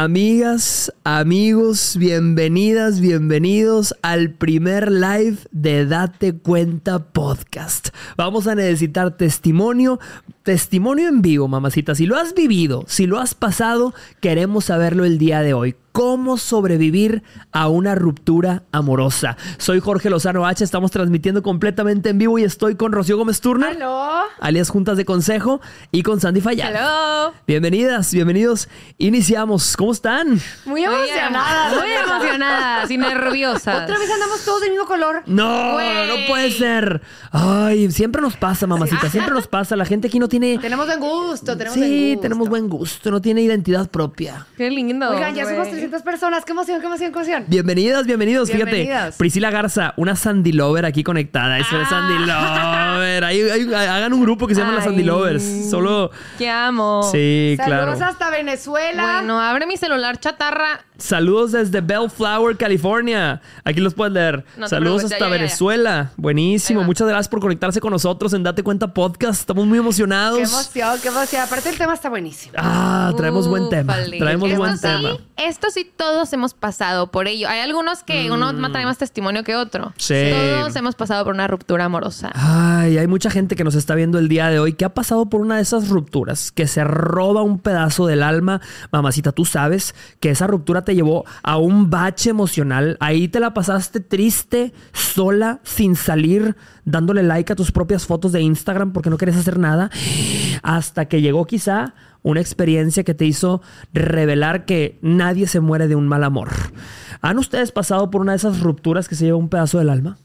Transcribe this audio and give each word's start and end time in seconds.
Amigas, 0.00 0.92
amigos, 1.02 1.96
bienvenidas, 1.98 3.00
bienvenidos 3.00 3.96
al 4.00 4.32
primer 4.32 4.92
live 4.92 5.38
de 5.50 5.86
Date 5.86 6.38
Cuenta 6.38 7.00
Podcast. 7.00 7.88
Vamos 8.16 8.46
a 8.46 8.54
necesitar 8.54 9.16
testimonio, 9.16 9.98
testimonio 10.48 11.08
en 11.08 11.20
vivo, 11.20 11.46
mamacita. 11.46 11.94
Si 11.94 12.06
lo 12.06 12.16
has 12.16 12.32
vivido, 12.32 12.86
si 12.88 13.06
lo 13.06 13.18
has 13.18 13.34
pasado, 13.34 13.92
queremos 14.22 14.64
saberlo 14.64 15.04
el 15.04 15.18
día 15.18 15.42
de 15.42 15.52
hoy 15.52 15.76
cómo 15.98 16.36
sobrevivir 16.36 17.24
a 17.50 17.66
una 17.66 17.96
ruptura 17.96 18.62
amorosa. 18.70 19.36
Soy 19.56 19.80
Jorge 19.80 20.10
Lozano 20.10 20.46
H, 20.46 20.62
estamos 20.62 20.92
transmitiendo 20.92 21.42
completamente 21.42 22.10
en 22.10 22.18
vivo 22.18 22.38
y 22.38 22.44
estoy 22.44 22.76
con 22.76 22.92
Rocío 22.92 23.16
Gómez 23.16 23.40
Turner, 23.40 23.70
¡Aló! 23.70 24.22
alias 24.40 24.70
Juntas 24.70 24.96
de 24.96 25.04
Consejo, 25.04 25.60
y 25.90 26.04
con 26.04 26.20
Sandy 26.20 26.40
Fallar. 26.40 26.76
¡Aló! 26.76 27.34
Bienvenidas, 27.48 28.14
bienvenidos. 28.14 28.68
Iniciamos. 28.98 29.76
¿Cómo 29.76 29.90
están? 29.90 30.40
Muy 30.66 30.84
emocionada. 30.84 31.80
Muy 31.80 31.90
emocionadas 31.90 32.90
y 32.92 32.96
nerviosas. 32.98 33.82
Otra 33.82 33.98
vez 33.98 34.08
andamos 34.08 34.44
todos 34.44 34.60
del 34.60 34.70
mismo 34.70 34.86
color. 34.86 35.24
No, 35.26 35.72
no 35.72 36.26
puede 36.28 36.52
ser. 36.52 37.02
Ay, 37.32 37.90
siempre 37.90 38.22
nos 38.22 38.36
pasa, 38.36 38.68
mamacita, 38.68 39.10
siempre 39.10 39.34
nos 39.34 39.48
pasa. 39.48 39.74
La 39.74 39.84
gente 39.84 40.06
aquí 40.06 40.20
no 40.20 40.28
tiene... 40.28 40.37
Tenemos 40.40 40.86
buen 40.86 41.00
gusto, 41.00 41.56
tenemos 41.56 41.76
buen 41.78 41.88
Sí, 41.90 42.08
gusto. 42.10 42.22
tenemos 42.22 42.48
buen 42.48 42.68
gusto, 42.68 43.10
no 43.10 43.20
tiene 43.20 43.42
identidad 43.42 43.88
propia. 43.90 44.46
Qué 44.56 44.70
lindo. 44.70 45.10
Oigan, 45.10 45.34
ya 45.34 45.44
somos 45.44 45.58
güey. 45.58 45.70
300 45.70 46.02
personas. 46.02 46.44
¡Qué 46.44 46.52
emoción, 46.52 46.80
qué 46.80 46.86
emoción, 46.86 47.12
qué 47.12 47.18
emoción! 47.18 47.44
Bienvenidas, 47.48 48.06
bienvenidos. 48.06 48.50
Fíjate. 48.50 48.88
Priscila 49.16 49.50
Garza, 49.50 49.94
una 49.96 50.16
Sandy 50.16 50.52
Lover 50.52 50.84
aquí 50.86 51.02
conectada. 51.02 51.58
Eso 51.58 51.80
es 51.80 51.88
Sandy 51.88 52.26
Lover. 52.26 53.24
Ahí, 53.24 53.40
ahí, 53.42 53.74
hagan 53.74 54.12
un 54.12 54.22
grupo 54.22 54.46
que 54.46 54.54
se 54.54 54.60
llama 54.60 54.74
las. 54.74 54.84
Sandy 54.84 55.02
Lovers. 55.02 55.70
Solo. 55.70 56.10
Te 56.38 56.48
amo. 56.48 57.02
Sí, 57.10 57.56
claro. 57.56 57.86
Saludos 57.86 58.02
hasta 58.02 58.30
Venezuela. 58.30 59.18
Bueno, 59.18 59.40
abre 59.40 59.66
mi 59.66 59.76
celular 59.76 60.18
chatarra. 60.18 60.84
Saludos 60.96 61.52
desde 61.52 61.80
Bellflower, 61.80 62.56
California. 62.56 63.40
Aquí 63.64 63.80
los 63.80 63.94
puedes 63.94 64.12
leer. 64.12 64.44
No 64.56 64.68
Saludos 64.68 65.04
hasta 65.04 65.16
ya, 65.16 65.24
ya, 65.24 65.26
ya. 65.26 65.32
Venezuela. 65.32 66.10
Buenísimo. 66.16 66.82
Muchas 66.82 67.06
gracias 67.06 67.28
por 67.28 67.40
conectarse 67.40 67.80
con 67.80 67.92
nosotros 67.92 68.32
en 68.32 68.42
Date 68.42 68.62
Cuenta 68.62 68.92
Podcast. 68.92 69.40
Estamos 69.40 69.66
muy 69.66 69.78
emocionados. 69.78 70.17
Qué 70.36 70.42
emoción, 70.42 70.98
qué 71.02 71.08
emoción. 71.08 71.42
Aparte, 71.42 71.68
el 71.68 71.78
tema 71.78 71.94
está 71.94 72.08
buenísimo. 72.08 72.54
Ah, 72.56 73.12
traemos 73.16 73.48
buen 73.48 73.68
tema. 73.68 73.96
Traemos 74.18 74.50
esto 74.50 74.60
buen 74.60 74.76
sí, 74.76 74.82
tema. 74.82 75.18
Esto 75.36 75.68
sí, 75.70 75.90
todos 75.96 76.32
hemos 76.32 76.54
pasado 76.54 77.10
por 77.10 77.28
ello. 77.28 77.48
Hay 77.48 77.60
algunos 77.60 78.02
que 78.02 78.30
uno 78.30 78.52
trae 78.70 78.84
más 78.84 78.98
testimonio 78.98 79.44
que 79.44 79.56
otro. 79.56 79.90
Mm. 79.90 79.92
Sí. 79.96 80.30
Todos 80.30 80.76
hemos 80.76 80.94
pasado 80.94 81.24
por 81.24 81.34
una 81.34 81.46
ruptura 81.46 81.84
amorosa. 81.84 82.30
Ay, 82.34 82.98
hay 82.98 83.06
mucha 83.06 83.30
gente 83.30 83.56
que 83.56 83.64
nos 83.64 83.74
está 83.74 83.94
viendo 83.94 84.18
el 84.18 84.28
día 84.28 84.48
de 84.48 84.58
hoy 84.58 84.72
que 84.72 84.84
ha 84.84 84.94
pasado 84.94 85.26
por 85.26 85.40
una 85.40 85.56
de 85.56 85.62
esas 85.62 85.88
rupturas, 85.88 86.52
que 86.52 86.66
se 86.66 86.84
roba 86.84 87.42
un 87.42 87.58
pedazo 87.58 88.06
del 88.06 88.22
alma. 88.22 88.60
Mamacita, 88.90 89.32
tú 89.32 89.44
sabes 89.44 89.94
que 90.20 90.30
esa 90.30 90.46
ruptura 90.46 90.82
te 90.82 90.94
llevó 90.94 91.24
a 91.42 91.56
un 91.58 91.90
bache 91.90 92.30
emocional. 92.30 92.96
Ahí 93.00 93.28
te 93.28 93.40
la 93.40 93.54
pasaste 93.54 94.00
triste, 94.00 94.72
sola, 94.92 95.60
sin 95.62 95.96
salir, 95.96 96.56
dándole 96.84 97.22
like 97.22 97.52
a 97.52 97.56
tus 97.56 97.72
propias 97.72 98.06
fotos 98.06 98.32
de 98.32 98.40
Instagram 98.40 98.92
porque 98.92 99.10
no 99.10 99.18
querías 99.18 99.36
hacer 99.36 99.58
nada. 99.58 99.90
Hasta 100.62 101.06
que 101.06 101.20
llegó 101.20 101.46
quizá 101.46 101.94
una 102.22 102.40
experiencia 102.40 103.04
que 103.04 103.14
te 103.14 103.24
hizo 103.24 103.62
revelar 103.92 104.64
que 104.64 104.98
nadie 105.02 105.46
se 105.46 105.60
muere 105.60 105.88
de 105.88 105.94
un 105.94 106.08
mal 106.08 106.24
amor. 106.24 106.50
¿Han 107.20 107.38
ustedes 107.38 107.72
pasado 107.72 108.10
por 108.10 108.20
una 108.20 108.32
de 108.32 108.36
esas 108.36 108.60
rupturas 108.60 109.08
que 109.08 109.14
se 109.14 109.24
lleva 109.24 109.38
un 109.38 109.48
pedazo 109.48 109.78
del 109.78 109.90
alma? 109.90 110.18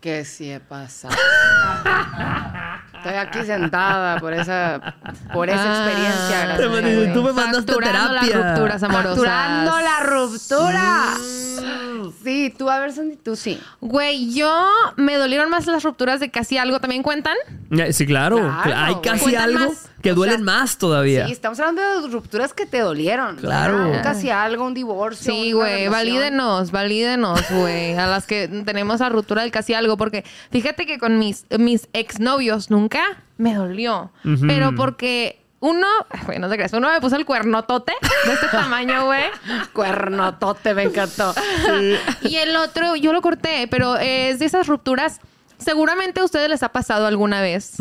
Que 0.00 0.24
sí 0.24 0.50
he 0.50 0.60
pasado. 0.60 1.16
Estoy 3.08 3.26
aquí 3.26 3.46
sentada 3.46 4.18
por 4.20 4.32
esa, 4.34 4.94
por 5.32 5.48
esa 5.48 5.62
Ah, 5.64 5.84
experiencia. 5.86 6.56
Gracias 6.56 7.14
tú 7.14 7.22
me 7.22 7.32
mandaste 7.32 7.72
Facturando 7.72 8.08
terapia. 8.20 8.36
las 8.38 8.48
rupturas 8.54 8.82
amorosas. 8.82 9.16
Facturando 9.16 9.80
la 9.80 10.00
ruptura. 10.00 11.14
Sí, 12.22 12.54
tú, 12.56 12.70
a 12.70 12.78
ver, 12.78 12.92
Sandy, 12.92 13.16
tú 13.16 13.34
sí. 13.36 13.60
Güey, 13.80 14.32
yo 14.32 14.68
me 14.96 15.16
dolieron 15.16 15.50
más 15.50 15.66
las 15.66 15.82
rupturas 15.82 16.20
de 16.20 16.30
casi 16.30 16.56
algo. 16.58 16.80
¿También 16.80 17.02
cuentan? 17.02 17.36
Sí, 17.92 18.06
claro. 18.06 18.36
Claro, 18.62 18.74
Hay 18.76 18.94
casi 19.02 19.34
algo 19.34 19.70
más. 19.70 19.90
que 20.02 20.12
O 20.12 20.14
duelen 20.14 20.36
sea, 20.36 20.44
más 20.44 20.78
todavía. 20.78 21.26
Sí, 21.26 21.32
estamos 21.32 21.58
hablando 21.60 22.02
de 22.02 22.08
rupturas 22.08 22.52
que 22.54 22.66
te 22.66 22.78
dolieron. 22.80 23.36
Claro. 23.36 23.92
Ah, 23.94 24.00
Casi 24.02 24.30
algo, 24.30 24.64
un 24.64 24.74
divorcio. 24.74 25.32
Sí, 25.32 25.52
güey, 25.52 25.88
valídenos, 25.88 26.70
valídenos, 26.70 27.40
güey, 27.50 27.94
a 27.96 28.06
las 28.06 28.26
que 28.26 28.48
tenemos 28.64 29.00
la 29.00 29.08
ruptura 29.08 29.42
del 29.42 29.50
casi 29.50 29.74
algo, 29.74 29.96
porque 29.96 30.24
fíjate 30.50 30.86
que 30.86 30.98
con 30.98 31.18
mis, 31.18 31.44
mis 31.58 31.88
exnovios 31.92 32.70
nunca 32.70 32.97
me 33.36 33.54
dolió, 33.54 34.10
pero 34.46 34.74
porque 34.74 35.40
uno, 35.60 35.86
güey, 36.26 36.38
no 36.38 36.48
te 36.48 36.56
creas, 36.56 36.72
uno 36.72 36.88
me 36.90 37.00
puso 37.00 37.16
el 37.16 37.24
cuernotote 37.24 37.92
de 38.26 38.32
este 38.32 38.46
tamaño, 38.48 39.06
güey, 39.06 39.24
Cuernotote, 39.72 40.74
me 40.74 40.84
encantó. 40.84 41.34
y 42.22 42.36
el 42.36 42.54
otro 42.56 42.96
yo 42.96 43.12
lo 43.12 43.22
corté, 43.22 43.66
pero 43.70 43.96
es 43.96 44.38
de 44.38 44.44
esas 44.46 44.66
rupturas, 44.66 45.20
seguramente 45.58 46.20
a 46.20 46.24
ustedes 46.24 46.48
les 46.48 46.62
ha 46.62 46.68
pasado 46.70 47.06
alguna 47.06 47.40
vez. 47.40 47.74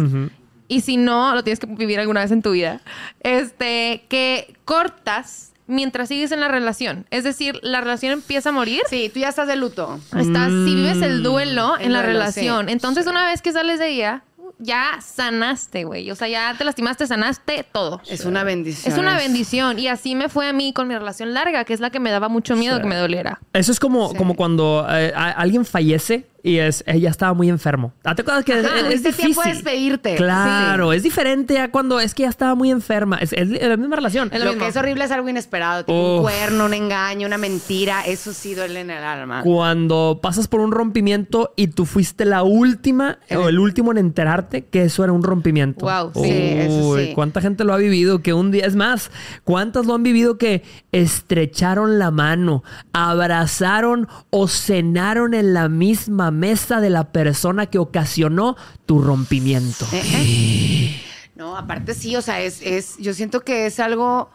Y 0.70 0.82
si 0.82 0.98
no, 0.98 1.34
lo 1.34 1.44
tienes 1.44 1.60
que 1.60 1.66
vivir 1.68 2.00
alguna 2.00 2.22
vez 2.22 2.32
en 2.32 2.42
tu 2.42 2.52
vida. 2.52 2.82
Este, 3.22 4.04
que 4.10 4.54
cortas 4.66 5.54
mientras 5.66 6.10
sigues 6.10 6.32
en 6.34 6.40
la 6.42 6.50
relación. 6.50 7.06
Es 7.10 7.24
decir, 7.24 7.58
la 7.62 7.80
relación 7.80 8.12
empieza 8.14 8.50
a 8.50 8.52
morir. 8.52 8.82
Sí, 8.90 9.10
tú 9.14 9.20
ya 9.22 9.30
estás 9.30 9.48
de 9.48 9.56
luto. 9.56 9.98
Estás, 10.18 10.50
si 10.50 10.76
vives 10.76 11.02
el 11.02 11.24
duelo 11.24 11.78
El 11.78 11.86
en 11.88 11.94
la 11.94 12.00
duelo, 12.04 12.20
relación. 12.20 12.66
sí. 12.68 12.74
Entonces, 12.74 13.08
una 13.08 13.26
vez 13.26 13.42
que 13.42 13.54
sales 13.54 13.80
de 13.80 13.88
ella, 13.90 14.24
ya 14.60 15.00
sanaste, 15.02 15.84
güey. 15.84 16.10
O 16.12 16.16
sea, 16.16 16.28
ya 16.28 16.56
te 16.58 16.64
lastimaste, 16.64 17.06
sanaste 17.08 17.66
todo. 17.72 18.02
Es 18.10 18.26
una 18.26 18.44
bendición. 18.44 18.94
Es 18.94 19.00
una 19.00 19.18
bendición. 19.18 19.80
Y 19.80 19.88
así 19.88 20.16
me 20.16 20.30
fue 20.30 20.48
a 20.48 20.54
mí 20.54 20.74
con 20.74 20.88
mi 20.88 20.96
relación 20.96 21.34
larga, 21.34 21.64
que 21.66 21.74
es 21.74 21.80
la 21.80 21.90
que 21.90 22.00
me 22.00 22.12
daba 22.12 22.30
mucho 22.30 22.56
miedo 22.56 22.76
Sí. 22.78 22.82
que 22.82 22.88
me 22.88 22.96
doliera. 22.96 23.40
Eso 23.54 23.72
es 23.72 23.80
como, 23.80 24.10
Sí. 24.12 24.16
como 24.18 24.36
cuando 24.36 24.86
eh, 24.90 25.14
a- 25.16 25.32
alguien 25.32 25.66
fallece 25.66 26.26
y 26.48 26.60
es, 26.60 26.84
ella 26.88 27.10
estaba 27.10 27.34
muy 27.34 27.50
enfermo. 27.50 27.92
¿Te 28.02 28.10
acuerdas 28.10 28.46
que 28.46 28.60
es, 28.60 28.66
Ajá, 28.66 28.78
es 28.78 28.86
tuviste 28.86 29.10
difícil? 29.10 29.26
tiempo 29.34 29.42
de 29.44 29.50
despedirte. 29.50 30.16
Claro, 30.16 30.94
es 30.94 31.04
diferente 31.04 31.56
ya 31.56 31.70
cuando 31.72 32.00
es 32.00 32.14
que 32.14 32.24
ya 32.24 32.30
estaba 32.30 32.56
muy 32.56 32.72
enferma. 32.72 33.18
Es, 33.18 33.34
es 33.34 33.50
la 33.50 33.76
misma 33.76 33.98
relación. 33.98 34.30
Es 34.32 34.44
lo 34.44 34.58
que 34.58 34.68
es 34.68 34.78
horrible 34.78 35.04
es 35.04 35.12
algo 35.12 35.28
inesperado, 35.28 35.84
tipo 35.84 36.18
un 36.18 36.22
cuerno, 36.22 36.66
un 36.66 36.74
engaño, 36.74 37.28
una 37.28 37.38
mentira. 37.38 38.02
Eso 38.06 38.32
sí 38.32 38.56
duele 38.56 38.80
en 38.80 38.92
el 38.92 39.04
alma. 39.04 39.42
Cuando 39.44 40.20
pasas 40.22 40.48
por 40.48 40.62
un 40.62 40.72
rompimiento 40.72 41.54
y 41.58 41.68
tú 41.68 41.86
fuiste 41.86 42.24
la 42.24 42.44
última 42.44 43.20
o 43.36 43.50
el 43.50 43.60
último 43.60 43.92
en 43.92 43.98
enterarte 43.98 44.66
que 44.66 44.84
eso 44.84 45.04
era 45.04 45.12
un 45.12 45.24
rompimiento. 45.24 45.82
Guau, 45.82 46.12
sí, 46.14 46.32
eso 46.32 46.90
Uy, 46.90 47.08
sí. 47.08 47.14
¿Cuánta 47.14 47.42
gente 47.42 47.66
lo 47.66 47.74
ha 47.74 47.78
vivido? 47.78 48.22
Que 48.22 48.34
un 48.34 48.52
día, 48.52 48.66
es 48.66 48.76
más, 48.76 49.12
¿cuántas 49.44 49.86
lo 49.86 49.96
han 49.96 50.04
vivido 50.04 50.38
que 50.38 50.64
estrecharon 50.94 52.00
la 52.00 52.12
mano, 52.12 52.64
abrazaron 52.94 54.08
o 54.30 54.48
cenaron 54.48 55.34
en 55.34 55.54
la 55.54 55.68
misma 55.68 56.32
mesa 56.40 56.80
de 56.80 56.90
la 56.90 57.12
persona 57.12 57.66
que 57.66 57.78
ocasionó 57.78 58.56
tu 58.86 59.02
rompimiento? 59.02 59.86
Eh, 59.92 60.02
eh. 60.06 61.02
No, 61.36 61.56
aparte 61.56 61.94
sí, 61.94 62.16
o 62.16 62.22
sea, 62.22 62.42
es, 62.42 62.62
es, 62.62 62.98
yo 62.98 63.14
siento 63.14 63.42
que 63.42 63.66
es 63.68 63.80
algo. 63.80 64.30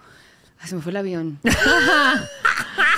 Ay, 0.62 0.68
se 0.68 0.76
me 0.76 0.82
fue 0.82 0.90
el 0.90 0.96
avión. 0.96 1.38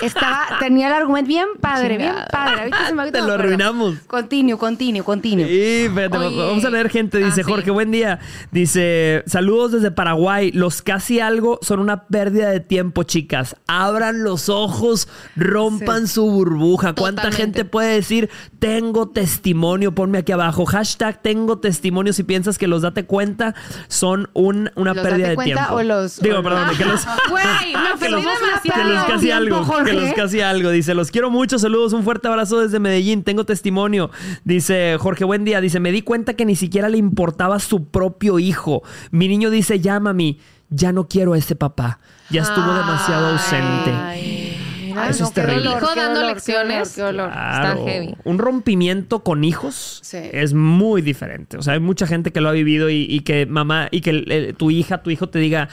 Estaba, 0.02 0.47
tenía 0.60 0.88
el 0.88 0.92
argumento 0.92 1.28
bien 1.28 1.47
padre, 1.60 1.97
bien 1.97 2.14
padre. 2.30 2.58
Ahorita 2.60 2.86
se 2.88 2.94
me 2.94 3.10
Te 3.10 3.22
lo 3.22 3.32
arruinamos. 3.32 3.94
Continue, 4.06 4.56
continue, 4.58 5.02
continue. 5.02 5.47
Sí, 5.47 5.84
espérate, 5.86 6.19
Oye. 6.19 6.36
vamos 6.36 6.64
a 6.64 6.70
leer 6.70 6.91
gente. 6.91 7.19
Dice 7.19 7.41
Ah, 7.41 7.44
sí. 7.44 7.50
Jorge, 7.50 7.70
buen 7.70 7.91
día. 7.91 8.19
Dice, 8.50 9.22
saludos 9.26 9.72
desde 9.72 9.91
Paraguay. 9.92 10.50
Los 10.52 10.82
casi 10.82 11.20
algo 11.20 11.58
son 11.62 11.80
una 11.80 12.04
pérdida 12.06 12.50
de 12.50 12.60
tiempo, 12.60 13.04
chicas. 13.04 13.56
Abran 13.66 14.25
los 14.25 14.48
ojos, 14.48 15.08
rompan 15.36 16.06
su 16.06 16.31
burbuja. 16.31 16.92
¿Cuánta 16.94 17.22
Totalmente. 17.22 17.60
gente 17.60 17.64
puede 17.64 17.94
decir, 17.94 18.28
tengo 18.58 19.08
testimonio? 19.08 19.94
Ponme 19.94 20.19
aquí 20.19 20.32
abajo. 20.32 20.66
Hashtag 20.66 21.22
tengo 21.22 21.60
testimonio 21.60 22.12
si 22.12 22.25
piensas 22.25 22.58
que 22.58 22.66
los 22.66 22.82
date 22.82 23.06
cuenta 23.06 23.54
son 23.88 24.28
un- 24.34 24.70
una 24.75 24.92
¿Los 24.92 25.02
pérdida 25.02 25.19
date 25.28 25.31
de 25.31 25.34
cuenta 25.36 25.54
tiempo. 25.54 25.75
o 25.76 25.82
los- 25.82 26.20
Digo, 26.20 26.38
o 26.41 26.42
perdón, 26.42 26.66
los- 26.69 26.76
que 26.76 26.84
los... 26.84 27.00
Me 27.62 27.98
que 27.98 28.09
los- 28.10 28.22
demasiado. 28.22 28.60
Que 28.62 28.84
los 28.84 28.92
Tiempo, 29.06 29.06
casi 29.12 29.31
algo, 29.31 29.65
Jorge. 29.65 29.91
que 29.91 29.96
los 30.00 30.12
casi 30.14 30.40
algo. 30.40 30.70
Dice, 30.70 30.94
los 30.94 31.11
quiero 31.11 31.31
mucho, 31.31 31.58
saludos, 31.58 31.93
un 31.93 32.02
fuerte 32.05 32.29
abrazo 32.29 32.61
desde 32.61 32.81
Medellín, 32.81 33.23
tengo 33.23 33.44
testimonio. 33.44 34.11
Dice, 34.44 34.96
Jorge, 34.99 35.25
buen 35.25 35.44
día. 35.44 35.61
Dice, 35.61 35.81
me 35.81 35.93
di 35.93 36.02
cuenta 36.02 36.34
que 36.34 36.44
ni 36.44 36.56
siquiera 36.56 36.88
le 36.88 36.99
importaba 36.99 37.58
su 37.58 37.88
propio 37.88 38.38
hijo. 38.38 38.82
Mi 39.11 39.29
niño 39.29 39.50
dice, 39.50 39.81
ya 39.81 40.00
mami, 40.00 40.38
ya 40.70 40.93
no 40.93 41.06
quiero 41.08 41.34
a 41.34 41.38
ese 41.38 41.55
papá. 41.56 42.00
Ya 42.31 42.43
estuvo 42.43 42.73
demasiado 42.75 43.29
ausente. 43.29 43.90
Ay, 43.93 44.56
mira, 44.87 45.08
Eso 45.11 45.25
es 45.25 45.32
terrible. 45.32 45.64
dolor, 45.64 45.82
Hijo 45.82 45.93
qué 45.94 46.00
dando 46.00 46.20
dolor, 46.20 46.34
lecciones. 46.34 46.94
Qué 46.94 47.02
dolor, 47.02 47.31
qué 47.31 47.38
dolor. 47.38 47.50
Claro. 47.52 47.79
Está 47.81 47.90
heavy. 47.90 48.14
Un 48.25 48.38
rompimiento 48.38 49.23
con 49.23 49.44
hijos 49.44 50.00
Sí. 50.02 50.19
es 50.32 50.55
muy 50.55 51.02
diferente. 51.02 51.58
O 51.58 51.62
sea, 51.62 51.75
hay 51.75 51.81
mucha 51.81 52.06
gente 52.06 52.32
que 52.32 52.40
lo 52.40 52.49
ha 52.49 52.52
vivido 52.52 52.88
y, 52.90 53.06
y 53.08 53.20
que 53.20 53.44
mamá 53.46 53.88
y 53.90 54.00
que 54.00 54.55
tu 54.56 54.70
hija, 54.70 55.02
tu 55.02 55.11
hijo 55.11 55.29
te 55.29 55.38
diga, 55.38 55.69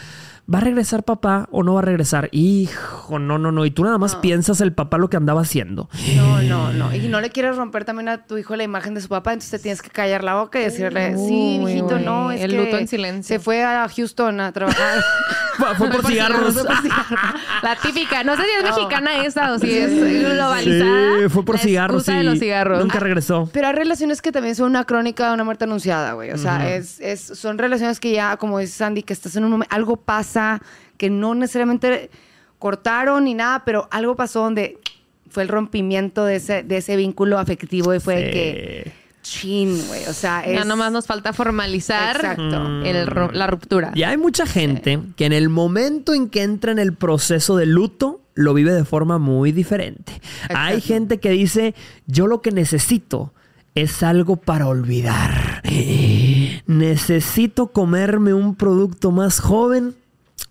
¿va 0.53 0.59
a 0.59 0.61
regresar 0.61 1.03
papá 1.03 1.47
o 1.51 1.63
no 1.63 1.73
va 1.75 1.79
a 1.79 1.83
regresar? 1.83 2.29
Hijo, 2.31 3.19
no, 3.19 3.37
no, 3.37 3.51
no. 3.51 3.65
Y 3.65 3.71
tú 3.71 3.83
nada 3.83 3.97
más 3.97 4.15
No. 4.15 4.21
piensas 4.21 4.61
el 4.61 4.73
papá 4.73 4.97
lo 4.97 5.09
que 5.09 5.17
andaba 5.17 5.41
haciendo. 5.41 5.89
No, 6.15 6.41
no, 6.41 6.73
no. 6.73 6.95
Y 6.95 7.07
no 7.07 7.21
le 7.21 7.29
quieres 7.29 7.55
romper 7.55 7.85
también 7.85 8.09
a 8.09 8.25
tu 8.25 8.37
hijo 8.37 8.55
la 8.55 8.63
imagen 8.63 8.93
de 8.93 9.01
su 9.01 9.09
papá, 9.09 9.33
entonces 9.33 9.51
te 9.51 9.59
tienes 9.59 9.81
que 9.81 9.89
callar 9.89 10.23
la 10.23 10.35
boca 10.35 10.59
y 10.59 10.63
decirle, 10.63 11.15
sí, 11.17 11.59
Uy, 11.61 11.79
güey, 11.81 12.03
no, 12.03 12.31
es 12.31 12.41
el 12.41 12.51
que 12.51 12.57
luto 12.57 12.77
en 12.77 12.87
silencio. 12.87 13.35
se 13.35 13.39
fue 13.43 13.63
a 13.63 13.87
Houston 13.87 14.39
a 14.39 14.51
trabajar. 14.51 14.99
Fue, 15.57 15.75
fue 15.75 15.89
por 15.89 16.05
cigarros. 16.05 16.53
Fue 16.53 16.63
por 16.65 16.77
cigarros. 16.81 17.17
La 17.63 17.75
típica. 17.75 18.23
No 18.23 18.35
sé 18.35 18.43
si 18.43 18.49
es 18.57 18.63
mexicana 18.63 19.23
esa 19.25 19.53
o 19.53 19.59
si 19.59 19.71
es 19.71 19.91
globalizada. 20.23 21.19
Sí, 21.21 21.29
fue 21.29 21.45
por 21.45 21.55
La 21.55 21.61
cigarros. 21.61 22.05
de 22.05 22.23
los 22.23 22.39
cigarros. 22.39 22.79
Nunca 22.81 22.99
regresó. 22.99 23.49
Pero 23.53 23.67
hay 23.67 23.73
relaciones 23.73 24.21
que 24.21 24.31
también 24.31 24.55
son 24.55 24.67
una 24.69 24.85
crónica 24.85 25.27
de 25.27 25.33
una 25.33 25.43
muerte 25.43 25.65
anunciada, 25.65 26.13
güey. 26.13 26.31
O 26.31 26.37
sea, 26.37 26.73
es, 26.75 26.99
es- 26.99 27.21
son 27.21 27.57
relaciones 27.57 27.99
que 27.99 28.11
ya, 28.11 28.37
como 28.37 28.59
dice 28.59 28.73
Sandy, 28.73 29.03
que 29.03 29.13
estás 29.13 29.35
en 29.35 29.43
un 29.45 29.51
momento, 29.51 29.73
algo 29.75 29.97
pasa 29.97 30.61
que 30.97 31.09
no 31.09 31.35
necesariamente 31.35 32.09
cortaron 32.59 33.23
ni 33.25 33.33
nada, 33.33 33.63
pero 33.65 33.87
algo 33.91 34.15
pasó 34.15 34.41
donde 34.41 34.77
fue 35.29 35.43
el 35.43 35.49
rompimiento 35.49 36.25
de 36.25 36.35
ese, 36.35 36.63
de 36.63 36.77
ese 36.77 36.95
vínculo 36.95 37.39
afectivo 37.39 37.93
y 37.95 37.99
fue 37.99 38.15
de 38.17 38.31
que, 38.31 38.91
chin, 39.31 39.81
güey. 39.87 40.05
O 40.05 40.13
sea, 40.13 40.41
es... 40.41 40.57
Ya 40.59 40.65
nomás 40.65 40.91
nos 40.91 41.05
falta 41.07 41.31
formalizar 41.33 42.15
Exacto. 42.17 42.81
el 42.83 43.07
ru- 43.07 43.31
la 43.31 43.47
ruptura. 43.47 43.91
Y 43.95 44.03
hay 44.03 44.17
mucha 44.17 44.45
gente 44.45 44.99
que 45.15 45.25
en 45.25 45.33
el 45.33 45.49
momento 45.49 46.13
en 46.13 46.29
que 46.29 46.43
entra 46.43 46.71
en 46.71 46.79
el 46.79 46.93
proceso 46.93 47.55
de 47.57 47.65
luto, 47.65 48.21
lo 48.33 48.53
vive 48.53 48.73
de 48.73 48.85
forma 48.85 49.17
muy 49.17 49.51
diferente. 49.51 50.21
Hay 50.49 50.81
gente 50.81 51.19
que 51.19 51.29
dice, 51.31 51.75
yo 52.07 52.27
lo 52.27 52.41
que 52.41 52.51
necesito 52.51 53.33
es 53.75 54.03
algo 54.03 54.35
para 54.35 54.67
olvidar. 54.67 55.61
Necesito 56.67 57.67
comerme 57.67 58.33
un 58.33 58.55
producto 58.55 59.11
más 59.11 59.39
joven. 59.39 59.95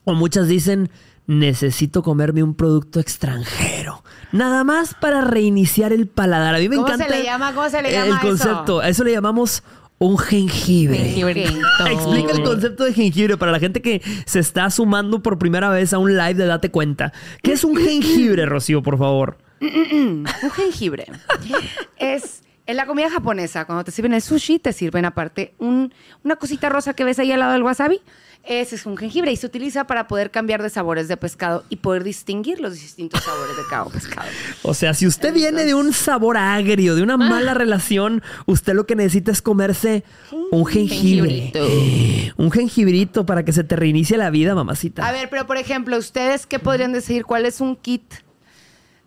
O 0.04 0.14
muchas 0.14 0.48
dicen, 0.48 0.90
necesito 1.26 2.02
comerme 2.02 2.42
un 2.42 2.54
producto 2.54 3.00
extranjero. 3.00 3.99
Nada 4.32 4.64
más 4.64 4.94
para 4.94 5.20
reiniciar 5.22 5.92
el 5.92 6.06
paladar. 6.06 6.54
A 6.54 6.58
mí 6.58 6.68
me 6.68 6.76
¿Cómo 6.76 6.88
se 6.88 6.94
encanta 6.94 7.16
le 7.16 7.24
llama? 7.24 7.54
¿Cómo 7.54 7.68
se 7.68 7.82
le 7.82 7.88
el 7.88 7.94
llama 7.94 8.18
eso? 8.18 8.26
concepto. 8.28 8.80
A 8.80 8.88
eso 8.88 9.04
le 9.04 9.12
llamamos 9.12 9.62
un 9.98 10.16
jengibre. 10.18 10.96
Jengibrito. 10.98 11.52
Explica 11.90 12.32
el 12.32 12.42
concepto 12.42 12.84
de 12.84 12.92
jengibre 12.94 13.36
para 13.36 13.52
la 13.52 13.58
gente 13.58 13.82
que 13.82 14.00
se 14.24 14.38
está 14.40 14.70
sumando 14.70 15.22
por 15.22 15.38
primera 15.38 15.68
vez 15.68 15.92
a 15.92 15.98
un 15.98 16.16
live 16.16 16.34
de 16.34 16.46
Date 16.46 16.70
Cuenta. 16.70 17.12
¿Qué 17.42 17.52
es 17.52 17.64
un 17.64 17.76
jengibre, 17.76 18.46
Rocío, 18.46 18.82
por 18.82 18.98
favor? 18.98 19.38
Un 19.60 20.26
jengibre. 20.54 21.06
es 21.98 22.42
en 22.70 22.76
la 22.76 22.86
comida 22.86 23.10
japonesa, 23.10 23.64
cuando 23.64 23.84
te 23.84 23.90
sirven 23.90 24.12
el 24.14 24.22
sushi, 24.22 24.58
te 24.58 24.72
sirven 24.72 25.04
aparte 25.04 25.54
un- 25.58 25.92
una 26.24 26.36
cosita 26.36 26.68
rosa 26.68 26.94
que 26.94 27.04
ves 27.04 27.18
ahí 27.18 27.32
al 27.32 27.40
lado 27.40 27.52
del 27.52 27.62
wasabi. 27.62 28.00
Ese 28.42 28.76
es 28.76 28.86
un 28.86 28.96
jengibre 28.96 29.30
y 29.30 29.36
se 29.36 29.44
utiliza 29.46 29.86
para 29.86 30.08
poder 30.08 30.30
cambiar 30.30 30.62
de 30.62 30.70
sabores 30.70 31.08
de 31.08 31.18
pescado 31.18 31.62
y 31.68 31.76
poder 31.76 32.04
distinguir 32.04 32.58
los 32.58 32.72
distintos 32.72 33.22
sabores 33.22 33.54
de 33.54 33.62
cada 33.68 33.84
pescado. 33.86 34.26
O 34.62 34.72
sea, 34.72 34.94
si 34.94 35.06
usted 35.06 35.34
viene 35.34 35.64
de 35.66 35.74
un 35.74 35.92
sabor 35.92 36.38
agrio, 36.38 36.94
de 36.94 37.02
una 37.02 37.18
mala 37.18 37.52
relación, 37.52 38.22
usted 38.46 38.72
lo 38.72 38.86
que 38.86 38.96
necesita 38.96 39.30
es 39.30 39.42
comerse 39.42 40.04
un 40.50 40.64
jengibre. 40.64 41.50
Jengibrito. 41.52 42.32
Un 42.42 42.50
jengibrito 42.50 43.26
para 43.26 43.44
que 43.44 43.52
se 43.52 43.62
te 43.62 43.76
reinicie 43.76 44.16
la 44.16 44.30
vida, 44.30 44.54
mamacita. 44.54 45.06
A 45.06 45.12
ver, 45.12 45.28
pero 45.28 45.46
por 45.46 45.58
ejemplo, 45.58 45.98
¿ustedes 45.98 46.46
qué 46.46 46.58
podrían 46.58 46.92
decir? 46.94 47.26
¿Cuál 47.26 47.44
es 47.44 47.60
un 47.60 47.76
kit 47.76 48.04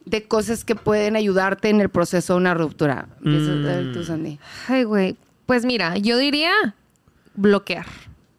de 0.06 0.24
cosas 0.24 0.66
que 0.66 0.76
pueden 0.76 1.16
ayudarte 1.16 1.70
en 1.70 1.82
el 1.82 1.90
proceso 1.90 2.34
de 2.34 2.38
una 2.38 2.54
ruptura? 2.54 3.08
Ver 3.22 3.94
tú, 3.94 4.04
Sandy. 4.04 4.40
Ay, 4.68 4.84
güey. 4.84 5.18
Pues 5.46 5.66
mira, 5.66 5.98
yo 5.98 6.18
diría 6.18 6.54
bloquear. 7.36 7.86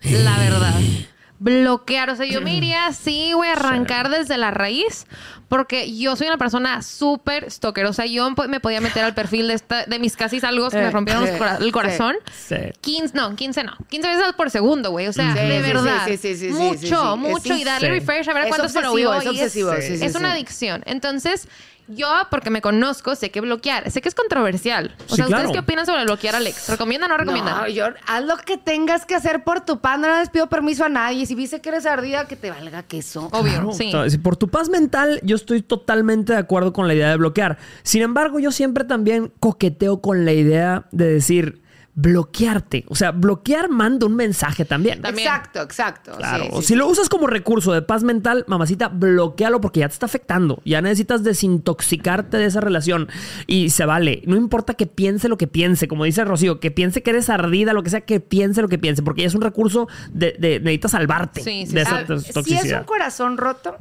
La 0.03 0.39
verdad. 0.39 0.81
Bloquear. 1.45 2.09
O 2.09 2.17
sea, 2.17 2.25
yo 2.25 2.41
me 2.41 2.55
iría 2.55 2.87
así, 2.87 3.33
güey, 3.35 3.51
arrancar 3.51 4.09
desde 4.09 4.39
la 4.39 4.51
raíz. 4.51 5.07
Porque 5.49 5.95
yo 5.95 6.17
soy 6.17 6.27
una 6.27 6.39
persona 6.39 6.81
súper 6.83 7.51
stalker. 7.51 7.85
O 7.85 7.93
sea, 7.93 8.07
yo 8.07 8.29
me 8.49 8.61
podía 8.61 8.81
meter 8.81 9.05
al 9.05 9.15
perfil 9.15 9.49
de, 9.49 9.55
esta, 9.55 9.85
de 9.85 9.99
mis 9.99 10.17
casi 10.17 10.41
algo 10.43 10.71
que 10.71 10.79
me 10.79 10.85
Eh, 10.87 10.91
rompieron 10.91 11.27
eh, 11.29 11.37
cora- 11.39 11.59
el 11.61 11.71
corazón. 11.71 12.17
Sí. 12.35 12.57
15, 12.81 13.15
no, 13.15 13.37
15 13.37 13.63
no. 13.63 13.73
15 13.91 14.09
veces 14.09 14.33
por 14.39 14.51
segundo, 14.51 14.91
güey. 14.91 15.07
O 15.07 15.13
sea, 15.13 15.33
Sí, 15.35 15.39
de 15.41 15.57
sí, 15.63 15.63
verdad. 15.63 16.03
sí, 16.07 16.17
sí, 16.17 16.35
sí, 16.35 16.49
sí, 16.49 16.55
mucho, 16.55 16.79
sí, 16.81 16.87
sí. 16.87 16.95
Es 16.95 17.17
mucho. 17.19 17.55
y 17.57 17.63
darle 17.65 17.89
sí. 17.89 17.93
refresh 18.01 18.29
a 18.29 18.33
ver 18.33 18.45
Es 18.45 18.49
cuánto 18.49 18.69
se 18.71 18.81
lo 18.81 18.97
es 18.97 19.25
y 19.25 19.29
obsesivo, 19.29 19.73
Es, 19.75 19.87
sí, 19.87 19.99
sí, 19.99 20.05
es 20.05 20.15
una 20.15 20.33
adicción. 20.33 20.83
Entonces, 20.87 21.47
yo, 21.89 22.09
porque 22.31 22.51
me 22.51 22.61
conozco, 22.63 23.15
sé 23.15 23.31
que 23.31 23.41
bloquear. 23.41 23.91
Sé 23.91 24.01
que 24.01 24.09
es 24.09 24.15
controversial. 24.15 24.95
O 25.07 25.11
Sí, 25.11 25.17
sea, 25.17 25.27
claro. 25.27 25.43
¿ustedes 25.45 25.53
qué 25.53 25.59
opinan 25.61 25.87
sobre 25.87 26.05
bloquear, 26.05 26.37
Alex? 26.37 26.69
¿Recomienda 26.69 27.07
o 27.07 27.09
no 27.11 27.17
recomienda? 27.19 27.63
No, 27.63 27.69
yo, 27.69 27.87
haz 28.07 28.25
lo 28.25 28.37
que 28.39 28.57
tengas 28.57 29.05
que 29.07 29.15
hacer 29.15 29.45
por 29.45 29.61
tu 29.61 29.81
pan. 29.81 30.01
No 30.01 30.09
les 30.19 30.31
pido 30.31 30.49
permiso 30.49 30.85
a 30.85 30.89
nadie. 30.89 31.27
Si 31.27 31.35
viste 31.35 31.61
que 31.61 31.69
eres 31.69 31.87
ardida, 31.87 32.27
que 32.27 32.37
te 32.37 32.51
valga 32.51 32.83
queso. 32.83 33.29
Obvio, 33.33 33.73
Claro. 33.73 34.09
sí. 34.09 34.19
Por 34.19 34.37
tu 34.37 34.49
paz 34.49 34.69
mental, 34.69 35.21
yo 35.23 35.37
estoy 35.37 35.63
totalmente 35.63 36.33
de 36.33 36.39
acuerdo 36.39 36.73
con 36.73 36.89
la 36.89 36.95
idea 36.95 37.11
de 37.11 37.17
bloquear. 37.17 37.59
Sin 37.83 38.03
embargo, 38.03 38.39
yo 38.39 38.51
siempre 38.53 38.85
también 38.85 39.33
coqueteo 39.41 40.01
con 40.01 40.25
la 40.25 40.33
idea 40.33 40.87
de 40.93 41.07
decir 41.13 41.63
bloquearte. 41.97 42.85
O 42.89 42.95
sea, 42.97 43.13
bloquear 43.13 43.69
manda 43.69 44.07
un 44.07 44.17
mensaje 44.17 44.65
también. 44.65 45.01
También. 45.01 45.29
Exacto, 45.29 45.63
exacto. 45.63 46.13
Claro. 46.17 46.45
Sí, 46.45 46.51
sí, 46.51 46.61
si 46.63 46.67
sí. 46.69 46.75
lo 46.75 46.89
usas 46.89 47.09
como 47.09 47.27
recurso 47.27 47.73
de 47.73 47.83
paz 47.83 48.03
mental, 48.03 48.45
mamacita, 48.49 48.89
bloquealo 48.89 49.61
porque 49.61 49.81
ya 49.81 49.89
te 49.89 49.95
está 49.95 50.07
afectando. 50.07 50.61
Ya 50.65 50.81
necesitas 50.83 51.23
desintoxicarte 51.23 52.37
de 52.37 52.47
esa 52.47 52.61
relación. 52.61 53.09
Y 53.47 53.71
se 53.71 53.85
vale. 53.87 54.23
No 54.27 54.37
importa 54.37 54.75
que 54.75 54.87
piense 54.87 55.29
lo 55.29 55.39
que 55.39 55.47
piense, 55.47 55.87
como 55.89 56.05
dice 56.05 56.25
Rocío, 56.25 56.59
que 56.61 56.71
piense 56.71 57.03
que 57.03 57.11
eres 57.11 57.31
ardida, 57.31 57.73
lo 57.73 57.83
que 57.83 57.91
sea, 57.91 58.01
que 58.01 58.21
piense 58.21 58.61
lo 58.63 58.69
que 58.69 58.79
piense, 58.79 59.03
porque 59.03 59.23
ya 59.23 59.29
es 59.29 59.35
un 59.35 59.43
recurso 59.43 59.89
de, 60.13 60.37
de 60.39 60.59
necesitas 60.61 60.91
salvarte 60.93 61.43
Sí, 61.43 61.67
sí, 61.67 61.75
de 61.75 61.85
sí. 61.85 61.91
esa 61.93 62.05
Ah, 62.09 62.43
si 62.45 62.55
es 62.55 62.73
un 62.73 62.85
corazón 62.85 63.37
roto, 63.37 63.77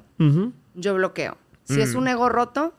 yo 0.75 0.93
bloqueo. 0.95 1.37
Si 1.65 1.75
Mm. 1.77 1.81
es 1.81 1.95
un 1.95 2.07
ego 2.07 2.29
roto, 2.29 2.73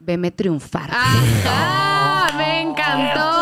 veme 0.00 0.30
triunfar. 0.30 0.90
¡Ajá! 0.92 2.36
¡Me 2.36 2.62
encantó! 2.62 3.33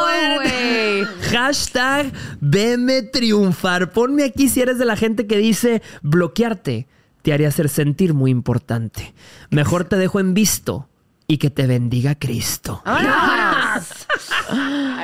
Hashtag 1.33 2.13
veme 2.41 3.03
triunfar. 3.03 3.91
Ponme 3.93 4.25
aquí 4.25 4.49
si 4.49 4.61
eres 4.61 4.79
de 4.79 4.85
la 4.85 4.97
gente 4.97 5.27
que 5.27 5.39
dice 5.39 5.83
bloquearte 6.03 6.87
te 7.23 7.33
haría 7.33 7.49
hacer 7.49 7.69
sentir 7.69 8.15
muy 8.15 8.31
importante. 8.31 9.15
Mejor 9.51 9.85
te 9.85 9.97
dejo 9.97 10.21
en 10.21 10.35
visto 10.35 10.89
y 11.27 11.39
que 11.39 11.51
te 11.51 11.67
bendiga 11.67 12.17
Cristo. 12.17 12.83
¡Vámonos! 12.85 13.87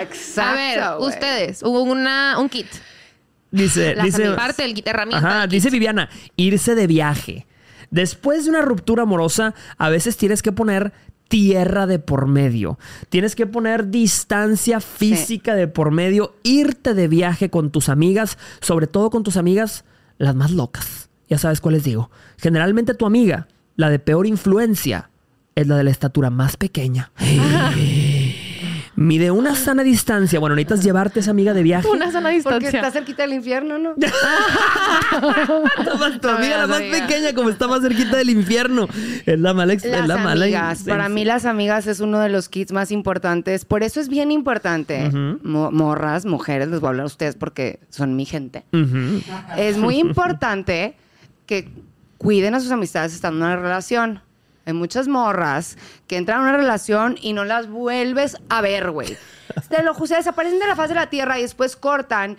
Exacto. 0.00 0.42
A 0.42 0.54
ver, 0.54 0.80
ustedes, 0.98 1.62
hubo 1.62 1.82
una, 1.82 2.38
un 2.38 2.48
kit. 2.48 2.66
Dice, 3.50 3.94
Las 3.94 4.04
dice, 4.04 4.30
parte 4.32 4.62
del 4.62 4.74
kit, 4.74 4.86
herramienta 4.86 5.26
Ajá, 5.26 5.40
del 5.40 5.48
kit. 5.48 5.52
dice 5.52 5.70
Viviana, 5.70 6.10
irse 6.36 6.74
de 6.74 6.86
viaje. 6.86 7.46
Después 7.90 8.44
de 8.44 8.50
una 8.50 8.62
ruptura 8.62 9.04
amorosa, 9.04 9.54
a 9.78 9.88
veces 9.88 10.16
tienes 10.18 10.42
que 10.42 10.52
poner 10.52 10.92
tierra 11.28 11.86
de 11.86 11.98
por 11.98 12.26
medio. 12.26 12.78
Tienes 13.08 13.36
que 13.36 13.46
poner 13.46 13.88
distancia 13.88 14.80
física 14.80 15.54
de 15.54 15.68
por 15.68 15.90
medio, 15.90 16.34
irte 16.42 16.94
de 16.94 17.08
viaje 17.08 17.50
con 17.50 17.70
tus 17.70 17.88
amigas, 17.88 18.38
sobre 18.60 18.86
todo 18.86 19.10
con 19.10 19.22
tus 19.22 19.36
amigas 19.36 19.84
las 20.16 20.34
más 20.34 20.50
locas. 20.50 21.10
Ya 21.28 21.38
sabes 21.38 21.60
cuáles 21.60 21.84
digo. 21.84 22.10
Generalmente 22.38 22.94
tu 22.94 23.06
amiga, 23.06 23.48
la 23.76 23.90
de 23.90 23.98
peor 23.98 24.26
influencia, 24.26 25.10
es 25.54 25.66
la 25.66 25.76
de 25.76 25.84
la 25.84 25.90
estatura 25.90 26.30
más 26.30 26.56
pequeña. 26.56 27.12
Mide 29.00 29.30
una 29.30 29.54
sana 29.54 29.84
distancia. 29.84 30.40
Bueno, 30.40 30.56
necesitas 30.56 30.82
llevarte 30.84 31.20
a 31.20 31.22
esa 31.22 31.30
amiga 31.30 31.54
de 31.54 31.62
viaje. 31.62 31.86
Una 31.86 32.10
sana 32.10 32.30
Porque 32.30 32.34
distancia. 32.58 32.70
está 32.80 32.90
cerquita 32.90 33.22
del 33.22 33.32
infierno, 33.34 33.78
¿no? 33.78 33.94
Toma, 35.84 36.18
tu 36.20 36.28
amiga 36.28 36.58
la 36.58 36.66
más 36.66 36.80
pequeña, 36.82 37.32
como 37.34 37.48
está 37.50 37.68
más 37.68 37.82
cerquita 37.82 38.16
del 38.16 38.30
infierno. 38.30 38.88
Es 39.24 39.38
la 39.38 39.54
mala, 39.54 39.74
es 39.74 39.84
la 39.84 40.16
mala. 40.18 40.44
amigas. 40.46 40.82
Para 40.84 41.08
mí 41.08 41.24
las 41.24 41.44
amigas 41.44 41.86
es 41.86 42.00
uno 42.00 42.18
de 42.20 42.28
los 42.28 42.48
kits 42.48 42.72
más 42.72 42.90
importantes. 42.90 43.64
Por 43.64 43.82
eso 43.82 44.00
es 44.00 44.08
bien 44.08 44.32
importante. 44.32 45.10
Mo- 45.42 45.70
morras, 45.70 46.24
mujeres, 46.26 46.68
les 46.68 46.80
voy 46.80 46.88
a 46.88 46.90
hablar 46.90 47.04
a 47.04 47.06
ustedes 47.06 47.36
porque 47.36 47.80
son 47.90 48.16
mi 48.16 48.24
gente. 48.24 48.64
Es 49.56 49.76
muy 49.78 49.98
importante 49.98 50.96
que 51.46 51.68
cuiden 52.18 52.54
a 52.54 52.60
sus 52.60 52.70
amistades 52.72 53.14
estando 53.14 53.44
en 53.44 53.52
una 53.52 53.56
relación. 53.62 54.20
Hay 54.68 54.74
muchas 54.74 55.08
morras 55.08 55.78
que 56.06 56.18
entran 56.18 56.40
a 56.40 56.42
una 56.42 56.52
relación 56.58 57.16
y 57.22 57.32
no 57.32 57.46
las 57.46 57.70
vuelves 57.70 58.36
a 58.50 58.60
ver, 58.60 58.90
güey. 58.90 59.16
Te 59.70 59.82
lo 59.82 59.94
juro, 59.94 60.14
desaparecen 60.14 60.58
de 60.58 60.66
la 60.66 60.76
faz 60.76 60.90
de 60.90 60.94
la 60.94 61.08
tierra 61.08 61.38
y 61.38 61.42
después 61.42 61.74
cortan. 61.74 62.36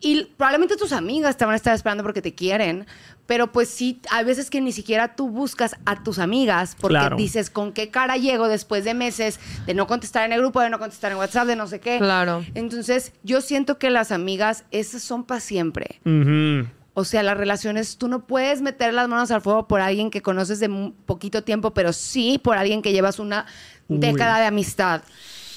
Y 0.00 0.24
probablemente 0.36 0.76
tus 0.76 0.92
amigas 0.92 1.36
te 1.36 1.44
van 1.44 1.52
a 1.52 1.56
estar 1.56 1.72
esperando 1.74 2.02
porque 2.02 2.22
te 2.22 2.34
quieren. 2.34 2.86
Pero 3.26 3.52
pues 3.52 3.68
sí, 3.68 4.00
hay 4.10 4.24
veces 4.24 4.50
que 4.50 4.60
ni 4.60 4.72
siquiera 4.72 5.14
tú 5.14 5.28
buscas 5.28 5.76
a 5.86 6.02
tus 6.02 6.18
amigas 6.18 6.74
porque 6.80 6.94
Claro. 6.94 7.16
dices, 7.16 7.50
¿con 7.50 7.72
qué 7.72 7.90
cara 7.90 8.16
llego 8.16 8.48
después 8.48 8.82
de 8.84 8.94
meses 8.94 9.38
de 9.66 9.74
no 9.74 9.86
contestar 9.86 10.24
en 10.24 10.32
el 10.32 10.40
grupo, 10.40 10.60
de 10.62 10.70
no 10.70 10.80
contestar 10.80 11.12
en 11.12 11.18
WhatsApp, 11.18 11.46
de 11.46 11.54
no 11.54 11.68
sé 11.68 11.78
qué? 11.78 11.98
Claro. 11.98 12.44
Entonces, 12.54 13.12
yo 13.22 13.42
siento 13.42 13.78
que 13.78 13.90
las 13.90 14.10
amigas, 14.10 14.64
esas 14.72 15.02
son 15.02 15.22
para 15.22 15.38
siempre. 15.38 16.00
Ujú. 16.04 16.66
O 16.94 17.04
sea, 17.04 17.22
las 17.22 17.36
relaciones, 17.36 17.96
tú 17.98 18.08
no 18.08 18.26
puedes 18.26 18.62
meter 18.62 18.92
las 18.92 19.08
manos 19.08 19.30
al 19.30 19.40
fuego 19.40 19.68
por 19.68 19.80
alguien 19.80 20.10
que 20.10 20.22
conoces 20.22 20.58
de 20.60 20.68
poquito 21.06 21.42
tiempo, 21.44 21.70
pero 21.72 21.92
sí 21.92 22.38
por 22.42 22.56
alguien 22.58 22.82
que 22.82 22.92
llevas 22.92 23.18
una 23.18 23.46
Uy. 23.88 23.98
década 23.98 24.40
de 24.40 24.46
amistad. 24.46 25.02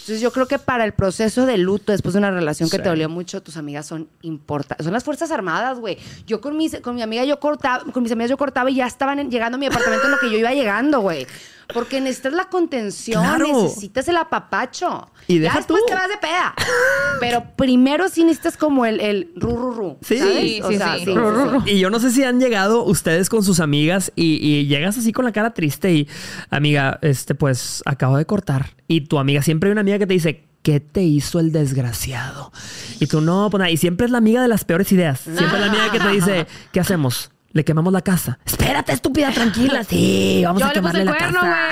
Entonces 0.01 0.19
yo 0.21 0.31
creo 0.33 0.47
que 0.47 0.59
para 0.59 0.83
el 0.83 0.93
proceso 0.93 1.45
de 1.45 1.57
luto 1.57 1.91
después 1.93 2.13
de 2.13 2.19
una 2.19 2.29
relación 2.29 2.69
que 2.69 2.75
Sí. 2.77 2.83
te 2.83 2.89
dolió 2.89 3.07
mucho, 3.07 3.41
tus 3.41 3.55
amigas 3.55 3.85
son 3.85 4.09
importantes. 4.21 4.83
Son 4.83 4.91
las 4.93 5.03
Fuerzas 5.05 5.31
Armadas, 5.31 5.79
güey. 5.79 5.97
Yo 6.27 6.41
con, 6.41 6.57
mis, 6.57 6.77
con 6.81 6.93
mi 6.95 7.01
amiga 7.01 7.23
yo 7.23 7.39
cortaba, 7.39 7.85
con 7.91 8.03
mis 8.03 8.11
amigas 8.11 8.29
yo 8.29 8.37
cortaba 8.37 8.69
y 8.69 8.75
ya 8.75 8.85
estaban 8.85 9.19
en- 9.19 9.31
llegando 9.31 9.55
a 9.55 9.59
mi 9.59 9.65
apartamento 9.65 10.05
en 10.05 10.11
lo 10.11 10.19
que 10.19 10.29
yo 10.29 10.37
iba 10.37 10.51
llegando, 10.53 10.99
güey. 10.99 11.25
Porque 11.73 12.01
necesitas 12.01 12.33
la 12.33 12.45
contención, 12.49 13.21
Claro. 13.23 13.63
necesitas 13.63 14.07
el 14.07 14.17
apapacho. 14.17 15.09
Y 15.27 15.39
ya 15.39 15.53
después 15.53 15.81
tú. 15.81 15.87
te 15.87 15.93
vas 15.95 16.09
de 16.09 16.17
peda. 16.17 16.53
Pero 17.19 17.43
primero 17.55 18.09
sí 18.09 18.23
necesitas 18.23 18.57
como 18.57 18.85
el, 18.85 18.99
el 18.99 19.31
ru, 19.35 19.55
ru, 19.55 19.71
ru. 19.71 19.97
Sí. 20.01 20.17
¿sabes? 20.17 20.39
Sí, 20.39 20.61
O 20.63 20.69
sí, 20.69 20.77
sea, 20.77 20.97
sí. 20.97 21.05
sí, 21.05 21.13
Ru, 21.13 21.29
ru. 21.31 21.63
Y 21.65 21.79
yo 21.79 21.89
no 21.89 21.99
sé 21.99 22.11
si 22.11 22.23
han 22.23 22.39
llegado 22.39 22.83
ustedes 22.83 23.29
con 23.29 23.43
sus 23.43 23.59
amigas 23.59 24.11
y, 24.15 24.35
y 24.45 24.65
llegas 24.67 24.97
así 24.97 25.11
con 25.13 25.25
la 25.25 25.31
cara 25.31 25.53
triste 25.53 25.93
y, 25.93 26.07
amiga, 26.49 26.99
este, 27.01 27.35
pues 27.35 27.81
acabo 27.85 28.17
de 28.17 28.25
cortar. 28.25 28.71
Y 28.87 29.01
tu 29.01 29.19
amiga, 29.19 29.41
siempre 29.41 29.69
hay 29.69 29.71
una 29.71 29.81
amiga 29.81 29.99
que 29.99 30.07
te 30.07 30.13
dice, 30.13 30.45
¿qué 30.61 30.79
te 30.79 31.03
hizo 31.03 31.39
el 31.39 31.51
desgraciado? 31.51 32.51
Y 32.99 33.07
tú 33.07 33.21
no, 33.21 33.49
pues 33.49 33.59
nada. 33.59 33.71
Y 33.71 33.77
siempre 33.77 34.05
es 34.05 34.11
la 34.11 34.17
amiga 34.19 34.41
de 34.41 34.47
las 34.47 34.65
peores 34.65 34.91
ideas. 34.91 35.19
Siempre 35.21 35.45
es 35.45 35.59
la 35.59 35.65
amiga 35.67 35.91
que 35.91 35.99
te 35.99 36.09
dice, 36.09 36.47
¿qué 36.71 36.79
hacemos? 36.79 37.31
Le 37.53 37.63
quemamos 37.63 37.93
la 37.93 38.01
casa. 38.01 38.39
Espérate, 38.45 38.93
estúpida, 38.93 39.31
tranquila. 39.31 39.83
Sí, 39.83 40.41
vamos 40.45 40.59
Yo 40.61 40.67
a 40.67 40.73
le 40.73 40.81
puse 40.81 40.91
quemarle 40.93 40.99
el 41.01 41.05
la 41.05 41.17
cuerno, 41.17 41.39
casa. 41.41 41.67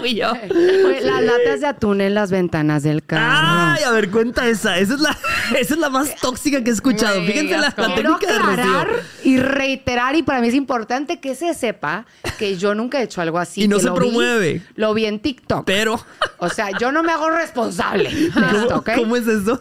güey. 0.00 0.10
y 0.12 0.14
yo. 0.16 0.32
Las 1.02 1.22
latas 1.22 1.60
de 1.60 1.66
atún 1.66 2.00
en 2.00 2.14
las 2.14 2.30
ventanas 2.30 2.82
del 2.82 3.04
carro. 3.04 3.74
Ay, 3.76 3.82
a 3.84 3.90
ver, 3.90 4.10
cuenta 4.10 4.48
esa. 4.48 4.78
Esa 4.78 4.94
es 4.94 5.00
la, 5.00 5.10
esa 5.58 5.74
es 5.74 5.78
la 5.80 5.90
más 5.90 6.16
tóxica 6.16 6.64
que 6.64 6.70
he 6.70 6.72
escuchado. 6.72 7.20
Fíjense 7.26 7.58
la, 7.58 7.74
la 7.76 7.94
técnica 7.94 8.32
de 8.32 8.38
Rocío. 8.38 8.86
y 9.24 9.38
reiterar, 9.38 10.16
y 10.16 10.22
para 10.22 10.40
mí 10.40 10.48
es 10.48 10.54
importante 10.54 11.20
que 11.20 11.34
se 11.34 11.52
sepa 11.52 12.06
que 12.38 12.56
yo 12.56 12.74
nunca 12.74 13.00
he 13.00 13.04
hecho 13.04 13.20
algo 13.20 13.38
así. 13.38 13.64
Y 13.64 13.68
no 13.68 13.76
que 13.76 13.82
se 13.82 13.88
lo 13.88 13.94
vi- 13.94 13.98
promueve. 14.00 14.62
lo 14.76 14.94
vi 14.94 15.04
en 15.04 15.20
TikTok. 15.20 15.64
Pero, 15.66 16.00
O 16.38 16.48
sea, 16.48 16.70
yo 16.80 16.90
no 16.90 17.02
me 17.02 17.12
hago 17.12 17.28
responsable 17.30 18.10
de 18.14 18.26
esto, 18.28 18.82
¿cómo, 18.82 18.96
cómo 18.96 19.16
es 19.16 19.26
eso? 19.28 19.60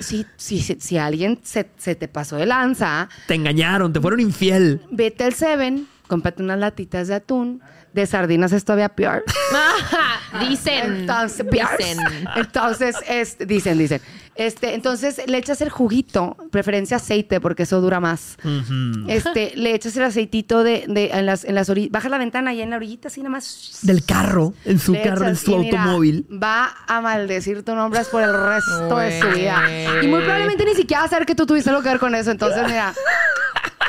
Si, 0.00 0.26
si, 0.36 0.60
si, 0.60 0.76
si 0.80 0.98
alguien 0.98 1.38
se, 1.42 1.70
se 1.76 1.94
te 1.94 2.08
pasó 2.08 2.36
de 2.36 2.46
lanza, 2.46 3.08
Te 3.26 3.34
engañaron, 3.34 3.92
te 3.92 4.00
fueron 4.00 4.20
infiel. 4.20 4.80
vete 4.90 5.24
al 5.24 5.34
Seven, 5.34 5.86
cómprate 6.06 6.42
unas 6.42 6.58
latitas 6.58 7.08
de 7.08 7.14
atún. 7.14 7.62
De 7.96 8.06
sardinas 8.06 8.52
es 8.52 8.62
todavía 8.64 8.90
peor. 8.90 9.24
Dicen. 10.48 10.96
Entonces, 11.00 11.46
peor. 11.50 11.68
Dicen. 11.78 11.98
Entonces, 12.36 12.94
este, 13.08 13.46
dicen, 13.46 13.78
dicen. 13.78 14.02
Este, 14.34 14.74
entonces 14.74 15.22
le 15.26 15.38
echas 15.38 15.62
el 15.62 15.70
juguito, 15.70 16.36
preferencia 16.50 16.98
aceite, 16.98 17.40
porque 17.40 17.62
eso 17.62 17.80
dura 17.80 17.98
más. 18.00 18.36
Este, 19.08 19.54
le 19.56 19.74
echas 19.74 19.96
el 19.96 20.02
aceitito 20.02 20.62
de, 20.62 20.84
de 20.86 21.06
en 21.06 21.24
las, 21.24 21.44
en 21.44 21.54
las 21.54 21.70
orillas. 21.70 21.90
Baja 21.90 22.10
la 22.10 22.18
ventana 22.18 22.52
y 22.52 22.60
en 22.60 22.68
la 22.68 22.76
orillita, 22.76 23.08
así 23.08 23.20
nada 23.22 23.30
más. 23.30 23.78
Del 23.80 24.04
carro, 24.04 24.52
en 24.66 24.78
su 24.78 24.92
Le 24.92 25.02
carro, 25.02 25.26
en 25.26 25.36
su 25.36 25.56
mira, 25.56 25.82
automóvil. 25.82 26.26
va 26.30 26.76
a 26.86 27.00
maldecir 27.00 27.62
tu 27.62 27.74
nombre 27.74 28.02
por 28.12 28.22
el 28.22 28.30
resto 28.34 28.98
de 28.98 29.20
su 29.22 29.28
vida. 29.28 29.62
Y 30.02 30.06
muy 30.06 30.20
probablemente 30.20 30.66
ni 30.66 30.74
siquiera 30.74 31.00
va 31.00 31.06
a 31.06 31.10
saber 31.10 31.24
que 31.24 31.34
tú 31.34 31.46
tuviste 31.46 31.70
algo 31.70 31.82
que 31.82 31.88
ver 31.88 31.98
con 31.98 32.14
eso. 32.14 32.30
Entonces, 32.30 32.62
mira, 32.66 32.92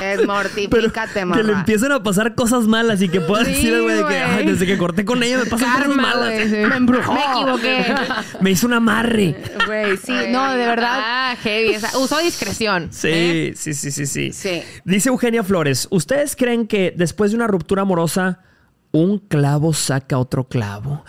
es 0.02 0.18
Pero 0.18 0.28
mortifícate, 0.34 1.14
que 1.14 1.20
le 1.20 1.26
mamá. 1.26 1.60
empiecen 1.60 1.92
a 1.92 2.04
pasar 2.04 2.36
cosas 2.36 2.66
malas 2.68 3.02
y 3.02 3.10
que 3.10 3.22
puedas 3.22 3.48
Sí, 3.48 3.54
decir, 3.54 3.82
güey, 3.82 3.96
de 3.96 4.02
que 4.02 4.04
güey. 4.04 4.18
"Ay, 4.22 4.46
desde 4.46 4.66
que 4.66 4.78
corté 4.78 5.06
con 5.06 5.22
ella 5.24 5.40
me 5.40 5.46
pasan 5.46 5.74
cosas 5.74 5.96
malas. 5.96 6.34
sí. 6.44 6.56
Me 6.56 6.76
embrujó. 6.76 7.14
Me 7.14 7.22
equivoqué. 7.34 7.96
Me 8.42 8.52
hizo 8.52 8.68
un 8.68 8.74
amarre. 8.74 9.36
Güey, 9.66 9.98
sí, 9.98 10.14
no, 10.30 10.52
de 10.52 10.66
verdad. 10.66 11.00
Ah, 11.02 11.36
heavy. 11.42 11.76
O 11.76 11.80
sea, 11.80 11.98
uso 11.98 12.18
discreción. 12.20 12.90
Sí, 12.92 13.08
¿eh? 13.12 13.54
sí, 13.56 13.74
sí, 13.74 13.92
sí, 13.92 14.06
sí. 14.06 14.32
Sí. 14.34 14.62
Dice 14.86 15.10
Eugenia 15.10 15.44
Flores, 15.44 15.88
¿ustedes 15.92 16.36
creen 16.36 16.68
que 16.68 16.94
después 16.96 17.32
de 17.32 17.38
una 17.38 17.48
ruptura 17.48 17.82
amorosa, 17.84 18.40
un 18.92 19.20
clavo 19.20 19.74
saca 19.74 20.18
otro 20.18 20.48
clavo? 20.48 21.04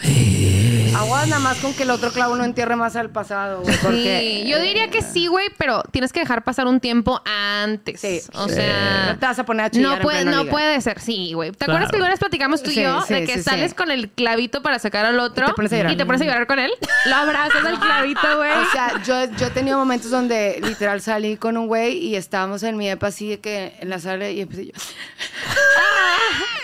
Aguas 0.97 1.29
nada 1.29 1.41
más 1.41 1.59
con 1.59 1.73
que 1.75 1.83
el 1.85 1.91
otro 1.91 2.11
clavo 2.13 2.37
no 2.37 2.45
entierre 2.45 2.77
más 2.77 2.97
al 2.97 3.11
pasado, 3.11 3.63
güey. 3.63 3.77
Porque 3.79 4.43
Sí, 4.45 4.49
yo 4.49 4.59
diría 4.61 4.89
que 4.91 5.03
sí, 5.03 5.27
güey, 5.27 5.49
pero 5.57 5.83
tienes 5.91 6.13
que 6.13 6.21
dejar 6.21 6.45
pasar 6.45 6.67
un 6.67 6.81
tiempo 6.81 7.21
antes. 7.25 8.01
Sí. 8.01 8.21
O 8.35 8.49
Sí. 8.49 8.55
sea, 8.57 9.07
No 9.13 9.19
te 9.19 9.27
vas 9.27 9.39
a 9.39 9.45
poner 9.45 9.67
a 9.67 9.71
chillar 9.71 9.99
no 9.99 10.03
puede, 10.03 10.25
no 10.25 10.41
liga. 10.43 10.51
puede 10.51 10.81
ser, 10.81 11.01
sí, 11.01 11.33
güey. 11.35 11.51
¿Te 11.53 11.59
Claro. 11.65 11.73
acuerdas 11.73 11.91
que 11.91 11.97
alguna 11.97 12.11
vez 12.11 12.19
platicamos 12.21 12.63
tú 12.63 12.71
y 12.71 12.75
Sí, 12.75 12.83
yo 12.83 13.03
sí, 13.03 13.15
de 13.15 13.25
que 13.25 13.35
sí, 13.39 13.43
sales 13.43 13.71
sí. 13.71 13.77
con 13.77 13.91
el 13.91 14.09
clavito 14.11 14.63
para 14.63 14.79
sacar 14.79 15.05
al 15.07 15.19
otro 15.21 15.45
Y 15.47 15.49
te 15.49 15.55
pones 15.55 15.73
a 15.73 15.77
llorar. 15.77 15.93
y 15.93 15.97
te 15.97 16.07
pones 16.07 16.21
a 16.23 16.25
llorar 16.25 16.47
con 16.47 16.59
él? 16.59 16.71
Lo 17.07 17.17
abrazas 17.17 17.65
al 17.65 17.79
clavito, 17.81 18.37
güey. 18.37 18.51
O 18.53 18.71
sea, 18.73 19.03
yo, 19.05 19.25
yo 19.37 19.47
he 19.47 19.51
tenido 19.51 19.79
momentos 19.79 20.11
donde 20.11 20.61
literal 20.63 21.01
salí 21.01 21.37
con 21.37 21.57
un 21.57 21.67
güey 21.67 21.99
y 21.99 22.17
estábamos 22.17 22.63
en 22.63 22.77
mi 22.77 22.89
epa 22.89 23.09
así 23.09 23.29
de 23.31 23.41
que 23.41 23.75
en 23.81 23.89
la 23.91 23.99
sala 23.99 24.29
y 24.31 24.41
empecé 24.41 24.67
yo. 24.67 24.73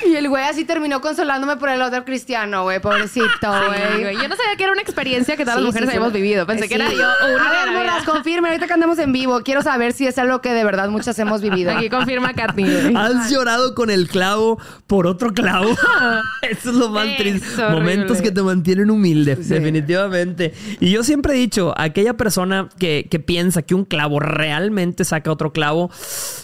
Y 0.07 0.17
el 0.17 0.29
güey 0.29 0.45
así 0.45 0.65
terminó 0.65 1.01
consolándome 1.01 1.57
por 1.57 1.69
el 1.71 1.81
otro 1.81 2.05
cristiano, 2.05 2.65
güey, 2.65 2.79
pobrecito, 2.81 3.27
Sí, 3.41 4.01
güey. 4.03 4.14
Güey. 4.15 4.23
Yo 4.23 4.29
no 4.29 4.37
sabía 4.37 4.57
que 4.57 4.63
era 4.65 4.73
una 4.73 4.83
experiencia 4.83 5.37
que 5.37 5.45
todas 5.45 5.59
Sí, 5.59 5.63
las 5.63 5.67
mujeres 5.67 5.89
sí, 5.89 5.93
sí. 5.93 5.97
habíamos 5.97 6.13
vivido. 6.13 6.47
Pensé 6.47 6.63
que 6.69 6.75
Sí. 6.77 6.81
era 6.81 6.91
yo 6.91 6.97
única 7.29 7.49
A 7.49 7.51
ver, 7.53 7.67
la 7.67 7.73
morras, 7.79 8.03
vida. 8.03 8.13
confirme, 8.13 8.49
ahorita 8.49 8.67
que 8.67 8.73
andamos 8.73 8.99
en 8.99 9.13
vivo. 9.13 9.41
Quiero 9.43 9.63
saber 9.63 9.93
si 9.93 10.07
es 10.07 10.17
algo 10.19 10.41
que 10.41 10.53
de 10.53 10.65
verdad 10.65 10.89
muchas 10.89 11.19
hemos 11.19 11.41
vivido. 11.43 11.73
Aquí 11.73 11.89
confirma 11.91 12.35
Katy. 12.35 12.65
¿Has 12.97 13.31
llorado 13.31 13.75
con 13.75 13.91
el 13.91 14.09
clavo 14.09 14.59
por 14.87 15.07
otro 15.07 15.33
clavo? 15.33 15.71
Eso 16.43 16.71
es 16.71 16.77
lo 16.77 16.91
más 16.91 17.07
Es 17.09 17.17
triste. 17.17 17.63
horrible. 17.63 17.81
Momentos 17.81 18.21
que 18.23 18.31
te 18.31 18.43
mantienen 18.43 18.91
humilde, 18.91 19.37
definitivamente. 19.37 20.53
Y 20.81 20.91
yo 20.91 21.03
siempre 21.03 21.35
he 21.35 21.37
dicho, 21.37 21.75
aquella 21.77 22.15
persona 22.15 22.69
que, 22.79 23.07
que 23.11 23.19
piensa 23.21 23.63
que 23.63 23.75
un 23.75 23.85
clavo 23.85 24.21
realmente 24.21 25.05
saca 25.05 25.31
otro 25.31 25.53
clavo, 25.53 25.91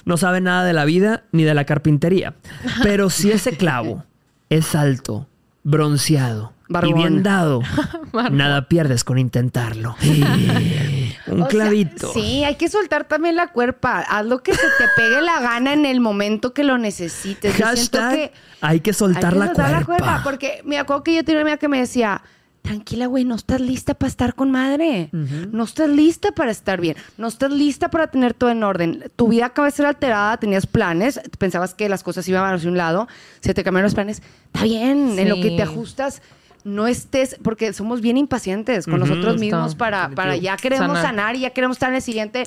no 0.04 0.16
sabe 0.16 0.40
nada 0.40 0.64
de 0.64 0.72
la 0.72 0.84
vida 0.84 1.24
ni 1.32 1.44
de 1.44 1.54
la 1.54 1.64
carpintería. 1.64 2.34
Pero 2.82 3.10
si 3.10 3.30
ese 3.30 3.56
clavo 3.56 4.04
es 4.48 4.74
alto, 4.74 5.26
bronceado 5.62 6.52
y 6.86 6.92
bien 6.92 7.22
dado, 7.22 7.62
nada 8.30 8.68
pierdes 8.68 9.04
con 9.04 9.18
intentarlo. 9.18 9.96
un 11.26 11.42
O 11.42 11.48
sea, 11.48 11.48
clavito. 11.48 12.12
sí, 12.12 12.44
hay 12.44 12.56
que 12.56 12.68
soltar 12.68 13.04
también 13.04 13.36
la 13.36 13.48
cuerpa. 13.48 14.00
Haz 14.00 14.26
lo 14.26 14.42
que 14.42 14.54
se 14.54 14.66
te 14.78 14.84
pegue 14.96 15.20
la 15.20 15.40
gana 15.40 15.72
en 15.72 15.86
el 15.86 16.00
momento 16.00 16.54
que 16.54 16.64
lo 16.64 16.78
necesites. 16.78 17.56
Yo 17.56 17.66
siento 17.74 17.98
Hashtag, 17.98 18.14
que 18.14 18.32
hay 18.60 18.80
que 18.80 18.92
soltar, 18.92 19.24
hay 19.26 19.30
que 19.32 19.38
la, 19.38 19.46
soltar 19.46 19.86
cuerpa. 19.86 20.20
Porque 20.22 20.62
me 20.64 20.78
acuerdo 20.78 21.02
que 21.02 21.14
yo 21.16 21.24
tenía 21.24 21.40
una 21.40 21.50
amiga 21.50 21.58
que 21.58 21.68
me 21.68 21.78
decía, 21.78 22.22
tranquila, 22.62 23.06
güey, 23.06 23.24
no 23.24 23.34
estás 23.34 23.60
lista 23.60 23.94
para 23.94 24.08
estar 24.08 24.34
con 24.34 24.50
madre. 24.50 25.08
No 25.12 25.64
estás 25.64 25.88
lista 25.88 26.32
para 26.32 26.50
estar 26.50 26.80
bien. 26.80 26.96
No 27.16 27.28
estás 27.28 27.50
lista 27.50 27.90
para 27.90 28.08
tener 28.08 28.34
todo 28.34 28.50
en 28.50 28.62
orden. 28.62 29.10
Tu 29.16 29.28
vida 29.28 29.46
acaba 29.46 29.66
de 29.66 29.72
ser 29.72 29.86
alterada, 29.86 30.36
tenías 30.36 30.66
planes, 30.66 31.20
pensabas 31.38 31.74
que 31.74 31.88
las 31.88 32.02
cosas 32.02 32.28
iban 32.28 32.52
hacia 32.54 32.68
un 32.68 32.76
lado, 32.76 33.08
se 33.40 33.54
te 33.54 33.64
cambiaron 33.64 33.86
los 33.86 33.94
planes. 33.94 34.22
Está 34.46 34.64
bien, 34.64 35.18
en 35.18 35.28
lo 35.28 35.36
que 35.36 35.50
te 35.50 35.62
ajustas. 35.62 36.22
No 36.64 36.86
estés, 36.86 37.36
porque 37.42 37.72
somos 37.72 38.00
bien 38.00 38.16
impacientes 38.16 38.84
con 38.86 39.00
nosotros 39.00 39.38
mismos 39.38 39.74
para, 39.74 40.10
para 40.10 40.36
ya 40.36 40.56
queremos 40.56 40.88
Sanar. 40.88 41.02
sanar. 41.02 41.36
y 41.36 41.40
ya 41.40 41.50
queremos 41.50 41.76
estar 41.76 41.88
en 41.90 41.96
el 41.96 42.02
siguiente. 42.02 42.44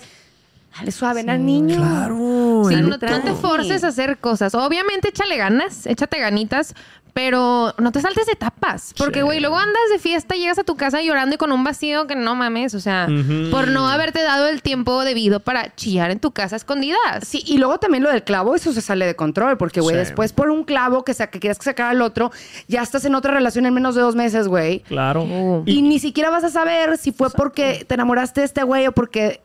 Dale 0.78 0.92
suave 0.92 1.24
al 1.28 1.46
niño. 1.46 1.76
Claro. 1.76 2.64
Sí, 2.68 2.74
el 2.74 2.82
no, 2.90 2.98
no 2.98 3.00
te 3.00 3.34
forces 3.36 3.84
a 3.84 3.90
hacer 3.90 4.18
cosas. 4.18 4.56
Obviamente 4.56 5.10
échale 5.10 5.38
ganas, 5.38 5.86
échate 5.86 6.20
ganitas, 6.20 6.74
pero 7.14 7.74
no 7.78 7.92
te 7.92 8.02
saltes 8.02 8.28
etapas. 8.28 8.94
Porque, 8.98 9.22
güey, 9.22 9.40
luego 9.40 9.58
andas 9.58 9.82
de 9.92 10.00
fiesta, 10.00 10.36
llegas 10.36 10.58
a 10.58 10.64
tu 10.64 10.76
casa 10.76 11.02
llorando 11.02 11.36
y 11.36 11.38
con 11.38 11.52
un 11.52 11.64
vacío 11.64 12.08
que 12.08 12.16
no 12.16 12.36
mames. 12.36 12.74
O 12.74 12.80
sea, 12.80 13.08
por 13.52 13.68
no 13.68 13.88
haberte 13.88 14.22
dado 14.24 14.48
el 14.48 14.62
tiempo 14.62 15.04
debido 15.04 15.40
para 15.40 15.76
chillar 15.76 16.10
en 16.12 16.20
tu 16.20 16.32
casa 16.32 16.56
a 16.56 16.58
escondidas. 16.58 17.28
Sí, 17.28 17.44
y 17.46 17.58
luego 17.60 17.78
también 17.78 18.04
lo 18.04 18.10
del 18.12 18.24
clavo, 18.24 18.56
eso 18.56 18.74
se 18.74 18.82
sale 18.82 19.06
de 19.06 19.16
control, 19.16 19.58
porque, 19.58 19.80
güey, 19.80 19.96
Sí. 19.96 20.00
después 20.00 20.34
por 20.34 20.50
un 20.50 20.64
clavo 20.64 21.04
que, 21.04 21.14
sa- 21.14 21.28
que 21.28 21.40
quieras 21.40 21.58
sacar 21.62 21.92
al 21.92 22.02
otro, 22.02 22.32
ya 22.68 22.82
estás 22.82 23.06
en 23.06 23.16
otra 23.16 23.32
relación 23.34 23.66
en 23.66 23.74
menos 23.74 23.94
de 23.96 24.02
dos 24.02 24.16
meses, 24.16 24.48
güey. 24.48 24.80
Claro. 24.82 25.24
Uh. 25.24 25.64
Y, 25.66 25.82
ni 25.84 26.00
siquiera 26.00 26.30
vas 26.32 26.44
a 26.44 26.50
saber 26.50 26.98
si 26.98 27.12
fue 27.12 27.30
porque 27.30 27.86
te 27.88 27.94
enamoraste 27.94 28.42
de 28.42 28.46
este 28.46 28.64
güey 28.64 28.88
o 28.88 28.92
porque 28.92 29.42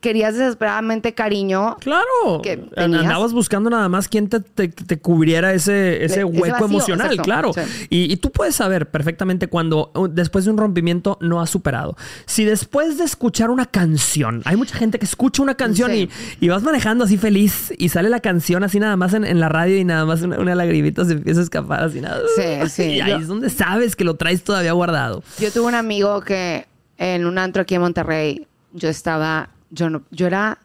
querías 0.00 0.34
desesperadamente 0.36 1.14
cariño. 1.14 1.76
Claro. 1.80 2.40
que 2.42 2.56
tenías. 2.56 3.02
Andabas 3.02 3.32
buscando 3.32 3.70
nada 3.70 3.88
más 3.88 4.08
quien 4.08 4.28
te, 4.28 4.40
te- 4.40 4.68
te 4.68 4.98
cubriera 4.98 5.52
ese, 5.52 5.96
ese 6.04 6.14
ese 6.14 6.24
hueco 6.24 6.52
vacío, 6.52 6.66
emocional, 6.66 7.06
exacto. 7.06 7.22
claro. 7.22 7.52
Sí. 7.52 7.60
Y, 7.90 8.12
y 8.12 8.16
tú 8.16 8.30
puedes 8.30 8.54
saber 8.56 8.90
perfectamente 8.90 9.48
cuando 9.48 9.90
uh, 9.94 10.08
después 10.08 10.44
de 10.44 10.50
un 10.50 10.56
rompimiento 10.58 11.18
no 11.20 11.40
has 11.40 11.50
superado. 11.50 11.96
Si 12.26 12.44
después 12.44 12.98
de 12.98 13.04
escuchar 13.04 13.50
una 13.50 13.66
canción, 13.66 14.42
hay 14.44 14.56
mucha 14.56 14.76
gente 14.76 14.98
que 14.98 15.04
escucha 15.04 15.42
una 15.42 15.54
canción 15.54 15.90
Sí. 15.90 16.08
y, 16.40 16.46
y 16.46 16.48
vas 16.48 16.62
manejando 16.62 17.04
así 17.04 17.16
feliz 17.16 17.72
y 17.78 17.88
sale 17.88 18.08
la 18.08 18.20
canción 18.20 18.62
así 18.64 18.78
nada 18.80 18.96
más 18.96 19.14
en, 19.14 19.24
en 19.24 19.40
la 19.40 19.48
radio 19.48 19.76
y 19.78 19.84
nada 19.84 20.04
más 20.04 20.22
una, 20.22 20.38
una 20.38 20.54
lagrimita 20.54 21.04
se 21.04 21.12
empieza 21.12 21.40
a 21.40 21.42
escapar 21.44 21.84
así 21.84 22.00
nada. 22.00 22.20
Sí, 22.36 22.68
sí. 22.68 22.82
Y 22.94 23.00
ahí 23.00 23.10
Yo- 23.12 23.18
es 23.18 23.26
donde 23.28 23.50
sabes 23.50 23.96
que 23.96 24.04
lo 24.04 24.14
traes 24.14 24.42
todavía 24.44 24.72
guardado. 24.72 25.22
Yo 25.38 25.50
tuve 25.52 25.66
un 25.66 25.74
amigo 25.74 26.20
que 26.20 26.66
en 26.98 27.26
un 27.26 27.38
antro 27.38 27.62
aquí 27.62 27.74
en 27.74 27.80
Monterrey, 27.80 28.46
yo 28.72 28.88
estaba, 28.88 29.48
yo 29.72 29.90
no, 29.90 30.02
yo 30.10 30.26
era, 30.28 30.58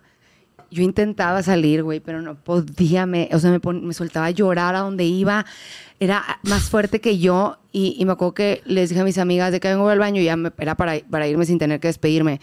yo 0.69 0.83
intentaba 0.83 1.41
salir, 1.41 1.81
güey, 1.81 1.99
pero 1.99 2.21
no 2.21 2.35
podía, 2.35 3.05
me, 3.05 3.29
o 3.33 3.39
sea, 3.39 3.49
me, 3.51 3.59
pon- 3.59 3.85
me 3.87 3.93
soltaba 3.93 4.27
a 4.27 4.31
llorar 4.31 4.75
a 4.75 4.79
donde 4.79 5.05
iba, 5.05 5.45
era 5.99 6.23
más 6.43 6.69
fuerte 6.69 7.01
que 7.01 7.17
yo 7.17 7.57
y, 7.71 7.95
y 7.97 8.05
me 8.05 8.11
acuerdo 8.11 8.33
que 8.35 8.61
les 8.65 8.89
dije 8.89 9.01
a 9.01 9.05
mis 9.05 9.17
amigas 9.17 9.51
de 9.51 9.59
que 9.59 9.69
vengo 9.69 9.89
al 9.89 9.97
baño 9.99 10.21
y 10.21 10.25
ya 10.25 10.35
me, 10.35 10.51
era 10.59 10.75
para, 10.75 10.99
para 11.09 11.27
irme 11.27 11.45
sin 11.45 11.57
tener 11.57 11.79
que 11.79 11.87
despedirme. 11.87 12.33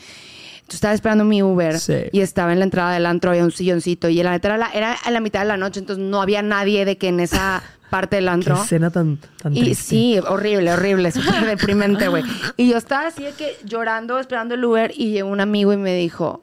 Entonces 0.57 0.77
estaba 0.77 0.95
esperando 0.95 1.25
mi 1.25 1.43
Uber 1.43 1.79
Sí. 1.79 1.95
y 2.11 2.21
estaba 2.21 2.53
en 2.55 2.59
la 2.59 2.65
entrada 2.65 2.93
del 2.95 3.05
antro, 3.05 3.31
había 3.31 3.45
un 3.45 3.53
silloncito 3.53 4.09
y 4.09 4.23
la 4.23 4.31
neta 4.31 4.49
era, 4.49 4.57
la- 4.57 4.71
era 4.73 4.93
a 4.95 5.11
la 5.11 5.21
mitad 5.21 5.41
de 5.41 5.47
la 5.47 5.59
noche, 5.59 5.79
entonces 5.81 6.03
no 6.05 6.23
había 6.23 6.41
nadie 6.41 6.87
de 6.87 6.97
que 6.97 7.09
en 7.09 7.21
esa 7.21 7.63
parte 7.91 8.17
del 8.17 8.25
Qué 8.25 8.31
antro. 8.31 8.63
escena 8.63 8.91
tan, 8.91 9.19
tan 9.43 9.55
Y 9.55 9.61
triste. 9.61 9.85
sí, 9.85 10.19
horrible, 10.27 10.73
horrible, 10.73 11.13
súper 11.13 11.45
deprimente, 11.47 12.09
güey. 12.09 12.25
Y 12.57 12.71
yo 12.71 12.79
estaba 12.79 13.09
así 13.09 13.23
de 13.23 13.33
que 13.33 13.55
llorando, 13.67 14.19
esperando 14.19 14.55
el 14.55 14.65
Uber, 14.65 14.91
y 14.97 15.11
llegó 15.13 15.29
un 15.29 15.41
amigo 15.43 15.73
y 15.75 15.77
me 15.77 15.95
dijo, 15.95 16.43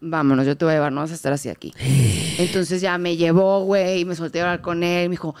vámonos, 0.00 0.46
yo 0.46 0.56
te 0.56 0.64
voy 0.64 0.72
a 0.72 0.76
llevar, 0.76 0.92
no 0.92 1.00
vas 1.00 1.10
a 1.10 1.14
estar 1.14 1.32
así 1.32 1.48
aquí. 1.48 1.72
Entonces 2.38 2.80
ya 2.80 2.96
me 2.98 3.16
llevó, 3.16 3.64
güey, 3.64 4.00
y 4.00 4.04
me 4.04 4.14
solté 4.14 4.40
a 4.40 4.44
hablar 4.44 4.60
con 4.60 4.82
él, 4.82 5.08
me 5.08 5.14
dijo, 5.14 5.34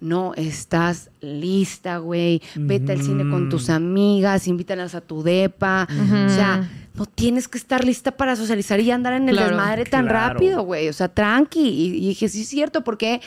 no 0.00 0.34
estás 0.34 1.10
lista, 1.20 1.98
güey. 1.98 2.42
Vete 2.54 2.92
al 2.92 3.02
cine 3.02 3.28
con 3.30 3.48
tus 3.48 3.70
amigas, 3.70 4.46
invítalas 4.46 4.94
a 4.94 5.00
tu 5.00 5.22
depa. 5.22 5.88
O 5.90 6.28
sea, 6.28 6.68
no 6.94 7.06
tienes 7.06 7.48
que 7.48 7.56
estar 7.56 7.82
lista 7.84 8.10
para 8.10 8.36
socializar 8.36 8.78
y 8.80 8.90
andar 8.90 9.14
en 9.14 9.28
el 9.28 9.36
Claro. 9.36 9.50
desmadre 9.56 9.84
tan 9.84 10.06
Claro. 10.06 10.34
rápido, 10.34 10.62
güey. 10.64 10.88
O 10.90 10.92
sea, 10.92 11.08
tranqui. 11.08 11.60
Y, 11.60 11.86
y 11.96 12.08
dije, 12.08 12.28
sí 12.28 12.42
es 12.42 12.48
cierto, 12.48 12.84
¿por 12.84 12.98
qué? 12.98 13.22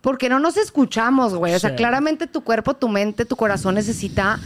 Porque 0.00 0.28
no 0.28 0.40
nos 0.40 0.56
escuchamos, 0.56 1.34
güey. 1.34 1.54
O 1.54 1.58
sea, 1.60 1.70
Sí. 1.70 1.76
claramente 1.76 2.26
tu 2.26 2.42
cuerpo, 2.42 2.74
tu 2.74 2.88
mente, 2.88 3.24
tu 3.24 3.36
corazón 3.36 3.76
necesita... 3.76 4.40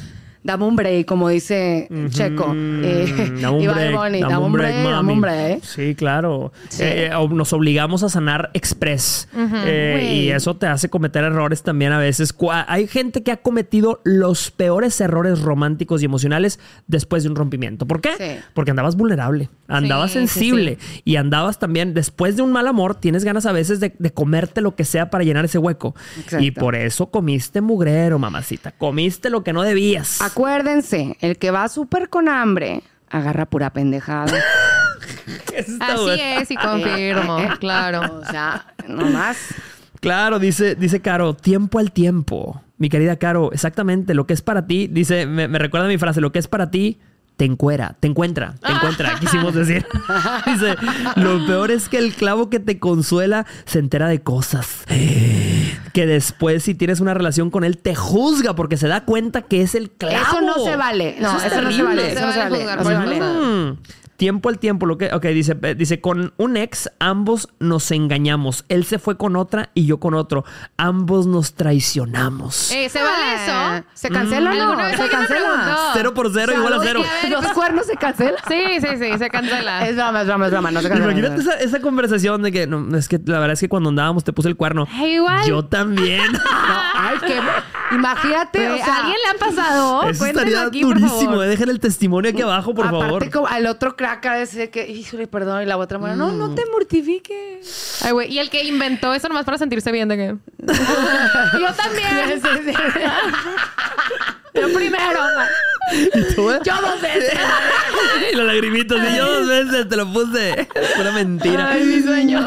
Dame 0.44 0.64
un 0.64 0.74
break, 0.74 1.06
como 1.06 1.28
dice 1.28 1.88
Checo. 2.10 2.52
Eh, 2.56 3.06
Mm, 3.32 3.40
dame 3.40 3.56
un 3.58 3.66
break, 3.74 3.94
Bunny, 3.96 4.20
dame 4.20 4.38
un 4.38 4.52
break, 4.52 4.74
dame 4.74 4.90
mami. 4.90 5.12
un 5.12 5.20
break. 5.20 5.62
Sí, 5.64 5.94
claro. 5.94 6.52
Sí. 6.68 6.82
Eh, 6.82 7.10
eh, 7.12 7.28
nos 7.30 7.52
obligamos 7.52 8.02
a 8.02 8.08
sanar 8.08 8.50
express. 8.54 9.28
Eh, 9.36 10.10
y 10.14 10.30
eso 10.30 10.56
te 10.56 10.66
hace 10.66 10.88
cometer 10.88 11.24
errores 11.24 11.62
también 11.62 11.92
a 11.92 11.98
veces. 11.98 12.34
Hay 12.66 12.86
gente 12.88 13.22
que 13.22 13.30
ha 13.32 13.36
cometido 13.36 14.00
los 14.04 14.50
peores 14.50 15.00
errores 15.00 15.40
románticos 15.40 16.02
y 16.02 16.06
emocionales 16.06 16.58
después 16.86 17.22
de 17.22 17.28
un 17.28 17.36
rompimiento. 17.36 17.86
¿Por 17.86 18.00
qué? 18.00 18.10
Sí. 18.18 18.44
Porque 18.54 18.70
andabas 18.72 18.96
vulnerable, 18.96 19.48
andabas 19.68 20.12
Sí, 20.12 20.18
sensible 20.18 20.78
y 21.04 21.16
andabas 21.16 21.58
también, 21.58 21.94
después 21.94 22.36
de 22.36 22.42
un 22.42 22.52
mal 22.52 22.66
amor, 22.66 22.94
tienes 22.96 23.24
ganas 23.24 23.46
a 23.46 23.52
veces 23.52 23.78
de, 23.80 23.94
de 23.98 24.10
comerte 24.12 24.60
lo 24.60 24.74
que 24.74 24.84
sea 24.84 25.10
para 25.10 25.24
llenar 25.24 25.44
ese 25.44 25.58
hueco. 25.58 25.94
Exacto. 26.18 26.44
Y 26.44 26.50
por 26.50 26.74
eso 26.74 27.10
comiste 27.10 27.60
mugrero, 27.60 28.18
mamacita. 28.18 28.72
Comiste 28.72 29.30
lo 29.30 29.44
que 29.44 29.52
no 29.52 29.62
debías. 29.62 30.20
Acuérdense, 30.32 31.16
el 31.20 31.38
que 31.38 31.50
va 31.50 31.68
súper 31.68 32.08
con 32.08 32.28
hambre, 32.28 32.82
agarra 33.10 33.46
pura 33.46 33.70
pendejada. 33.70 34.32
Así 35.80 36.20
es 36.20 36.50
y 36.50 36.56
confirmo, 36.56 37.38
claro. 37.60 38.20
O 38.20 38.24
sea, 38.24 38.74
nomás. 38.88 39.36
Claro, 40.00 40.38
dice, 40.38 40.74
dice 40.74 41.00
Caro, 41.00 41.34
tiempo 41.34 41.78
al 41.78 41.92
tiempo. 41.92 42.62
Mi 42.78 42.88
querida 42.88 43.16
Caro, 43.16 43.52
exactamente, 43.52 44.14
lo 44.14 44.26
que 44.26 44.32
es 44.32 44.42
para 44.42 44.66
ti, 44.66 44.88
dice, 44.88 45.26
me, 45.26 45.46
me 45.46 45.58
recuerda 45.58 45.86
mi 45.86 45.98
frase, 45.98 46.20
lo 46.20 46.32
que 46.32 46.40
es 46.40 46.48
para 46.48 46.70
ti, 46.70 46.98
te 47.36 47.44
encuera, 47.44 47.96
te 48.00 48.08
encuentra, 48.08 48.54
te 48.64 48.72
encuentra, 48.72 49.14
quisimos 49.20 49.54
decir. 49.54 49.86
dice, 50.46 50.74
lo 51.16 51.46
peor 51.46 51.70
es 51.70 51.88
que 51.88 51.98
el 51.98 52.14
clavo 52.14 52.50
que 52.50 52.58
te 52.58 52.78
consuela 52.78 53.46
se 53.64 53.78
entera 53.78 54.08
de 54.08 54.22
cosas. 54.22 54.84
Que 55.92 56.06
después, 56.06 56.62
si 56.62 56.74
tienes 56.74 57.00
una 57.00 57.14
relación 57.14 57.50
con 57.50 57.64
él, 57.64 57.78
te 57.78 57.94
juzga 57.94 58.54
porque 58.54 58.76
se 58.76 58.88
da 58.88 59.04
cuenta 59.04 59.42
que 59.42 59.62
es 59.62 59.74
el 59.74 59.90
clavo. 59.90 60.16
Eso 60.16 60.40
no 60.40 60.64
se 60.64 60.76
vale. 60.76 61.16
No, 61.20 61.36
Eso 61.36 61.46
es 61.46 61.52
eso, 61.52 61.62
no 61.62 61.72
se 61.72 61.82
vale. 61.82 62.12
Eso 62.12 62.26
no 62.26 62.32
se 62.32 62.94
vale. 62.94 63.76
Mm. 64.22 64.32
Tiempo 64.32 64.48
al 64.50 64.58
tiempo, 64.60 64.86
lo 64.86 64.98
que. 64.98 65.12
Ok, 65.12 65.26
dice, 65.26 65.56
eh, 65.62 65.74
dice, 65.74 66.00
con 66.00 66.32
un 66.36 66.56
ex, 66.56 66.88
ambos 67.00 67.48
nos 67.58 67.90
engañamos. 67.90 68.64
Él 68.68 68.84
se 68.84 69.00
fue 69.00 69.16
con 69.16 69.34
otra 69.34 69.70
y 69.74 69.84
yo 69.86 69.98
con 69.98 70.14
otro. 70.14 70.44
Ambos 70.76 71.26
nos 71.26 71.54
traicionamos. 71.54 72.70
Eh, 72.70 72.88
¿Se 72.88 73.02
vale 73.02 73.24
Ah, 73.48 73.78
eso? 73.78 73.86
¿Se 73.94 74.08
cancela 74.10 74.50
o 74.50 74.52
¿Alguna 74.52 74.90
no? 74.90 74.96
Se 74.96 75.08
cancela. 75.08 75.90
Cero 75.94 76.14
por 76.14 76.32
cero 76.32 76.44
O 76.46 76.50
sea, 76.52 76.58
igual 76.58 76.72
a 76.74 76.82
cero. 76.84 77.00
¿Los 77.30 77.46
cuernos 77.52 77.86
se 77.86 77.96
cancelan? 77.96 78.34
Sí, 78.48 78.62
sí, 78.80 78.88
sí, 78.98 79.18
se 79.18 79.28
cancela. 79.28 79.88
Es 79.88 79.96
broma, 79.96 80.20
es 80.20 80.26
broma, 80.28 80.46
es 80.46 80.52
broma. 80.52 80.70
No 80.70 80.80
se 80.82 80.88
cancela. 80.88 81.12
Imagínate 81.12 81.40
esa, 81.40 81.54
esa 81.54 81.80
conversación 81.80 82.42
de 82.42 82.52
que 82.52 82.66
no, 82.68 82.96
es 82.96 83.08
que 83.08 83.18
la 83.24 83.40
verdad 83.40 83.54
es 83.54 83.60
que 83.60 83.68
cuando 83.68 83.88
andábamos 83.88 84.22
te 84.24 84.32
puse 84.32 84.48
el 84.48 84.56
cuerno. 84.56 84.86
Ay, 84.92 85.14
igual. 85.14 85.44
Yo 85.46 85.64
también. 85.64 86.22
No, 86.32 86.78
ay, 86.94 87.16
qué... 87.26 87.40
Imagínate, 87.96 88.70
o 88.70 88.76
sea... 88.76 88.86
¿A 88.86 88.96
alguien 88.98 89.16
le 89.24 89.30
ha 89.36 89.46
pasado? 89.48 90.02
Eso 90.04 90.24
estaría 90.26 90.62
aquí, 90.62 90.82
por 90.82 90.94
durísimo. 90.98 91.30
favor. 91.32 91.44
eh. 91.44 91.48
Dejen 91.48 91.68
el 91.68 91.80
testimonio 91.80 92.30
aquí 92.30 92.40
abajo, 92.42 92.72
por 92.74 92.86
aparte, 92.86 93.04
favor. 93.06 93.30
como 93.30 93.46
al 93.48 93.66
otro 93.66 93.96
crack 93.96 94.11
a 94.22 94.34
decir 94.34 94.70
que, 94.70 94.88
híjole, 94.88 95.26
perdón, 95.26 95.62
y 95.62 95.66
la 95.66 95.76
otra 95.76 95.98
mujer, 95.98 96.16
no, 96.16 96.28
Mm. 96.28 96.38
no 96.38 96.54
te 96.54 96.62
mortifiques. 96.70 97.98
Ay, 98.04 98.12
güey. 98.12 98.32
Y 98.32 98.38
el 98.38 98.50
que 98.50 98.64
inventó 98.64 99.12
eso 99.14 99.28
nomás 99.28 99.44
para 99.44 99.58
sentirse 99.58 99.90
bien 99.92 100.08
de 100.08 100.16
que... 100.16 100.36
Yo 101.58 101.72
también. 101.74 102.40
Yo 104.54 104.70
primero. 104.74 105.18
¿Y 106.14 106.34
tú? 106.34 106.50
Yo 106.62 106.74
dos 106.82 107.00
veces. 107.00 107.32
y 108.32 108.36
la 108.36 108.44
lagrimita, 108.44 108.94
sí, 108.96 109.16
yo 109.16 109.40
dos 109.40 109.48
veces 109.48 109.88
te 109.88 109.96
lo 109.96 110.12
puse. 110.12 110.68
Pura 110.96 111.12
mentira. 111.12 111.70
Ay, 111.70 111.84
mi 111.84 112.02
sueño. 112.02 112.46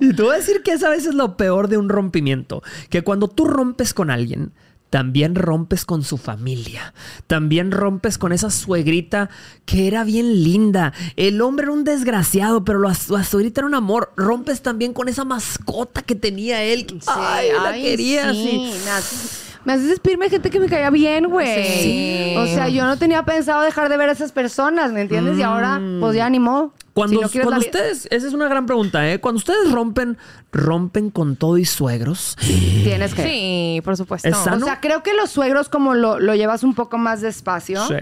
y 0.00 0.14
te 0.14 0.22
voy 0.22 0.34
a 0.34 0.38
decir 0.38 0.62
que 0.62 0.72
esa 0.72 0.88
vez 0.88 1.06
es 1.06 1.14
lo 1.14 1.36
peor 1.36 1.68
de 1.68 1.76
un 1.76 1.90
rompimiento. 1.90 2.62
Que 2.88 3.02
cuando 3.02 3.28
tú 3.28 3.44
rompes 3.44 3.92
con 3.92 4.10
alguien, 4.10 4.52
también 4.90 5.36
rompes 5.36 5.84
con 5.84 6.02
su 6.02 6.18
familia. 6.18 6.92
También 7.26 7.70
rompes 7.70 8.18
con 8.18 8.32
esa 8.32 8.50
suegrita 8.50 9.30
que 9.64 9.86
era 9.86 10.04
bien 10.04 10.42
linda. 10.42 10.92
El 11.16 11.40
hombre 11.40 11.64
era 11.64 11.72
un 11.72 11.84
desgraciado, 11.84 12.64
pero 12.64 12.80
la, 12.80 12.96
la 13.08 13.24
suegrita 13.24 13.60
era 13.60 13.68
un 13.68 13.74
amor. 13.74 14.12
Rompes 14.16 14.62
también 14.62 14.92
con 14.92 15.08
esa 15.08 15.24
mascota 15.24 16.02
que 16.02 16.16
tenía 16.16 16.62
él. 16.64 16.86
ay, 17.06 17.48
la 17.62 17.72
quería 17.72 18.32
sí. 18.32 18.72
así. 18.90 19.49
Me 19.64 19.72
haces, 19.72 19.82
me 19.84 19.84
haces 19.84 19.88
despedirme 19.88 20.24
de 20.26 20.30
gente 20.30 20.50
que 20.50 20.60
me 20.60 20.68
caía 20.68 20.90
bien, 20.90 21.26
güey. 21.28 21.64
Sí. 21.64 22.34
O 22.38 22.46
sea, 22.46 22.68
yo 22.68 22.84
no 22.84 22.96
tenía 22.96 23.24
pensado 23.24 23.62
dejar 23.62 23.88
de 23.88 23.96
ver 23.96 24.08
a 24.08 24.12
esas 24.12 24.32
personas, 24.32 24.92
¿me 24.92 25.02
entiendes? 25.02 25.38
Y 25.38 25.42
ahora, 25.42 25.80
pues 26.00 26.16
ya 26.16 26.28
ni 26.30 26.38
modo. 26.38 26.72
Cuando, 26.92 27.18
Si 27.18 27.22
no 27.22 27.28
quieres 27.30 27.46
cuando 27.46 27.64
la 27.64 27.70
vida- 27.70 27.78
ustedes, 27.78 28.08
esa 28.10 28.26
es 28.26 28.32
una 28.34 28.48
gran 28.48 28.66
pregunta, 28.66 29.08
¿eh? 29.10 29.20
Cuando 29.20 29.38
ustedes 29.38 29.70
rompen, 29.70 30.18
rompen 30.52 31.10
con 31.10 31.36
todo 31.36 31.56
y 31.56 31.64
suegros. 31.64 32.36
Tienes 32.84 33.14
que... 33.14 33.22
Sí, 33.22 33.80
por 33.84 33.96
supuesto. 33.96 34.28
Es 34.28 34.36
sano. 34.36 34.56
O 34.64 34.68
sea, 34.68 34.80
creo 34.80 35.02
que 35.02 35.14
los 35.14 35.30
suegros 35.30 35.68
como 35.68 35.94
lo, 35.94 36.18
lo 36.18 36.34
llevas 36.34 36.62
un 36.64 36.74
poco 36.74 36.98
más 36.98 37.20
despacio. 37.20 37.86
Sí. 37.86 37.94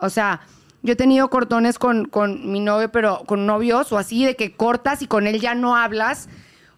O 0.00 0.10
sea, 0.10 0.40
yo 0.82 0.92
he 0.92 0.96
tenido 0.96 1.30
cortones 1.30 1.78
con, 1.78 2.04
con 2.06 2.52
mi 2.52 2.60
novio, 2.60 2.90
pero 2.92 3.22
con 3.26 3.46
novios 3.46 3.90
o 3.92 3.98
así, 3.98 4.24
de 4.26 4.36
que 4.36 4.54
cortas 4.54 5.00
y 5.02 5.06
con 5.06 5.26
él 5.26 5.40
ya 5.40 5.54
no 5.54 5.74
hablas. 5.76 6.28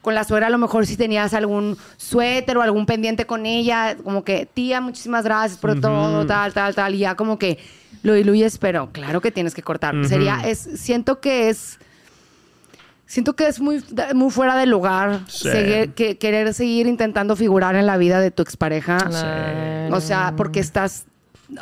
Con 0.03 0.15
la 0.15 0.25
suegra 0.25 0.47
a 0.47 0.51
lo 0.51 0.59
mejor 0.59 0.87
si 0.87 0.97
tenías 0.97 1.35
algún 1.35 1.77
suéter 1.97 2.57
o 2.57 2.63
algún 2.63 2.87
pendiente 2.87 3.27
con 3.27 3.47
ella, 3.47 3.97
como 4.03 4.23
que, 4.25 4.47
tía, 4.47 4.81
muchísimas 4.81 5.25
gracias 5.25 5.59
por 5.59 5.81
todo, 5.81 6.25
tal, 6.27 6.53
tal, 6.53 6.75
tal, 6.75 6.95
y 6.95 6.99
ya 6.99 7.15
como 7.17 7.39
que 7.39 7.59
lo 8.03 8.15
diluyes, 8.15 8.59
pero 8.59 8.91
claro 8.93 9.21
que 9.21 9.31
tienes 9.33 9.55
que 9.55 9.63
cortar. 9.63 9.95
Sería, 10.07 10.41
es, 10.47 10.59
siento 10.59 11.21
que 11.21 11.49
es... 11.49 11.79
Siento 13.07 13.35
que 13.35 13.49
es 13.49 13.59
muy, 13.59 13.83
muy 14.15 14.31
fuera 14.31 14.55
de 14.55 14.67
lugar 14.67 15.21
Sí. 15.29 15.49
seguir- 15.49 15.95
que, 15.95 16.19
querer 16.19 16.53
seguir 16.53 16.87
intentando 16.87 17.37
figurar 17.37 17.75
en 17.75 17.87
la 17.87 17.97
vida 17.97 18.21
de 18.21 18.31
tu 18.31 18.43
expareja. 18.43 18.99
Claro. 18.99 19.97
O 19.97 20.01
sea, 20.03 20.35
porque 20.37 20.61
estás, 20.61 21.07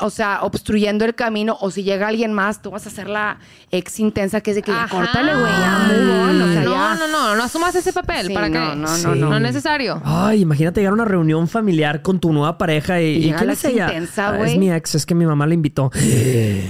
o 0.00 0.10
sea, 0.10 0.40
obstruyendo 0.42 1.04
el 1.04 1.14
camino. 1.14 1.56
O 1.60 1.70
si 1.70 1.82
llega 1.82 2.08
alguien 2.08 2.32
más, 2.32 2.60
tú 2.62 2.70
vas 2.70 2.86
a 2.86 2.90
ser 2.90 3.08
la 3.08 3.38
ex 3.70 4.00
intensa 4.00 4.40
que 4.40 4.50
es 4.50 4.56
de 4.56 4.62
que 4.62 4.72
ya 4.72 4.88
córtale, 4.88 5.32
güey, 5.34 5.52
ya, 5.52 5.78
move 5.88 6.12
on, 6.20 6.42
o 6.42 6.52
sea, 6.52 6.62
no, 6.62 6.70
ya. 6.72 6.94
no, 6.94 7.08
no, 7.08 7.36
no 7.36 7.42
asumas 7.44 7.74
ese 7.74 7.92
papel. 7.92 8.26
Sí, 8.28 8.34
¿Para 8.34 8.48
qué? 8.48 8.54
no, 8.58 8.74
no, 8.74 8.96
no, 8.98 9.14
no. 9.14 9.28
no. 9.30 9.36
es 9.36 9.42
necesario. 9.42 10.00
Ay, 10.04 10.42
imagínate 10.42 10.80
llegar 10.80 10.92
a 10.92 10.94
una 10.94 11.04
reunión 11.04 11.46
familiar 11.48 12.02
con 12.02 12.18
tu 12.20 12.32
nueva 12.32 12.58
pareja 12.58 13.00
y, 13.00 13.16
Y 13.16 13.28
¿y 13.28 13.32
quién 13.32 13.46
la 13.46 13.52
es 13.52 13.64
ella? 13.64 13.86
intensa, 13.86 14.28
"Ah, 14.30 14.36
güey". 14.36 14.52
es 14.52 14.58
mi 14.58 14.72
ex, 14.72 14.94
es 14.94 15.06
que 15.06 15.14
mi 15.14 15.26
mamá 15.26 15.46
la 15.46 15.54
invitó. 15.54 15.90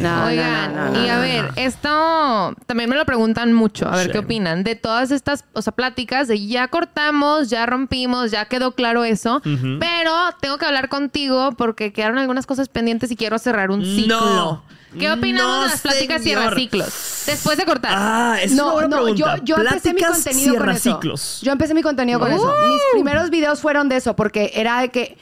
No, 0.01 0.25
Oigan, 0.27 0.75
no, 0.75 0.91
no, 0.91 1.05
y 1.05 1.09
a 1.09 1.19
ver, 1.19 1.45
no. 1.45 1.51
esto 1.57 2.55
también 2.67 2.91
me 2.91 2.97
lo 2.97 3.05
preguntan 3.05 3.53
mucho. 3.53 3.89
A 3.89 3.97
ver 3.97 4.07
Sí. 4.07 4.13
qué 4.13 4.19
opinan 4.19 4.65
de 4.65 4.75
todas 4.77 5.11
estas, 5.11 5.45
o 5.53 5.63
sea, 5.63 5.73
pláticas 5.73 6.29
de 6.29 6.47
ya 6.47 6.69
cortamos, 6.69 7.49
ya 7.51 7.67
rompimos, 7.67 8.31
ya 8.31 8.45
quedó 8.47 8.73
claro 8.73 9.05
eso, 9.05 9.41
pero 9.81 10.13
tengo 10.41 10.59
que 10.59 10.67
hablar 10.67 10.89
contigo 10.89 11.53
porque 11.57 11.93
quedaron 11.93 12.19
algunas 12.19 12.47
cosas 12.47 12.69
pendientes 12.69 13.06
y 13.11 13.17
quiero 13.17 13.39
cerrar 13.39 13.71
un 13.71 13.85
ciclo. 13.85 14.21
No. 14.21 14.63
¿Qué 14.99 15.11
opinamos 15.13 15.57
No, 15.57 15.63
de 15.65 15.69
las 15.69 15.81
pláticas 15.83 16.23
señor. 16.23 16.41
cierra 16.43 16.55
ciclos? 16.57 17.23
Después 17.27 17.59
de 17.59 17.65
cortar. 17.67 17.93
Ah, 17.95 18.39
es 18.41 18.53
una 18.53 18.73
buena 18.73 18.89
pregunta. 18.97 19.37
yo, 19.43 19.45
yo 19.45 19.57
empecé 19.63 19.93
mi 19.93 20.03
contenido 20.03 20.57
con 20.57 20.71
eso. 20.71 21.01
Yo 21.43 21.53
empecé 21.53 21.75
mi 21.75 21.83
contenido 21.83 22.19
con 22.19 22.33
Uh. 22.33 22.37
eso. 22.37 22.55
Mis 22.69 22.81
primeros 22.93 23.29
videos 23.31 23.61
fueron 23.61 23.89
de 23.91 23.97
eso, 23.97 24.17
porque 24.17 24.53
era 24.55 24.81
de 24.81 24.89
que 24.91 25.19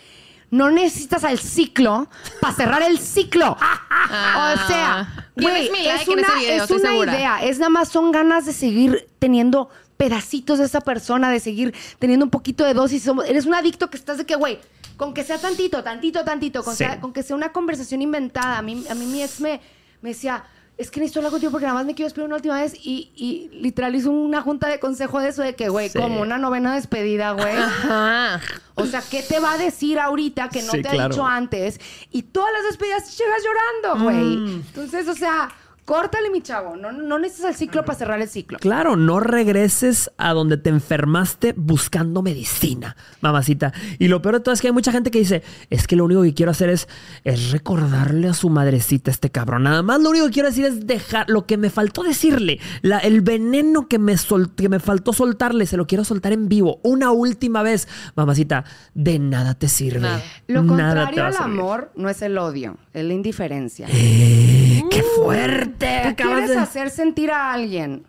no 0.51 0.71
necesitas 0.71 1.25
al 1.25 1.41
ciclo 1.41 2.09
para 2.41 2.55
cerrar 2.55 2.83
el 2.83 2.99
ciclo. 3.01 3.57
o 4.07 4.67
sea, 4.69 5.29
güey, 5.35 5.67
es 5.67 6.07
una, 6.07 6.35
video, 6.39 6.65
es 6.65 6.71
una 6.71 6.95
idea. 6.97 7.43
Es 7.43 7.59
nada 7.59 7.71
más 7.71 7.89
son 7.89 8.13
ganas 8.13 8.47
de 8.47 8.53
seguir 8.53 9.09
teniendo 9.19 9.71
pedacitos 9.97 10.59
de 10.61 10.67
esa 10.67 10.81
persona, 10.83 11.31
de 11.31 11.41
seguir 11.41 11.75
teniendo 11.99 12.25
un 12.27 12.31
poquito 12.31 12.65
de 12.65 12.75
dosis. 12.75 13.03
Somos- 13.05 13.25
eres 13.27 13.47
un 13.47 13.55
adicto 13.55 13.91
que 13.91 13.97
estás 13.97 14.19
de 14.19 14.27
que, 14.27 14.37
güey, 14.37 14.61
con 14.97 15.15
que 15.15 15.25
sea 15.25 15.39
tantito, 15.39 15.83
tantito, 15.83 16.25
tantito, 16.25 16.63
con, 16.63 16.75
Sí. 16.75 16.85
sea- 16.85 17.01
con 17.01 17.13
que 17.13 17.23
sea 17.23 17.37
una 17.37 17.53
conversación 17.53 18.03
inventada. 18.03 18.59
A 18.59 18.63
mí, 18.63 18.85
a 18.89 18.95
mí 18.95 19.07
mi 19.07 19.23
ex 19.23 19.41
me, 19.41 19.61
me 20.03 20.11
decía, 20.11 20.45
es 20.77 20.91
que 20.91 20.99
necesito 20.99 21.21
hablar 21.21 21.31
contigo 21.31 21.53
porque 21.53 21.67
nada 21.67 21.79
más 21.79 21.87
me 21.87 21.95
quiero 21.95 22.07
despedir 22.07 22.27
una 22.27 22.35
última 22.37 22.61
vez. 22.61 22.75
Y, 22.75 23.13
y 23.15 23.49
literal 23.61 23.95
hizo 23.95 24.11
una 24.11 24.43
junta 24.43 24.69
de 24.69 24.81
consejo 24.81 25.21
de 25.21 25.29
eso, 25.29 25.43
de 25.43 25.55
que, 25.55 25.69
güey, 25.69 25.89
Sí. 25.89 25.99
como 25.99 26.21
una 26.21 26.37
novena 26.39 26.75
despedida, 26.75 27.31
güey. 27.33 27.55
Ajá. 27.57 28.41
O 28.75 28.85
sea, 28.87 29.03
¿qué 29.09 29.23
te 29.23 29.39
va 29.39 29.53
a 29.53 29.59
decir 29.59 30.01
ahorita 30.01 30.49
que 30.49 30.63
no 30.63 30.73
Sí, 30.73 30.83
te 30.83 30.89
ha 30.89 30.93
claro. 30.93 31.09
dicho 31.11 31.25
antes? 31.25 31.79
Y 32.11 32.23
todas 32.23 32.53
las 32.53 32.65
despedidas 32.65 33.17
llegas 33.17 33.43
llorando, 33.45 34.05
güey. 34.05 34.37
Mm. 34.37 34.63
Entonces, 34.67 35.07
o 35.07 35.15
sea, 35.15 35.49
Córtale, 35.85 36.31
mi 36.31 36.41
chavo. 36.41 36.77
No, 36.77 36.93
no 36.93 37.19
necesitas 37.19 37.51
el 37.51 37.57
ciclo 37.57 37.85
para 37.85 37.99
cerrar 37.99 38.21
el 38.21 38.29
ciclo. 38.29 38.59
Claro, 38.59 38.97
no 38.97 39.21
regreses 39.21 40.11
a 40.17 40.33
donde 40.33 40.57
te 40.57 40.71
enfermaste 40.71 41.53
buscando 41.57 42.23
medicina, 42.23 42.97
mamacita. 43.21 43.73
Y 43.99 44.09
lo 44.09 44.23
peor 44.23 44.37
de 44.37 44.41
todo 44.41 44.55
es 44.55 44.63
que 44.63 44.69
hay 44.69 44.73
mucha 44.73 44.93
gente 44.93 45.11
que 45.11 45.19
dice, 45.19 45.43
es 45.69 45.87
que 45.87 45.95
lo 45.97 46.07
único 46.07 46.23
que 46.23 46.33
quiero 46.33 46.53
hacer 46.53 46.71
es, 46.71 46.89
es 47.25 47.51
recordarle 47.51 48.29
a 48.29 48.35
su 48.35 48.49
madrecita 48.49 49.11
este 49.11 49.31
cabrón. 49.31 49.65
Nada 49.65 49.83
más 49.83 50.01
lo 50.01 50.09
único 50.11 50.25
que 50.27 50.33
quiero 50.33 50.49
decir 50.49 50.65
es 50.65 50.87
dejar 50.87 51.29
lo 51.29 51.45
que 51.47 51.59
me 51.59 51.69
faltó 51.69 52.03
decirle, 52.03 52.61
la- 52.81 52.99
el 53.01 53.21
veneno 53.21 53.87
que 53.87 53.99
me, 53.99 54.17
sol- 54.17 54.55
que 54.55 54.71
me 54.71 54.81
faltó 54.81 55.13
soltarle, 55.13 55.67
se 55.67 55.77
lo 55.77 55.87
quiero 55.87 56.05
soltar 56.05 56.33
en 56.33 56.49
vivo 56.49 56.81
una 56.83 57.11
última 57.11 57.63
vez. 57.63 57.89
Mamacita, 58.17 58.65
de 58.95 59.19
nada 59.19 59.53
te 59.55 59.69
sirve. 59.69 60.01
Nada. 60.01 60.23
Lo 60.47 60.63
Nada 60.63 61.05
contrario 61.05 61.25
al 61.27 61.37
amor 61.45 61.93
no 61.95 62.09
es 62.09 62.23
el 62.23 62.39
odio, 62.39 62.79
es 62.95 63.05
la 63.05 63.13
indiferencia. 63.13 63.87
Eh, 63.91 64.54
¡Qué 64.91 65.03
fuerte! 65.03 66.01
Tú 66.03 66.09
Acabas 66.11 66.15
quieres 66.39 66.51
de- 66.51 66.59
hacer 66.59 66.91
sentir 66.91 67.31
a 67.31 67.53
alguien 67.53 68.05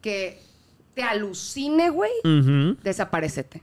que 0.00 0.40
te 0.94 1.02
alucine, 1.02 1.90
güey, 1.90 2.10
Ujú. 2.24 2.76
desaparecete. 2.82 3.62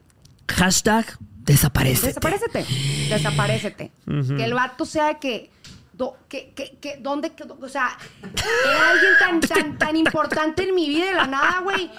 Hashtag 0.50 1.06
desaparece. 1.44 2.08
Desaparecete. 2.08 2.66
Desaparecete. 3.10 3.92
Que 4.06 4.44
el 4.46 4.54
vato 4.54 4.86
sea 4.86 5.16
que. 5.16 5.50
Do- 5.98 6.18
que, 6.30 6.52
que, 6.54 6.78
que, 6.82 6.98
¿Dónde? 7.00 7.32
que- 7.32 7.44
o 7.44 7.70
sea, 7.70 7.98
era 8.24 8.90
alguien 8.92 9.12
tan, 9.20 9.40
tan, 9.42 9.78
tan 9.78 9.96
importante 9.96 10.64
en 10.68 10.76
mi 10.76 10.88
vida 10.90 11.06
de 11.06 11.14
la 11.14 11.28
nada, 11.28 11.60
güey. 11.64 11.90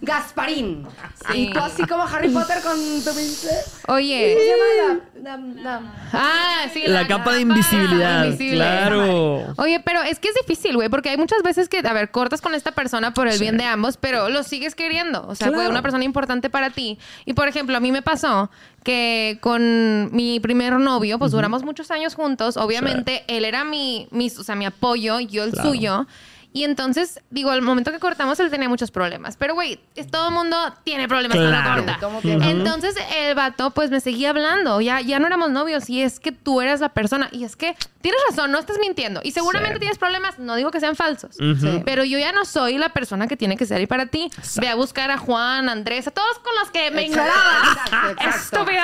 Gasparín. 0.00 0.86
Sí. 1.30 1.48
Y 1.48 1.52
tú 1.52 1.58
así 1.60 1.84
como 1.86 2.02
Harry 2.04 2.28
Potter 2.28 2.62
con 2.62 2.76
tu 2.76 3.10
pinche. 3.14 3.48
Oye. 3.88 4.36
¿Cómo 4.36 4.42
se 4.44 4.82
llama? 4.82 5.00
La- 5.22 5.36
la- 5.36 5.62
la- 5.80 5.94
Ah, 6.12 6.66
sí. 6.72 6.82
La 6.86 7.06
capa 7.06 7.32
de 7.32 7.40
invisibilidad. 7.40 8.24
invisible. 8.24 8.56
Claro. 8.56 9.54
Oye, 9.56 9.80
pero 9.84 10.02
es 10.02 10.18
que 10.18 10.28
es 10.28 10.34
difícil, 10.34 10.76
güey, 10.76 10.88
porque 10.88 11.10
hay 11.10 11.16
muchas 11.16 11.42
veces 11.42 11.68
que, 11.68 11.78
a 11.78 11.92
ver, 11.92 12.10
cortas 12.10 12.40
con 12.40 12.54
esta 12.54 12.72
persona 12.72 13.12
por 13.14 13.28
el 13.28 13.38
bien 13.38 13.56
de 13.58 13.64
ambos, 13.64 13.96
pero 13.96 14.28
lo 14.28 14.42
sigues 14.42 14.74
queriendo. 14.74 15.26
O 15.26 15.34
sea, 15.34 15.48
fue 15.48 15.56
Claro. 15.56 15.70
una 15.70 15.82
persona 15.82 16.04
importante 16.04 16.50
para 16.50 16.70
ti. 16.70 16.98
Y, 17.24 17.34
por 17.34 17.48
ejemplo, 17.48 17.76
a 17.76 17.80
mí 17.80 17.92
me 17.92 18.02
pasó 18.02 18.50
que 18.88 19.36
con 19.42 20.14
mi 20.16 20.40
primer 20.40 20.72
novio, 20.72 21.18
pues 21.18 21.32
duramos 21.32 21.62
muchos 21.62 21.90
años 21.90 22.14
juntos. 22.14 22.56
Obviamente, 22.56 23.22
él 23.28 23.44
era 23.44 23.62
mi, 23.62 24.08
mi, 24.10 24.28
o 24.28 24.42
sea, 24.42 24.54
mi 24.54 24.64
apoyo, 24.64 25.20
yo 25.20 25.44
el 25.44 25.50
Claro. 25.52 25.68
suyo. 25.68 26.06
Y 26.50 26.64
entonces, 26.64 27.20
digo, 27.30 27.50
al 27.50 27.60
momento 27.60 27.92
que 27.92 27.98
cortamos, 28.00 28.40
él 28.40 28.50
tenía 28.50 28.68
muchos 28.70 28.90
problemas. 28.90 29.36
Pero, 29.36 29.52
güey, 29.54 29.78
todo 30.10 30.28
el 30.28 30.34
mundo 30.34 30.56
tiene 30.82 31.06
problemas 31.06 31.36
Claro. 31.36 31.84
cuando 31.84 31.92
corta. 31.92 32.08
Mundo 32.08 32.20
tiene- 32.22 32.50
Entonces, 32.50 32.96
el 33.16 33.34
vato, 33.34 33.70
pues, 33.72 33.90
me 33.90 34.00
seguía 34.00 34.30
hablando. 34.30 34.80
Ya, 34.80 35.00
ya 35.02 35.18
no 35.18 35.26
éramos 35.26 35.50
novios. 35.50 35.90
Y 35.90 36.00
es 36.02 36.18
que 36.18 36.32
tú 36.32 36.60
eras 36.62 36.80
la 36.80 36.88
persona. 36.88 37.28
Y 37.32 37.44
es 37.44 37.54
que 37.54 37.76
tienes 38.00 38.18
razón, 38.30 38.50
no 38.50 38.58
estás 38.58 38.78
mintiendo. 38.80 39.20
Y 39.22 39.32
seguramente 39.32 39.74
Sí. 39.74 39.80
tienes 39.80 39.98
problemas. 39.98 40.38
No 40.38 40.56
digo 40.56 40.70
que 40.70 40.80
sean 40.80 40.96
falsos. 40.96 41.36
Sí. 41.36 41.82
Pero 41.84 42.02
yo 42.02 42.18
ya 42.18 42.32
no 42.32 42.44
soy 42.46 42.78
la 42.78 42.88
persona 42.88 43.28
que 43.28 43.36
tiene 43.36 43.56
que 43.58 43.66
ser 43.66 43.76
ahí 43.78 43.86
para 43.86 44.06
ti. 44.06 44.30
Ve 44.60 44.68
a 44.68 44.74
buscar 44.74 45.10
a 45.10 45.18
Juan, 45.18 45.68
a 45.68 45.72
Andrés, 45.72 46.08
a 46.08 46.10
todos 46.12 46.38
con 46.38 46.54
los 46.60 46.70
que 46.70 46.90
me 46.90 47.04
exacto. 47.06 48.26
Estúpido. 48.26 48.82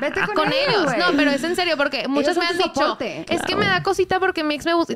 Vete 0.00 0.20
con 0.34 0.52
ellos, 0.52 0.92
ellos. 0.92 0.96
No, 0.98 1.16
pero 1.16 1.30
es 1.30 1.42
en 1.42 1.56
serio, 1.56 1.76
porque 1.78 2.08
muchos 2.08 2.36
me 2.36 2.44
han 2.44 2.56
dicho. 2.58 2.72
soporte. 2.74 3.24
Es 3.28 3.42
que 3.42 3.56
me 3.56 3.64
da 3.66 3.82
cosita 3.82 4.20
porque 4.20 4.44
mi 4.44 4.54
ex 4.54 4.64
me 4.66 4.74
gusta. 4.74 4.94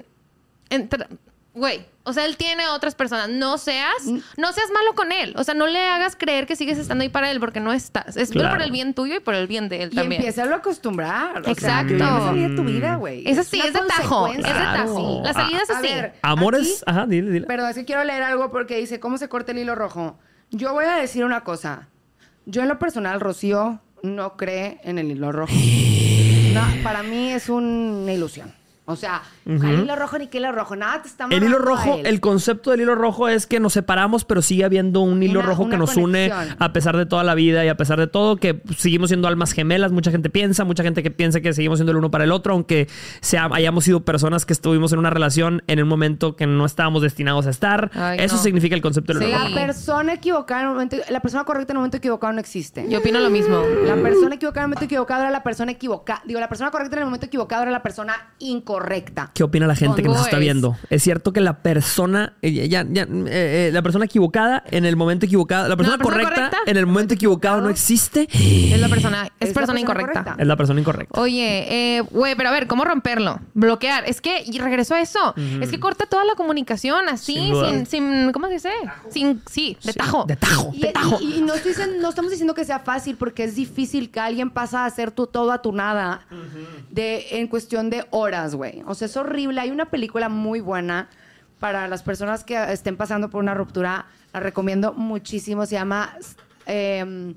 Entra- 0.69 1.09
Güey, 1.53 1.85
o 2.05 2.13
sea, 2.13 2.27
él 2.27 2.37
tiene 2.37 2.69
otras 2.69 2.95
personas. 2.95 3.29
No 3.29 3.59
seas, 3.59 4.05
Mm. 4.07 4.19
no 4.37 4.53
seas 4.53 4.71
malo 4.73 4.95
con 4.95 5.11
él. 5.11 5.35
O 5.37 5.43
sea, 5.43 5.53
no 5.55 5.67
le 5.67 5.81
hagas 5.85 6.15
creer 6.15 6.47
que 6.47 6.55
sigues 6.55 6.79
estando 6.79 7.03
ahí 7.03 7.09
para 7.09 7.29
él 7.31 7.41
porque 7.41 7.59
no 7.59 7.73
estás. 7.73 8.17
Es 8.17 8.31
Claro. 8.31 8.51
por 8.51 8.63
el 8.63 8.71
bien 8.71 8.95
tuyo 8.95 9.17
y 9.17 9.21
por 9.21 9.35
el 9.35 9.49
bien 9.49 9.69
de 9.69 9.83
él 9.83 9.91
Y 9.93 9.97
también. 9.97 10.21
empieza 10.23 10.45
a 10.45 10.55
acostumbrar. 10.55 11.43
o 11.45 11.51
Exacto. 11.51 11.99
Sea, 11.99 12.33
de 12.33 12.55
tu 12.55 12.63
vida, 12.63 12.95
güey. 12.97 13.29
Es 13.29 13.37
así, 13.37 13.57
una 13.59 13.67
es 13.67 13.73
de 13.75 13.81
tajo. 13.81 14.29
Es 14.29 14.37
de 14.37 14.43
tajo. 14.43 15.23
La 15.25 15.33
salida 15.33 15.59
es 15.63 15.71
A 15.71 15.79
así. 15.79 15.89
ver, 15.89 16.15
Amores. 16.23 16.85
Ajá, 16.87 17.07
dile, 17.07 17.31
dile. 17.33 17.47
Pero 17.49 17.67
es 17.67 17.75
que 17.75 17.85
quiero 17.85 18.05
leer 18.05 18.23
algo 18.23 18.53
porque 18.53 18.77
dice, 18.79 19.01
¿cómo 19.01 19.19
se 19.19 19.29
corta 19.29 19.51
el 19.51 19.59
hilo 19.59 19.75
rojo? 19.75 20.19
Yo 20.51 20.73
voy 20.73 20.85
a 20.85 20.95
decir 20.97 21.25
una 21.25 21.43
cosa. 21.43 21.89
Yo 22.47 22.63
en 22.63 22.69
lo 22.69 22.79
personal, 22.79 23.21
Rocío 23.21 23.81
no 24.03 24.37
cree 24.37 24.81
en 24.85 24.99
el 24.99 25.11
hilo 25.11 25.33
rojo. 25.33 25.53
No, 26.55 26.63
para 26.85 27.03
mí 27.03 27.33
es 27.33 27.49
una 27.49 28.13
ilusión. 28.13 28.53
O 28.87 28.97
sea, 28.97 29.23
¿cuál 29.45 29.83
hilo 29.85 29.95
rojo 29.95 30.19
ni 30.19 30.27
qué 30.27 30.38
hilo 30.38 30.51
rojo? 30.51 30.75
Nada 30.75 31.01
te 31.03 31.07
está 31.09 31.27
El 31.31 31.45
hilo 31.45 31.59
rojo, 31.59 32.01
el 32.03 32.21
concepto 32.21 32.73
del 32.73 32.81
hilo 32.81 32.97
rojo 32.97 33.29
es 33.29 33.47
que 33.47 33.61
nos 33.61 33.73
separamos, 33.75 34.25
pero 34.25 34.43
sigue 34.43 34.64
habiendo 34.64 35.01
un 35.01 35.23
hilo 35.23 35.40
Una- 35.40 35.49
rojo 35.49 35.69
que 35.69 35.77
nos 35.77 35.97
une 35.97 36.33
a 36.59 36.73
pesar 36.73 36.97
de 36.97 37.07
toda 37.07 37.23
la 37.23 37.35
vida 37.37 37.64
y 37.64 37.69
a 37.69 37.77
pesar 37.77 38.01
de 38.01 38.09
todo, 38.09 38.37
que 38.38 38.61
seguimos 38.77 39.11
siendo 39.11 39.29
almas 39.29 39.53
gemelas. 39.53 39.93
Mucha 39.93 40.11
gente 40.11 40.29
piensa, 40.29 40.64
mucha 40.64 40.83
gente 40.83 41.05
que 41.05 41.12
piensa 41.12 41.40
que 41.40 41.53
seguimos 41.53 41.79
siendo 41.79 41.93
el 41.93 41.99
uno 41.99 42.11
para 42.11 42.25
el 42.25 42.33
otro, 42.33 42.53
aunque 42.53 42.88
sea, 43.21 43.49
hayamos 43.53 43.85
sido 43.85 44.01
personas 44.05 44.45
que 44.45 44.53
estuvimos 44.53 44.93
en 44.93 44.99
una 44.99 45.11
relación 45.11 45.62
en 45.69 45.81
un 45.81 45.88
momento 45.88 46.35
que 46.35 46.49
no 46.49 46.64
estábamos 46.66 47.03
destinados 47.03 47.47
a 47.47 47.51
estar. 47.51 47.93
Ay, 47.95 48.19
Eso 48.21 48.37
no. 48.37 48.43
significa 48.43 48.75
el 48.75 48.83
concepto 48.83 49.12
del 49.14 49.29
hilo 49.29 49.38
rojo. 49.38 49.51
La 49.51 49.55
persona 49.66 50.14
equivocada 50.14 50.62
en 50.62 50.66
el 50.66 50.73
momento... 50.73 50.97
La 51.11 51.21
persona 51.21 51.45
correcta 51.45 51.73
en 51.73 51.77
el 51.77 51.81
momento 51.81 51.99
equivocado 51.99 52.33
no 52.33 52.40
existe. 52.40 52.87
Yo 52.88 52.99
opino 52.99 53.21
lo 53.21 53.31
mismo. 53.31 53.62
La 53.85 53.95
persona 53.95 54.35
equivocada 54.35 54.62
en 54.62 54.64
el 54.64 54.69
momento 54.71 54.85
equivocado 54.87 55.23
era 55.23 55.31
la 55.31 55.45
persona 55.45 55.71
equivocada. 55.71 56.23
Digo, 56.25 56.40
la 56.40 56.49
persona 56.49 56.73
correcta 56.73 56.97
en 56.97 57.01
el 57.03 57.05
momento 57.07 57.27
equivocado 57.27 57.62
era 57.62 57.71
la 57.71 57.83
persona 57.85 58.14
incorrecta. 58.40 58.70
¿Qué 59.35 59.43
opina 59.43 59.67
la 59.67 59.75
gente 59.75 60.03
que 60.03 60.09
nos 60.09 60.21
está 60.23 60.39
viendo? 60.39 60.77
Es 60.91 61.03
cierto 61.03 61.33
que 61.33 61.41
la 61.41 61.63
persona, 61.63 62.35
eh, 62.43 62.69
ya, 62.69 62.85
ya, 62.89 63.03
eh, 63.03 63.09
eh, 63.29 63.71
la 63.73 63.83
persona 63.83 64.05
equivocada 64.05 64.63
en 64.71 64.85
el 64.85 64.97
momento 64.97 65.27
equivocado, 65.27 65.69
la 65.69 65.77
persona, 65.77 65.97
la 65.97 66.03
persona 66.05 66.23
correcta, 66.25 66.51
correcta 66.51 66.71
en 66.71 66.77
el 66.77 66.87
momento 66.87 67.15
equivocado 67.15 67.61
no 67.61 67.69
existe. 67.71 68.29
Es 68.33 68.81
la 68.81 68.89
persona, 68.89 69.27
es, 69.39 69.49
Es 69.51 69.55
la 69.55 69.55
persona 69.55 69.55
persona 69.55 69.81
incorrecta. 69.81 70.13
correcta. 70.23 70.43
Es 70.43 70.47
la 70.47 70.57
persona 70.57 70.81
incorrecta. 70.81 71.21
Oye, 71.21 71.97
eh, 71.97 72.01
güey, 72.11 72.35
pero 72.37 72.49
a 72.49 72.53
ver, 72.53 72.67
¿cómo 72.67 72.85
romperlo? 72.85 73.41
Bloquear. 73.55 74.05
Es 74.07 74.21
que, 74.21 74.43
y 74.47 74.59
regreso 74.59 74.95
a 74.95 75.01
eso, 75.01 75.35
es 75.61 75.71
que 75.71 75.81
corta 75.81 76.07
toda 76.07 76.25
la 76.25 76.35
comunicación 76.35 77.09
así, 77.09 77.35
Sin 77.35 77.87
sin, 77.87 77.87
sin, 77.87 78.33
¿cómo 78.33 78.47
se 78.49 78.55
dice? 78.55 78.71
Sin, 79.11 79.43
sí, 79.51 79.77
de 79.85 79.93
tajo. 79.93 80.25
De 80.27 80.37
tajo. 80.37 80.71
Y, 80.73 80.81
de 80.83 80.93
tajo. 80.93 81.19
y- 81.21 81.35
y 81.39 81.41
no, 81.43 81.55
estoy 81.55 81.73
diciendo- 81.73 81.97
no 82.01 82.09
estamos 82.11 82.31
diciendo 82.31 82.55
que 82.55 82.65
sea 82.65 82.79
fácil 82.81 83.17
porque 83.17 83.45
es 83.45 83.55
difícil 83.55 84.11
que 84.11 84.21
alguien 84.21 84.51
pasa 84.51 84.83
a 84.85 84.87
hacer 84.87 85.11
tu 85.11 85.27
todo 85.27 85.53
a 85.53 85.63
tu 85.63 85.73
nada 85.73 86.27
de, 86.91 87.27
en 87.39 87.47
cuestión 87.49 87.91
de 87.91 88.05
horas, 88.11 88.55
güey. 88.55 88.60
O 88.87 88.94
sea, 88.94 89.07
es 89.07 89.16
horrible. 89.16 89.61
Hay 89.61 89.70
una 89.70 89.87
película 89.87 90.29
muy 90.29 90.61
buena 90.61 91.09
para 91.59 91.88
las 91.88 92.03
personas 92.03 92.44
que 92.44 92.57
estén 92.73 92.96
pasando 92.96 93.31
por 93.31 93.42
una 93.42 93.55
ruptura. 93.55 94.07
La 94.33 94.40
recomiendo 94.40 94.92
muchísimo. 94.92 95.66
Se 95.66 95.75
llama 95.75 96.14
eh, 96.66 97.35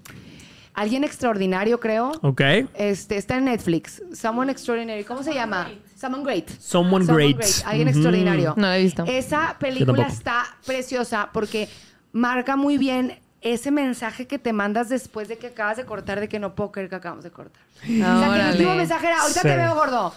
Alguien 0.73 1.03
Extraordinario, 1.03 1.79
creo. 1.79 2.11
Ok. 2.21 2.41
Este, 2.73 3.17
está 3.17 3.37
en 3.37 3.45
Netflix. 3.45 4.01
Someone 4.13 4.51
Extraordinary. 4.51 5.03
¿Cómo 5.03 5.21
se 5.23 5.33
llama? 5.33 5.69
Someone 5.95 6.23
Great. 6.23 6.49
Someone 6.59 7.05
Great. 7.05 7.41
Alguien 7.65 7.87
Ujú. 7.89 7.97
extraordinario. 7.97 8.53
No 8.57 8.63
la 8.67 8.77
he 8.77 8.81
visto. 8.83 9.03
Esa 9.05 9.55
película 9.59 10.07
está 10.07 10.43
preciosa 10.65 11.29
porque 11.31 11.69
marca 12.11 12.55
muy 12.55 12.77
bien 12.77 13.19
ese 13.41 13.71
mensaje 13.71 14.25
que 14.25 14.39
te 14.39 14.53
mandas 14.53 14.87
después 14.89 15.27
de 15.27 15.37
que 15.37 15.47
acabas 15.47 15.75
de 15.77 15.85
cortar, 15.85 16.19
de 16.21 16.29
que 16.29 16.39
no 16.39 16.55
puedo 16.55 16.71
creer 16.71 16.89
que 16.89 16.95
acabamos 16.95 17.23
de 17.25 17.31
cortar. 17.31 17.61
O 17.83 17.85
sea, 17.85 18.31
que 18.33 18.39
el 18.39 18.51
último 18.53 18.75
mensaje 18.75 19.07
era, 19.07 19.19
ahorita 19.21 19.41
Sí. 19.41 19.47
te 19.47 19.57
veo 19.57 19.75
gordo. 19.75 20.13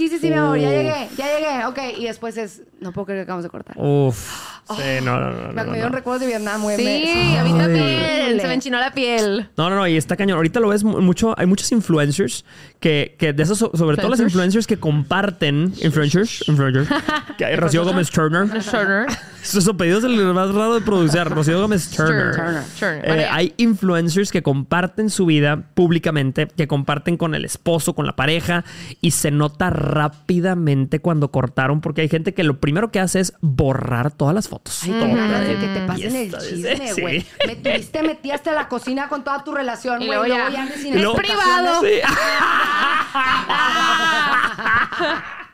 Sí, 0.00 0.08
sí, 0.08 0.18
sí, 0.18 0.30
mi 0.30 0.36
amor, 0.36 0.58
ya 0.58 0.70
llegué, 0.70 1.08
ya 1.14 1.26
llegué, 1.26 1.66
ok. 1.66 1.98
Y 1.98 2.04
después 2.06 2.34
es, 2.38 2.62
no 2.80 2.90
puedo 2.90 3.04
creer 3.04 3.18
que 3.18 3.22
acabamos 3.24 3.42
de 3.42 3.50
cortar. 3.50 3.76
Uf. 3.78 4.59
Sí, 4.76 5.04
no, 5.04 5.18
no, 5.20 5.30
no. 5.30 5.48
me, 5.52 5.54
no, 5.54 5.64
me 5.64 5.72
dieron 5.74 5.92
no. 5.92 5.96
recuerdos 5.98 6.20
de 6.20 6.26
Vietnam, 6.28 6.62
güey. 6.62 6.76
Sí, 6.76 7.36
a 7.36 7.44
mí 7.44 7.50
también. 7.58 8.40
Se 8.40 8.46
me 8.46 8.54
enchinó 8.54 8.78
la 8.78 8.92
piel. 8.92 9.48
No, 9.56 9.68
no, 9.70 9.76
no, 9.76 9.86
y 9.88 9.96
está 9.96 10.16
cañón. 10.16 10.36
Ahorita 10.36 10.60
lo 10.60 10.68
ves 10.68 10.84
mu- 10.84 11.00
mucho, 11.00 11.34
hay 11.38 11.46
muchos 11.46 11.70
influencers 11.72 12.44
que, 12.78 13.16
que 13.18 13.32
de 13.32 13.42
esos, 13.42 13.58
so- 13.58 13.70
sobre 13.74 13.96
todo 13.96 14.08
los 14.10 14.20
Influencers. 14.20 14.66
que 14.66 14.76
comparten, 14.78 15.72
influencers, 15.82 16.46
influencers, 16.48 16.88
que 17.36 17.44
hay 17.44 17.56
Rocío 17.56 17.84
Gómez 17.84 18.10
Turner. 18.10 18.48
Turner. 18.64 19.06
Sus 19.42 19.66
apellidos 19.68 20.04
es 20.04 20.10
el 20.10 20.34
más 20.34 20.54
raro 20.54 20.74
de 20.74 20.82
pronunciar, 20.82 21.30
Rocío 21.30 21.60
Gómez 21.60 21.90
Turner. 21.90 22.36
Turner. 22.36 22.62
Turner. 22.78 23.18
Eh, 23.20 23.26
hay 23.30 23.54
influencers 23.56 24.30
que 24.30 24.42
comparten 24.42 25.08
su 25.08 25.24
vida 25.26 25.62
públicamente, 25.74 26.46
que 26.46 26.68
comparten 26.68 27.16
con 27.16 27.34
el 27.34 27.46
esposo, 27.46 27.94
con 27.94 28.04
la 28.06 28.14
pareja, 28.16 28.64
y 29.00 29.12
se 29.12 29.30
nota 29.30 29.70
rápidamente 29.70 31.00
cuando 31.00 31.30
cortaron, 31.30 31.80
porque 31.80 32.02
hay 32.02 32.08
gente 32.08 32.34
que 32.34 32.44
lo 32.44 32.60
primero 32.60 32.90
que 32.90 33.00
hace 33.00 33.20
es 33.20 33.32
borrar 33.40 34.10
todas 34.12 34.34
las 34.34 34.48
fotos. 34.48 34.59
Ay, 34.82 34.90
Todas. 34.92 35.08
qué 35.08 35.14
ganas 35.16 35.40
de 35.46 35.56
que 35.58 35.66
te 35.66 35.80
pasen 35.86 36.16
el 36.16 36.38
chisme, 36.38 36.88
sí. 36.94 37.00
güey. 37.00 37.26
Me 37.46 37.56
tuviste 37.56 38.02
metida 38.02 38.34
hasta 38.34 38.52
la 38.52 38.68
cocina 38.68 39.08
con 39.08 39.24
toda 39.24 39.42
tu 39.44 39.52
relación, 39.52 39.96
güey. 39.96 40.08
luego 40.08 40.26
Luego 40.26 40.48
ya. 40.50 40.66
ya 40.66 40.66
sin 40.74 40.94
explicaciones. 40.98 41.20
privado. 41.20 41.80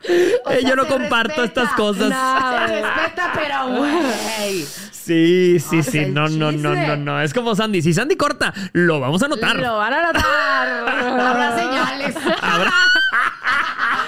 Sí. 0.03 0.37
O 0.45 0.49
sea, 0.51 0.59
yo 0.61 0.75
no 0.75 0.85
comparto 0.87 1.41
respeta. 1.41 1.63
estas 1.63 1.73
cosas. 1.75 2.09
No, 2.09 2.67
se 2.67 2.81
respeta, 2.81 3.31
pero 3.33 3.67
güey. 3.77 4.65
Sí, 4.91 5.59
sí, 5.59 5.79
O 5.79 5.83
sí. 5.83 5.91
sea, 5.91 6.07
No, 6.07 6.29
no, 6.29 6.51
no, 6.51 6.73
no, 6.75 6.95
no. 6.95 7.21
Es 7.21 7.33
como 7.33 7.55
Sandy. 7.55 7.81
Si 7.81 7.93
Sandy 7.93 8.15
corta, 8.15 8.53
lo 8.73 8.99
vamos 8.99 9.21
a 9.23 9.27
notar. 9.27 9.55
Lo 9.57 9.77
van 9.77 9.93
a 9.93 10.05
notar. 10.07 10.25
Habrá 11.19 11.55
señales. 11.57 12.15
Habrá- 12.41 12.73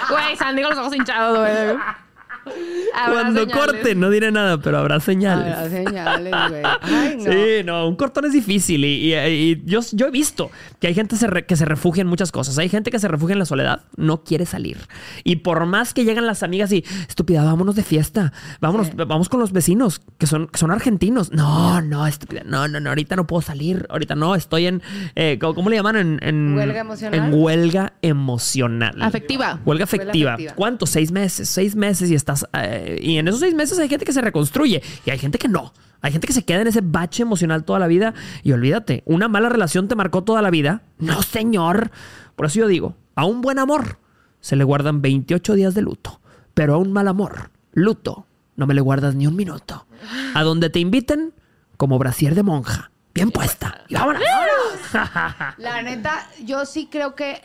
Güey, 0.10 0.36
Sandy 0.38 0.62
con 0.62 0.72
los 0.72 0.80
ojos 0.80 0.96
hinchados, 0.96 1.38
güey. 1.40 1.78
Cuando 3.12 3.42
señales. 3.42 3.56
corte, 3.66 3.96
no 3.96 4.10
diré 4.10 4.32
nada, 4.32 4.60
pero 4.60 4.78
habrá 4.80 5.00
señales. 5.00 5.56
Habrá 5.56 5.70
señales, 5.70 6.34
güey. 6.50 6.62
Ay, 6.82 7.18
no. 7.18 7.32
Sí, 7.32 7.64
no, 7.66 7.88
un 7.88 7.96
cortón 7.96 8.26
es 8.26 8.34
difícil 8.34 8.84
y, 8.84 9.14
y- 9.14 9.16
y 9.52 9.62
yo, 9.66 9.80
yo 9.94 10.08
he 10.08 10.12
visto 10.12 10.50
que 10.80 10.88
hay 10.88 10.94
gente 10.94 11.16
se 11.16 11.28
re- 11.28 11.46
que 11.46 11.56
se 11.56 11.66
refugia 11.66 12.02
en 12.02 12.08
muchas 12.08 12.32
cosas. 12.32 12.58
Hay 12.58 12.68
gente 12.70 12.92
que 12.92 13.00
se 13.00 13.08
refugia 13.08 13.34
en 13.34 13.40
la 13.40 13.46
soledad, 13.46 13.82
no 13.96 14.24
quiere 14.24 14.46
salir. 14.46 14.78
Y 15.24 15.38
por 15.38 15.66
más 15.66 15.94
que 15.94 16.04
llegan 16.04 16.26
las 16.26 16.44
amigas 16.44 16.72
y, 16.72 16.84
estúpida, 17.08 17.44
vámonos 17.44 17.76
de 17.76 17.84
fiesta, 17.84 18.34
vámonos, 18.60 18.88
Sí. 18.88 18.94
vamos 18.96 19.30
con 19.30 19.40
los 19.40 19.52
vecinos 19.52 20.02
que 20.18 20.28
son, 20.28 20.48
que 20.48 20.58
son 20.58 20.72
argentinos. 20.72 21.32
No, 21.32 21.82
no, 21.82 22.06
estúpida, 22.08 22.42
no, 22.46 22.68
no, 22.68 22.80
no, 22.80 22.90
ahorita 22.90 23.16
no 23.16 23.28
puedo 23.28 23.42
salir, 23.42 23.86
ahorita 23.90 24.16
no, 24.16 24.36
estoy 24.36 24.66
en, 24.68 24.82
eh, 25.16 25.38
¿cómo, 25.40 25.70
le 25.70 25.76
llaman? 25.78 25.96
En, 25.96 26.20
en- 26.22 26.58
¿Huelga 26.58 26.80
emocional? 26.82 27.14
En 27.20 27.34
huelga 27.34 27.94
emocional. 28.02 29.02
Afectiva. 29.02 29.60
Huelga 29.66 29.84
afectiva. 29.86 30.34
afectiva. 30.34 30.56
¿Cuánto? 30.56 30.86
Seis 30.86 31.12
meses. 31.12 31.48
Seis 31.50 31.76
meses 31.76 32.10
y 32.12 32.16
estás. 32.32 32.48
eh, 32.54 33.00
y 33.02 33.18
en 33.18 33.28
esos 33.28 33.40
seis 33.40 33.54
meses 33.54 33.80
hay 33.80 33.90
gente 33.90 34.06
que 34.06 34.14
se 34.14 34.22
reconstruye 34.22 34.82
y 35.06 35.10
hay 35.10 35.18
gente 35.18 35.38
que 35.38 35.48
no. 35.48 35.74
Hay 36.02 36.12
gente 36.12 36.28
que 36.28 36.34
se 36.34 36.44
queda 36.44 36.62
en 36.62 36.68
ese 36.68 36.82
bache 36.82 37.24
emocional 37.24 37.64
toda 37.66 37.80
la 37.80 37.88
vida. 37.88 38.14
Y 38.44 38.52
olvídate, 38.52 39.04
una 39.06 39.28
mala 39.28 39.50
relación 39.50 39.88
te 39.88 39.96
marcó 39.96 40.24
toda 40.24 40.42
la 40.42 40.50
vida. 40.50 40.82
No, 40.98 41.22
señor. 41.22 41.92
Por 42.36 42.46
eso 42.46 42.60
yo 42.60 42.68
digo, 42.68 42.96
a 43.16 43.26
un 43.26 43.42
buen 43.42 43.60
amor 43.60 44.00
se 44.40 44.56
le 44.56 44.64
guardan 44.64 45.02
28 45.02 45.56
días 45.56 45.74
de 45.74 45.82
luto. 45.82 46.22
Pero 46.54 46.76
a 46.76 46.78
un 46.78 46.92
mal 46.92 47.08
amor, 47.08 47.52
luto, 47.74 48.26
no 48.56 48.66
me 48.66 48.74
le 48.74 48.82
guardas 48.82 49.16
ni 49.16 49.28
un 49.28 49.36
minuto. 49.36 49.86
A 50.34 50.44
donde 50.44 50.70
te 50.70 50.80
inviten, 50.80 51.34
como 51.78 52.00
brasier 52.00 52.36
de 52.36 52.44
monja. 52.44 52.92
Bien 53.14 53.32
puesta. 53.32 53.82
Y 53.88 53.96
vámonos. 53.96 54.22
La 55.58 55.82
neta, 55.82 56.30
yo 56.46 56.66
sí 56.66 56.88
creo 56.90 57.16
que, 57.16 57.42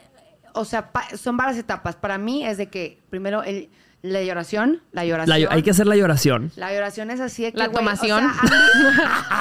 o 0.52 0.64
sea, 0.64 0.90
son 1.16 1.36
varias 1.36 1.58
etapas. 1.58 1.96
Para 1.96 2.18
mí 2.18 2.46
es 2.46 2.56
de 2.56 2.68
que 2.68 3.02
primero 3.10 3.42
el, 3.42 3.70
la 4.04 4.22
lloración, 4.22 4.82
la 4.92 5.02
La- 5.02 5.08
lloración. 5.08 5.48
hay 5.50 5.62
que 5.62 5.70
hacer 5.70 5.86
la 5.86 5.96
lloración. 5.96 6.52
La 6.56 6.72
lloración 6.74 7.10
es 7.10 7.20
así 7.20 7.42
de 7.44 7.52
que, 7.52 7.58
La 7.58 7.70
tomación. 7.70 8.26
O 8.26 8.34
sea, 8.34 8.40
a 8.40 8.44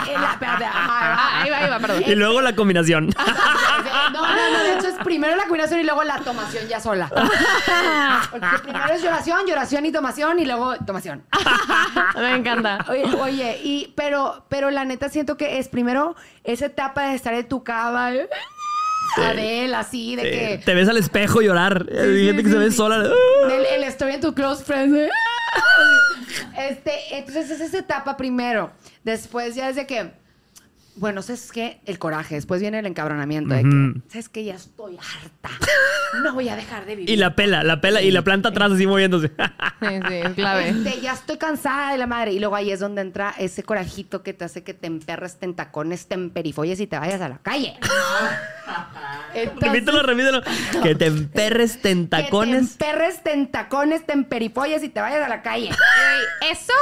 mí- 0.06 0.10
Eh, 0.10 0.14
la- 0.14 0.38
Ah, 0.42 1.42
ahí 1.42 1.50
va, 1.50 1.58
ahí 1.58 1.70
va, 1.70 1.80
perdón. 1.80 2.04
Y 2.08 2.16
luego 2.16 2.42
la 2.42 2.56
combinación. 2.56 3.10
No, 4.14 4.22
no, 4.22 4.52
no, 4.52 4.64
de 4.64 4.74
hecho 4.76 4.88
es 4.90 4.96
primero 5.04 5.36
la 5.36 5.44
combinación 5.44 5.80
y 5.80 5.84
luego 5.84 6.04
la 6.04 6.20
tomación 6.20 6.68
ya 6.68 6.80
sola. 6.80 7.10
Porque 8.32 8.48
primero 8.64 8.94
es 8.94 9.02
lloración, 9.02 9.46
lloración 9.48 9.86
y 9.86 9.92
tomación 9.92 10.40
y 10.40 10.46
luego 10.46 10.76
tomación. 10.86 11.24
Me 12.16 12.36
encanta. 12.36 12.86
Oye, 12.90 13.04
oye, 13.16 13.60
y, 13.64 13.94
pero, 13.96 14.46
pero 14.50 14.70
la 14.72 14.86
neta 14.86 15.10
siento 15.10 15.36
que 15.38 15.58
es 15.60 15.68
primero 15.70 16.16
esa 16.44 16.66
etapa 16.68 17.04
de 17.08 17.16
estar 17.16 17.34
en 17.34 17.48
tu 17.48 17.64
cama, 17.64 18.14
¿eh? 18.14 18.28
Adele, 19.18 19.76
así, 19.76 20.16
de 20.16 20.24
que... 20.24 20.62
Te 20.64 20.74
ves 20.74 20.88
al 20.90 20.98
espejo 20.98 21.42
llorar. 21.42 21.86
Hay 21.92 22.26
gente 22.26 22.44
que 22.44 22.50
se 22.50 22.58
ve 22.58 22.72
sola. 22.72 23.12
El, 23.46 23.66
el 23.66 23.84
estoy 23.84 24.14
en 24.14 24.22
tu 24.22 24.34
close 24.34 24.64
friends. 24.64 24.98
¿eh? 24.98 25.10
Este, 26.58 26.92
entonces 27.12 27.50
es 27.52 27.62
esa 27.62 27.80
etapa 27.80 28.18
primero. 28.18 28.72
Después 29.04 29.56
ya 29.56 29.70
es 29.70 29.76
de 29.76 29.86
que, 29.86 30.12
bueno, 30.96 31.22
¿sabes 31.22 31.52
qué? 31.52 31.80
El 31.86 31.98
coraje. 32.00 32.36
Después 32.36 32.62
viene 32.62 32.80
el 32.80 32.86
encabronamiento 32.86 33.54
de 33.56 33.62
que, 33.64 33.68
Ujú. 33.68 34.02
¿sabes 34.10 34.30
qué? 34.30 34.44
Ya 34.44 34.56
estoy 34.56 34.98
harta. 34.98 35.50
No 36.24 36.34
voy 36.34 36.50
a 36.50 36.56
dejar 36.56 36.86
de 36.86 36.96
vivir. 36.96 37.10
Y 37.10 37.16
la 37.16 37.36
pela, 37.36 37.64
la 37.64 37.82
pela 37.82 38.02
y 38.02 38.12
la 38.12 38.22
planta 38.22 38.50
atrás 38.50 38.72
así 38.72 38.86
moviéndose. 38.86 39.30
Sí, 39.30 39.88
sí, 40.08 40.14
es 40.16 40.30
clave. 40.34 40.70
Este, 40.74 41.02
ya 41.02 41.14
estoy 41.14 41.38
cansada 41.38 41.92
de 41.92 41.98
la 41.98 42.08
madre. 42.08 42.34
Y 42.34 42.40
luego 42.40 42.56
ahí 42.56 42.72
es 42.72 42.80
donde 42.80 43.02
entra 43.02 43.34
ese 43.38 43.64
corajito 43.64 44.22
que 44.24 44.34
te 44.34 44.46
hace 44.46 44.64
que 44.64 44.74
te 44.74 44.88
emperres, 44.88 45.38
te 45.40 45.46
entacones, 45.46 46.08
te 46.08 46.14
emperifolles 46.16 46.80
y 46.80 46.88
te 46.88 46.98
vayas 47.00 47.22
a 47.22 47.30
la 47.30 47.38
calle. 47.40 47.76
Entonces- 49.34 49.72
repítelo, 49.72 50.04
repítelo. 50.04 50.42
Que 50.84 50.96
te 50.96 51.08
emperres 51.08 51.74
Que 51.74 51.78
te 51.82 51.90
tentacones. 51.90 52.72
emperres, 52.72 53.24
te 53.24 53.34
entacones, 53.34 54.06
te 54.06 54.14
emperifolles 54.14 54.84
y 54.84 54.90
te 54.90 55.02
vayas 55.02 55.26
a 55.26 55.30
la 55.30 55.42
calle. 55.42 55.70
Eso, 56.52 56.74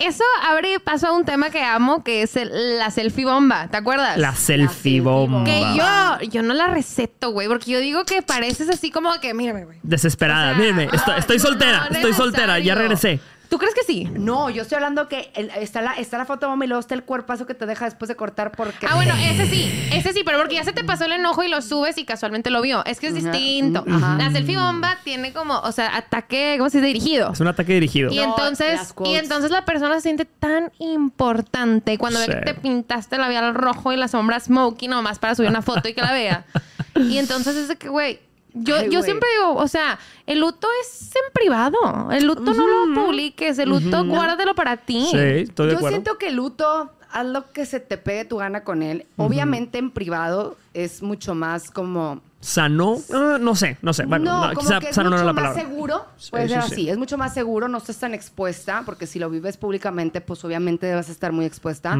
eso 0.00 0.24
abre 0.44 0.80
paso 0.80 1.06
a 1.08 1.12
un 1.12 1.24
tema 1.24 1.50
que 1.50 1.62
amo, 1.62 2.02
que 2.02 2.22
es 2.22 2.36
el- 2.36 2.78
la 2.78 2.90
selfie 2.90 3.24
bomba. 3.44 3.68
¿Te 3.68 3.76
acuerdas? 3.76 4.18
La 4.18 4.34
selfie 4.34 5.00
bomba. 5.00 5.44
Que 5.44 5.60
yo, 5.76 6.28
yo 6.30 6.42
no 6.42 6.54
la 6.54 6.68
receto, 6.68 7.30
güey, 7.30 7.48
porque 7.48 7.70
yo 7.70 7.80
digo 7.80 8.04
que 8.04 8.22
pareces 8.22 8.68
así 8.68 8.90
como 8.90 9.12
que, 9.20 9.34
mírame, 9.34 9.64
güey. 9.64 9.78
Desesperada. 9.82 10.52
O 10.52 10.54
sea, 10.54 10.58
Mírenme, 10.58 10.88
estoy, 11.18 11.38
soltera. 11.38 11.88
no, 11.90 11.96
estoy 11.96 12.12
soltera. 12.14 12.58
Ya 12.58 12.74
regresé. 12.74 13.20
¿Tú 13.48 13.58
crees 13.58 13.74
que 13.74 13.82
sí? 13.84 14.04
No, 14.12 14.50
yo 14.50 14.62
estoy 14.62 14.76
hablando 14.76 15.08
que 15.08 15.30
el- 15.34 15.50
está, 15.50 15.80
la, 15.82 15.92
está 15.94 16.18
la 16.18 16.24
foto 16.24 16.48
bomba 16.48 16.64
y 16.64 16.68
luego 16.68 16.80
está 16.80 16.94
el 16.94 17.04
cuerpazo 17.04 17.46
que 17.46 17.54
te 17.54 17.66
deja 17.66 17.84
después 17.84 18.08
de 18.08 18.16
cortar 18.16 18.50
porque... 18.52 18.86
Ah, 18.90 18.94
bueno, 18.96 19.14
ese 19.16 19.46
sí, 19.46 19.70
ese 19.92 20.12
sí, 20.12 20.22
pero 20.24 20.38
porque 20.38 20.54
ya 20.56 20.64
se 20.64 20.72
te 20.72 20.82
pasó 20.82 21.04
el 21.04 21.12
enojo 21.12 21.42
y 21.44 21.48
lo 21.48 21.62
subes 21.62 21.96
y 21.98 22.04
casualmente 22.04 22.50
lo 22.50 22.62
vio. 22.62 22.84
Es 22.84 22.98
que 23.00 23.08
es 23.08 23.14
distinto. 23.14 23.84
ajá. 23.88 24.16
La 24.18 24.30
selfie 24.32 24.56
bomba 24.56 24.98
tiene 25.04 25.32
como, 25.32 25.58
o 25.58 25.72
sea, 25.72 25.96
ataque, 25.96 26.56
¿cómo 26.58 26.70
se 26.70 26.78
dice? 26.78 26.86
Dirigido. 26.88 27.32
Es 27.32 27.40
un 27.40 27.48
ataque 27.48 27.74
dirigido. 27.74 28.10
Y 28.12 28.16
No, 28.16 28.24
entonces, 28.24 28.92
quotes. 28.92 29.12
y 29.12 29.16
entonces 29.16 29.50
la 29.50 29.64
persona 29.64 29.94
se 29.96 30.00
siente 30.02 30.24
tan 30.24 30.72
importante 30.78 31.98
cuando 31.98 32.18
ve 32.20 32.24
Sí. 32.26 32.32
que 32.32 32.40
te 32.40 32.54
pintaste 32.54 33.16
el 33.16 33.20
labial 33.22 33.54
rojo 33.54 33.92
y 33.92 33.96
la 33.96 34.08
sombra 34.08 34.40
smoky 34.40 34.88
nomás 34.88 35.18
para 35.18 35.34
subir 35.34 35.50
una 35.50 35.62
foto 35.62 35.88
y 35.88 35.94
que 35.94 36.00
la 36.02 36.12
vea. 36.12 36.44
y 36.96 37.18
entonces 37.18 37.56
es 37.56 37.68
de 37.68 37.76
que, 37.76 37.88
güey, 37.88 38.20
yo, 38.54 38.76
Ay, 38.76 38.88
yo 38.90 39.02
siempre 39.02 39.28
digo, 39.36 39.54
o 39.56 39.68
sea, 39.68 39.98
el 40.26 40.40
luto 40.40 40.66
es 40.80 41.10
en 41.14 41.32
privado. 41.32 41.76
El 42.10 42.26
luto 42.26 42.54
no 42.54 42.66
lo 42.86 43.04
publiques, 43.06 43.58
el 43.58 43.68
luto 43.68 44.04
guárdatelo 44.04 44.54
para 44.54 44.76
ti. 44.76 45.08
Sí, 45.10 45.16
estoy 45.18 45.66
de 45.66 45.72
Yo 45.72 45.78
acuerdo. 45.78 45.88
siento 45.88 46.18
que 46.18 46.28
el 46.28 46.36
luto, 46.36 46.90
haz 47.10 47.26
lo 47.26 47.50
que 47.52 47.66
se 47.66 47.80
te 47.80 47.98
pegue 47.98 48.24
tu 48.24 48.36
gana 48.38 48.62
con 48.64 48.82
él. 48.82 49.06
Obviamente 49.16 49.78
en 49.78 49.90
privado 49.90 50.56
es 50.72 51.02
mucho 51.02 51.34
más 51.34 51.70
como... 51.70 52.20
Sano. 52.40 52.98
Ah, 53.12 53.38
no 53.40 53.54
sé, 53.56 53.78
no 53.80 53.94
sé. 53.94 54.04
Bueno, 54.04 54.26
no, 54.26 54.48
no, 54.48 54.54
como 54.54 54.60
quizá 54.60 54.78
que 54.78 54.90
es 54.90 54.94
sano 54.94 55.08
no 55.08 55.16
mucho 55.16 55.22
era 55.24 55.26
la 55.26 55.32
más 55.32 55.42
palabra. 55.54 55.62
seguro. 55.62 56.06
Sí, 56.18 56.30
Puede 56.30 56.48
ser 56.48 56.62
sí, 56.62 56.68
sí. 56.68 56.72
así. 56.74 56.90
Es 56.90 56.98
mucho 56.98 57.16
más 57.16 57.32
seguro, 57.32 57.68
no 57.68 57.78
estás 57.78 57.98
tan 57.98 58.12
expuesta, 58.12 58.82
porque 58.84 59.06
si 59.06 59.18
lo 59.18 59.30
vives 59.30 59.56
públicamente, 59.56 60.20
pues 60.20 60.44
obviamente 60.44 60.92
a 60.92 60.98
estar 61.00 61.32
muy 61.32 61.46
expuesta. 61.46 61.98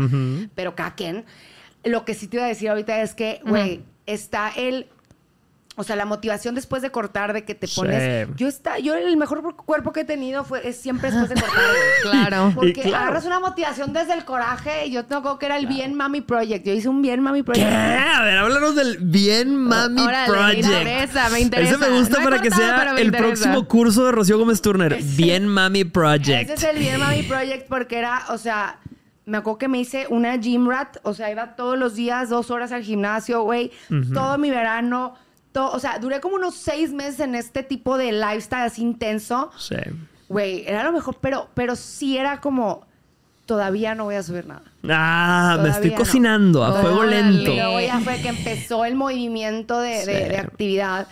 Pero 0.54 0.74
cada 0.74 0.94
quien. 0.94 1.24
Lo 1.82 2.04
que 2.04 2.12
sí 2.12 2.28
te 2.28 2.36
iba 2.36 2.44
a 2.44 2.48
decir 2.48 2.68
ahorita 2.68 3.00
es 3.00 3.14
que, 3.14 3.40
güey, 3.46 3.82
está 4.06 4.50
el. 4.50 4.86
O 5.76 5.82
sea, 5.82 5.96
la 5.96 6.04
motivación 6.04 6.54
después 6.54 6.82
de 6.82 6.90
cortar, 6.90 7.32
de 7.32 7.44
que 7.44 7.56
te 7.56 7.66
Sí. 7.66 7.74
pones. 7.80 8.28
Yo 8.36 8.46
está, 8.46 8.78
yo 8.78 8.94
el 8.94 9.16
mejor 9.16 9.56
cuerpo 9.56 9.92
que 9.92 10.00
he 10.02 10.04
tenido 10.04 10.44
fue 10.44 10.68
es 10.68 10.76
siempre 10.76 11.10
después 11.10 11.28
de 11.30 11.34
cortar. 11.34 11.60
Claro. 12.02 12.52
Porque 12.54 12.74
claro. 12.74 12.96
agarras 12.96 13.24
una 13.24 13.40
motivación 13.40 13.92
desde 13.92 14.12
el 14.14 14.24
coraje. 14.24 14.86
y 14.86 14.92
Yo 14.92 15.04
tengo 15.04 15.36
que 15.38 15.46
era 15.46 15.56
el 15.56 15.66
Bien 15.66 15.94
Mami 15.94 16.20
Project. 16.20 16.64
Yo 16.64 16.72
hice 16.74 16.88
un 16.88 17.02
Bien 17.02 17.20
Mami 17.20 17.40
¿Qué? 17.40 17.44
Project. 17.44 17.72
A 17.72 18.22
ver, 18.22 18.38
háblanos 18.38 18.76
del 18.76 18.98
Bien 18.98 19.56
Mami 19.56 20.00
Órale, 20.00 20.28
me 20.30 20.38
Project. 20.38 20.64
interesa, 20.64 21.28
me 21.30 21.40
interesa. 21.40 21.70
Ese 21.74 21.78
me 21.90 21.98
gusta 21.98 22.18
No 22.18 22.24
para 22.24 22.40
que 22.40 22.50
sea 22.52 22.82
el 22.92 23.06
interesa. 23.06 23.18
próximo 23.18 23.66
curso 23.66 24.04
de 24.06 24.12
Rocío 24.12 24.38
Gómez 24.38 24.62
Turner. 24.62 24.96
Bien 25.16 25.48
Mami 25.48 25.84
Project. 25.84 26.50
Ese 26.50 26.54
es 26.54 26.62
el 26.74 26.78
Bien 26.78 27.00
Mami 27.00 27.22
Project 27.24 27.66
porque 27.68 27.98
era, 27.98 28.22
o 28.28 28.38
sea, 28.38 28.78
me 29.26 29.38
acuerdo 29.38 29.58
que 29.58 29.68
me 29.68 29.78
hice 29.80 30.06
una 30.08 30.36
gym 30.36 30.68
rat, 30.68 30.98
o 31.02 31.14
sea, 31.14 31.30
iba 31.32 31.56
todos 31.56 31.76
los 31.78 31.94
días, 31.96 32.28
dos 32.28 32.50
horas 32.52 32.70
al 32.72 32.82
gimnasio, 32.84 33.42
güey, 33.42 33.72
todo 34.12 34.36
mi 34.38 34.50
verano, 34.50 35.14
o 35.56 35.78
sea, 35.78 35.98
duré 35.98 36.20
como 36.20 36.36
unos 36.36 36.54
seis 36.54 36.92
meses 36.92 37.20
en 37.20 37.34
este 37.34 37.62
tipo 37.62 37.96
de 37.96 38.12
lifestyle 38.12 38.62
así 38.66 38.82
intenso, 38.82 39.50
Sí. 39.58 39.76
güey, 40.28 40.64
era 40.66 40.82
lo 40.84 40.92
mejor, 40.92 41.16
pero, 41.20 41.48
pero 41.54 41.76
sí 41.76 42.16
era 42.18 42.40
como, 42.40 42.84
todavía 43.46 43.94
no 43.94 44.04
voy 44.04 44.14
a 44.16 44.22
subir 44.22 44.46
nada. 44.46 44.62
Ah, 44.88 45.58
me 45.62 45.68
estoy 45.68 45.90
no. 45.90 45.96
cocinando 45.96 46.64
a 46.64 46.80
fuego 46.80 47.04
lento. 47.04 47.52
Y 47.52 47.56
luego 47.56 47.80
ya 47.80 48.00
fue 48.00 48.20
que 48.20 48.28
empezó 48.28 48.84
el 48.84 48.94
movimiento 48.96 49.78
de, 49.80 50.04
de- 50.06 50.22
Sí. 50.24 50.28
de 50.30 50.38
actividad. 50.38 51.06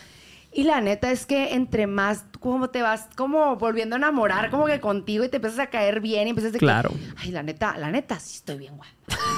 Y 0.53 0.65
la 0.65 0.81
neta 0.81 1.11
es 1.11 1.25
que 1.25 1.55
entre 1.55 1.87
más, 1.87 2.25
como 2.43 2.69
te 2.69 2.83
vas 2.83 3.07
como 3.17 3.57
volviendo 3.57 3.97
a 3.97 3.99
enamorar, 3.99 4.51
como 4.51 4.67
que 4.67 4.81
contigo 4.81 5.25
y 5.25 5.29
te 5.29 5.37
empiezas 5.37 5.61
a 5.61 5.67
caer 5.69 6.01
bien 6.01 6.27
y 6.27 6.31
empiezas 6.31 6.55
a 6.55 6.59
Claro. 6.59 6.91
ay, 7.17 7.31
la 7.31 7.43
neta, 7.43 7.79
la 7.79 7.91
neta 7.91 8.19
sí 8.21 8.37
estoy 8.37 8.59
bien 8.59 8.77
guay. 8.77 8.91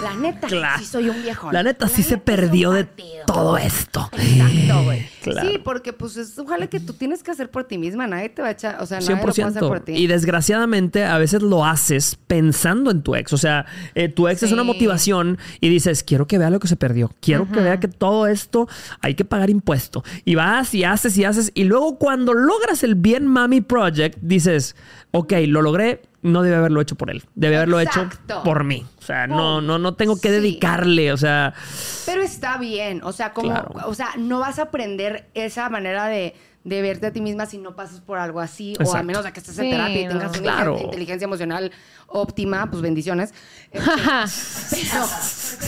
La 0.02 0.14
neta 0.14 0.46
Claro. 0.48 0.78
sí 0.78 0.86
soy 0.86 1.08
un 1.08 1.22
viejón. 1.22 1.52
La 1.52 1.62
neta 1.62 1.88
sí 1.88 2.02
se 2.02 2.12
neta 2.12 2.24
perdió 2.24 2.70
de 2.72 2.84
todo 3.26 3.56
esto. 3.56 4.08
Exacto, 4.12 4.84
güey. 4.84 5.08
Claro. 5.24 5.48
Sí, 5.48 5.56
porque 5.56 5.94
pues 5.94 6.18
es 6.18 6.38
ojalá 6.38 6.66
que 6.66 6.80
tú 6.80 6.92
tienes 6.92 7.22
que 7.22 7.30
hacer 7.30 7.50
por 7.50 7.64
ti 7.64 7.78
misma, 7.78 8.06
nadie 8.06 8.28
te 8.28 8.42
va 8.42 8.48
a 8.48 8.50
echar, 8.50 8.76
o 8.82 8.84
sea, 8.84 9.00
nadie 9.00 9.14
lo 9.16 9.22
puede 9.22 9.42
hacer 9.42 9.62
100%. 9.62 9.68
por 9.68 9.80
ti. 9.80 9.92
Y 9.92 10.06
desgraciadamente 10.06 11.04
a 11.06 11.16
veces 11.16 11.40
lo 11.40 11.64
haces 11.64 12.18
pensando 12.26 12.90
en 12.90 13.02
tu 13.02 13.14
ex. 13.14 13.32
O 13.32 13.38
sea, 13.38 13.64
eh, 13.94 14.08
tu 14.10 14.28
ex 14.28 14.42
es 14.42 14.52
una 14.52 14.64
motivación 14.64 15.38
y 15.60 15.70
dices, 15.70 16.02
quiero 16.04 16.26
que 16.26 16.36
vea 16.36 16.50
lo 16.50 16.60
que 16.60 16.68
se 16.68 16.76
perdió. 16.76 17.10
Quiero 17.20 17.50
que 17.50 17.60
vea 17.60 17.80
que 17.80 17.88
todo 17.88 18.26
esto 18.26 18.68
hay 19.00 19.14
que 19.14 19.24
pagar 19.24 19.48
impuesto. 19.48 20.04
Y 20.26 20.34
vas 20.34 20.74
y 20.74 20.84
haces 20.84 21.16
y 21.16 21.24
haces. 21.24 21.50
Y 21.54 21.64
luego 21.64 21.98
cuando 21.98 22.34
logras 22.34 22.82
el 22.84 22.93
Bien 22.96 23.26
Mami 23.26 23.61
Project, 23.61 24.18
dices, 24.20 24.76
ok, 25.11 25.33
lo 25.46 25.62
logré. 25.62 26.02
No 26.22 26.40
debe 26.42 26.57
haberlo 26.57 26.80
hecho 26.80 26.96
por 26.96 27.11
él. 27.11 27.22
Debe 27.35 27.57
haberlo 27.57 27.78
hecho 27.80 28.09
por 28.44 28.64
mí. 28.64 28.87
O 28.98 29.02
sea, 29.02 29.26
no, 29.26 29.57
Pum. 29.57 29.66
no, 29.66 29.78
no 29.78 29.94
tengo 29.94 30.14
que 30.18 30.28
Sí. 30.28 30.35
dedicarle. 30.35 31.12
O 31.12 31.18
sea, 31.18 31.52
Pero 32.07 32.22
está 32.22 32.57
bien, 32.57 33.02
o 33.04 33.12
sea, 33.12 33.35
como, 33.35 33.50
Claro. 33.50 33.70
o 33.87 33.92
sea, 33.94 34.09
no 34.16 34.38
vas 34.38 34.59
a 34.59 34.62
aprender 34.62 35.28
esa 35.35 35.68
manera 35.68 36.07
de, 36.07 36.35
de 36.64 36.81
verte 36.83 37.07
a 37.09 37.12
ti 37.12 37.20
misma 37.20 37.44
si 37.46 37.59
no 37.59 37.77
pasas 37.77 38.00
por 38.00 38.16
algo 38.18 38.40
así, 38.40 38.70
o 38.79 38.83
Exacto. 38.83 38.96
a 38.98 39.03
menos 39.03 39.24
de 39.24 39.33
que 39.33 39.40
estés 39.40 39.59
en 39.59 39.64
Sí, 39.66 39.70
terapia 39.70 40.00
y 40.00 40.05
no. 40.07 40.11
tengas 40.12 40.33
una 40.33 40.40
Claro. 40.40 40.79
inteligencia 40.83 41.27
emocional 41.27 41.70
óptima, 42.07 42.70
pues 42.70 42.81
bendiciones. 42.83 43.33
Este, 44.24 44.77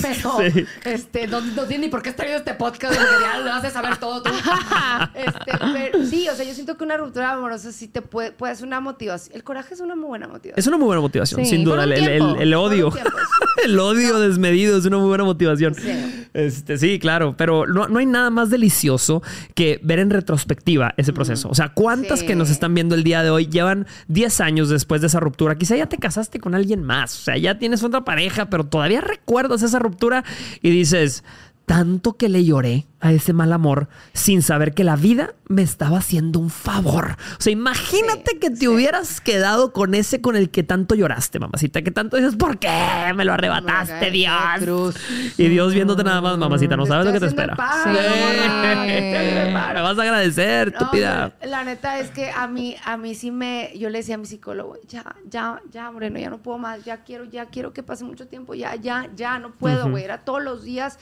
pero, 0.03 0.31
pero, 0.39 0.51
Sí. 0.53 0.65
este, 0.85 1.27
no, 1.27 1.41
no 1.41 1.65
tiene 1.65 1.87
ni 1.87 1.91
por 1.91 2.03
qué 2.03 2.11
estar 2.11 2.27
viendo 2.27 2.39
este 2.39 2.55
podcast, 2.55 2.95
porque 2.97 3.15
ya 3.21 3.39
lo 3.41 3.53
haces 3.53 3.73
saber 3.73 3.97
todo 3.99 4.23
tú. 4.23 4.31
Este, 5.15 5.53
pero, 5.73 6.05
sí, 6.07 6.29
o 6.29 6.35
sea, 6.35 6.45
yo 6.45 6.55
siento 6.55 6.77
que 6.77 6.85
una 6.85 6.97
ruptura 6.97 7.33
amorosa 7.33 7.73
sí 7.73 7.89
te 7.89 8.03
puede, 8.03 8.33
puede 8.33 8.55
ser 8.55 8.67
una 8.67 8.81
motivación. 8.81 9.35
El 9.37 9.45
coraje 9.45 9.75
es 9.75 9.81
una 9.81 9.95
muy 9.97 10.07
buena 10.09 10.29
motivación. 10.29 10.59
Es 10.59 10.67
una 10.67 10.77
muy 10.77 10.87
buena 10.87 11.01
motivación, 11.01 11.41
Sí, 11.45 11.51
sin 11.51 11.65
duda. 11.65 11.85
El, 11.85 11.93
el- 11.93 12.55
odio. 12.55 12.91
El 13.65 13.79
odio 13.81 14.21
desmedido 14.21 14.77
es 14.79 14.85
una 14.85 14.99
muy 14.99 15.09
buena 15.09 15.25
motivación. 15.25 15.75
Sí. 15.75 16.27
Este, 16.35 16.77
sí, 16.79 16.99
claro. 16.99 17.35
Pero 17.37 17.67
no, 17.67 17.89
no 17.89 17.99
hay 17.99 18.07
nada 18.07 18.29
más 18.31 18.51
delicioso 18.51 19.23
que 19.55 19.81
ver 19.83 19.99
en 19.99 20.11
retrospectiva 20.11 20.86
ese 20.97 21.13
proceso. 21.13 21.49
O 21.49 21.55
sea, 21.55 21.71
¿cuántas 21.71 22.21
Sí. 22.21 22.27
que 22.27 22.35
nos 22.37 22.51
están 22.51 22.75
viendo 22.75 22.95
el 22.95 23.05
día 23.05 23.23
de 23.23 23.31
hoy 23.31 23.47
llevan 23.47 23.87
10 24.09 24.41
años 24.41 24.69
después 24.69 25.01
de 25.01 25.07
esa 25.09 25.21
ruptura? 25.21 25.57
Quizá 25.57 25.77
ya 25.77 25.87
te 25.87 25.99
casaste 25.99 26.41
con 26.41 26.55
alguien 26.55 26.83
más. 26.83 27.17
O 27.19 27.23
sea, 27.23 27.37
ya 27.37 27.59
tienes 27.59 27.83
otra 27.83 28.05
pareja, 28.05 28.51
pero 28.51 28.65
todavía 28.65 29.01
recuerdas 29.01 29.63
esa 29.63 29.79
ruptura 29.79 30.25
y 30.63 30.71
dices. 30.71 31.25
Tanto 31.67 32.17
que 32.17 32.29
le 32.29 32.45
lloré 32.45 32.87
a 33.01 33.13
ese 33.13 33.33
mal 33.33 33.53
amor 33.53 33.89
sin 34.13 34.41
saber 34.41 34.73
que 34.73 34.85
la 34.85 34.95
vida 34.97 35.35
me 35.49 35.63
estaba 35.63 35.99
haciendo 35.99 36.39
un 36.39 36.49
favor. 36.51 37.17
O 37.39 37.43
sea, 37.43 37.53
imagínate 37.53 38.31
Sí, 38.33 38.39
que 38.39 38.51
te 38.51 38.57
sí. 38.57 38.69
hubieras 38.69 39.21
quedado 39.21 39.73
con 39.73 39.95
ese 39.95 40.21
con 40.21 40.37
el 40.37 40.51
que 40.51 40.63
tanto 40.63 40.95
lloraste, 40.95 41.41
mamacita. 41.41 41.83
Que 41.83 41.91
tanto 41.91 42.17
dices, 42.17 42.37
¿por 42.37 42.59
qué 42.59 42.71
me 43.17 43.25
lo 43.25 43.33
arrebataste, 43.33 44.11
Dios? 44.13 44.95
Y 45.37 45.49
Dios 45.49 45.75
viéndote 45.75 46.05
nada 46.05 46.21
más, 46.21 46.39
mamacita. 46.39 46.77
No 46.77 46.87
sabes 46.87 47.05
lo 47.07 47.13
que 47.13 47.21
te 47.21 47.27
espera. 47.27 47.57
paro, 47.57 47.93
Sí. 47.93 47.99
Me 49.77 49.83
vas 49.83 49.99
a 49.99 50.03
agradecer, 50.03 50.73
No, 50.81 50.89
pero 50.91 51.33
la 51.45 51.65
neta 51.65 51.99
es 51.99 52.11
que 52.11 52.31
a 52.31 52.47
mí, 52.47 52.77
a 52.85 52.97
mí 52.97 53.15
sí 53.15 53.31
me, 53.31 53.73
yo 53.77 53.91
le 53.91 53.99
decía 53.99 54.15
a 54.15 54.19
mi 54.19 54.27
psicólogo, 54.27 54.77
ya, 54.89 55.05
ya, 55.29 55.61
ya, 55.71 55.91
Moreno, 55.91 56.19
ya 56.19 56.31
no 56.31 56.39
puedo 56.39 56.59
más, 56.59 56.85
ya 56.85 56.99
quiero, 57.05 57.25
ya 57.25 57.47
quiero 57.47 57.73
que 57.73 57.83
pase 57.83 58.05
mucho 58.05 58.27
tiempo, 58.27 58.55
ya, 58.55 58.75
ya, 58.77 59.09
ya, 59.15 59.39
no 59.39 59.53
puedo, 59.53 59.91
güey. 59.91 60.05
Era 60.05 60.19
todos 60.19 60.43
los 60.43 60.63
días 60.65 60.99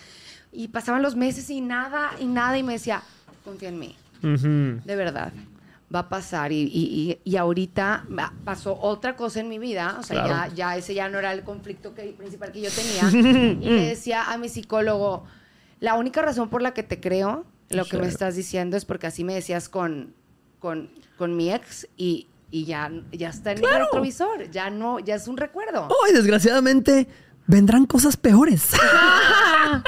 y 0.54 0.68
pasaban 0.68 1.02
los 1.02 1.16
meses 1.16 1.50
y 1.50 1.60
nada, 1.60 2.12
y 2.20 2.26
nada, 2.26 2.56
y 2.56 2.62
me 2.62 2.74
decía, 2.74 3.02
confía 3.44 3.68
en 3.70 3.78
mí, 3.78 3.96
de 4.22 4.96
verdad. 4.96 5.32
Va 5.94 6.00
a 6.00 6.08
pasar 6.08 6.50
y, 6.50 6.62
y, 6.62 7.20
y, 7.22 7.36
ahorita 7.36 8.04
pasó 8.44 8.76
otra 8.80 9.14
cosa 9.16 9.40
en 9.40 9.48
mi 9.48 9.58
vida, 9.58 9.96
o 10.00 10.02
sea, 10.02 10.24
Claro. 10.24 10.50
ya, 10.50 10.54
ya 10.54 10.76
ese 10.76 10.94
ya 10.94 11.08
no 11.08 11.18
era 11.18 11.32
el 11.32 11.44
conflicto 11.44 11.94
que, 11.94 12.04
principal 12.18 12.50
que 12.50 12.62
yo 12.62 12.70
tenía. 12.70 13.10
y 13.60 13.68
le 13.70 13.88
decía 13.90 14.32
a 14.32 14.38
mi 14.38 14.48
psicólogo, 14.48 15.24
la 15.80 15.94
única 15.94 16.22
razón 16.22 16.48
por 16.48 16.62
la 16.62 16.72
que 16.74 16.82
te 16.82 17.00
creo, 17.00 17.44
lo 17.68 17.84
que 17.84 17.98
me 17.98 18.06
estás 18.08 18.34
diciendo 18.34 18.76
es 18.76 18.84
porque 18.84 19.06
así 19.06 19.22
me 19.24 19.34
decías 19.34 19.68
con, 19.68 20.14
con, 20.58 20.90
con 21.18 21.36
mi 21.36 21.52
ex 21.52 21.86
y, 21.96 22.26
y 22.50 22.64
ya, 22.64 22.90
ya 23.12 23.28
está 23.28 23.52
en 23.52 23.58
Claro. 23.58 23.76
el 23.76 23.82
retrovisor, 23.84 24.50
ya 24.50 24.70
no, 24.70 24.98
ya 24.98 25.14
es 25.16 25.28
un 25.28 25.36
recuerdo. 25.36 25.86
Hoy, 25.88 26.12
desgraciadamente, 26.12 27.06
vendrán 27.46 27.87
cosas 27.87 28.16
peores. 28.16 28.70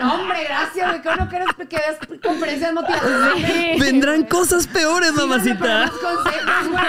No, 0.00 0.14
hombre, 0.14 0.38
gracias, 0.44 0.88
güey, 0.88 1.00
que 1.02 1.16
no 1.16 1.28
quieres 1.28 1.48
que 1.56 1.76
des 1.76 2.20
conferencias 2.22 2.72
motivacionales. 2.72 3.80
vendrán 3.80 4.24
cosas 4.24 4.66
peores, 4.66 5.10
Síganme 5.10 5.26
mamacita. 5.28 5.90
consejos. 5.90 6.80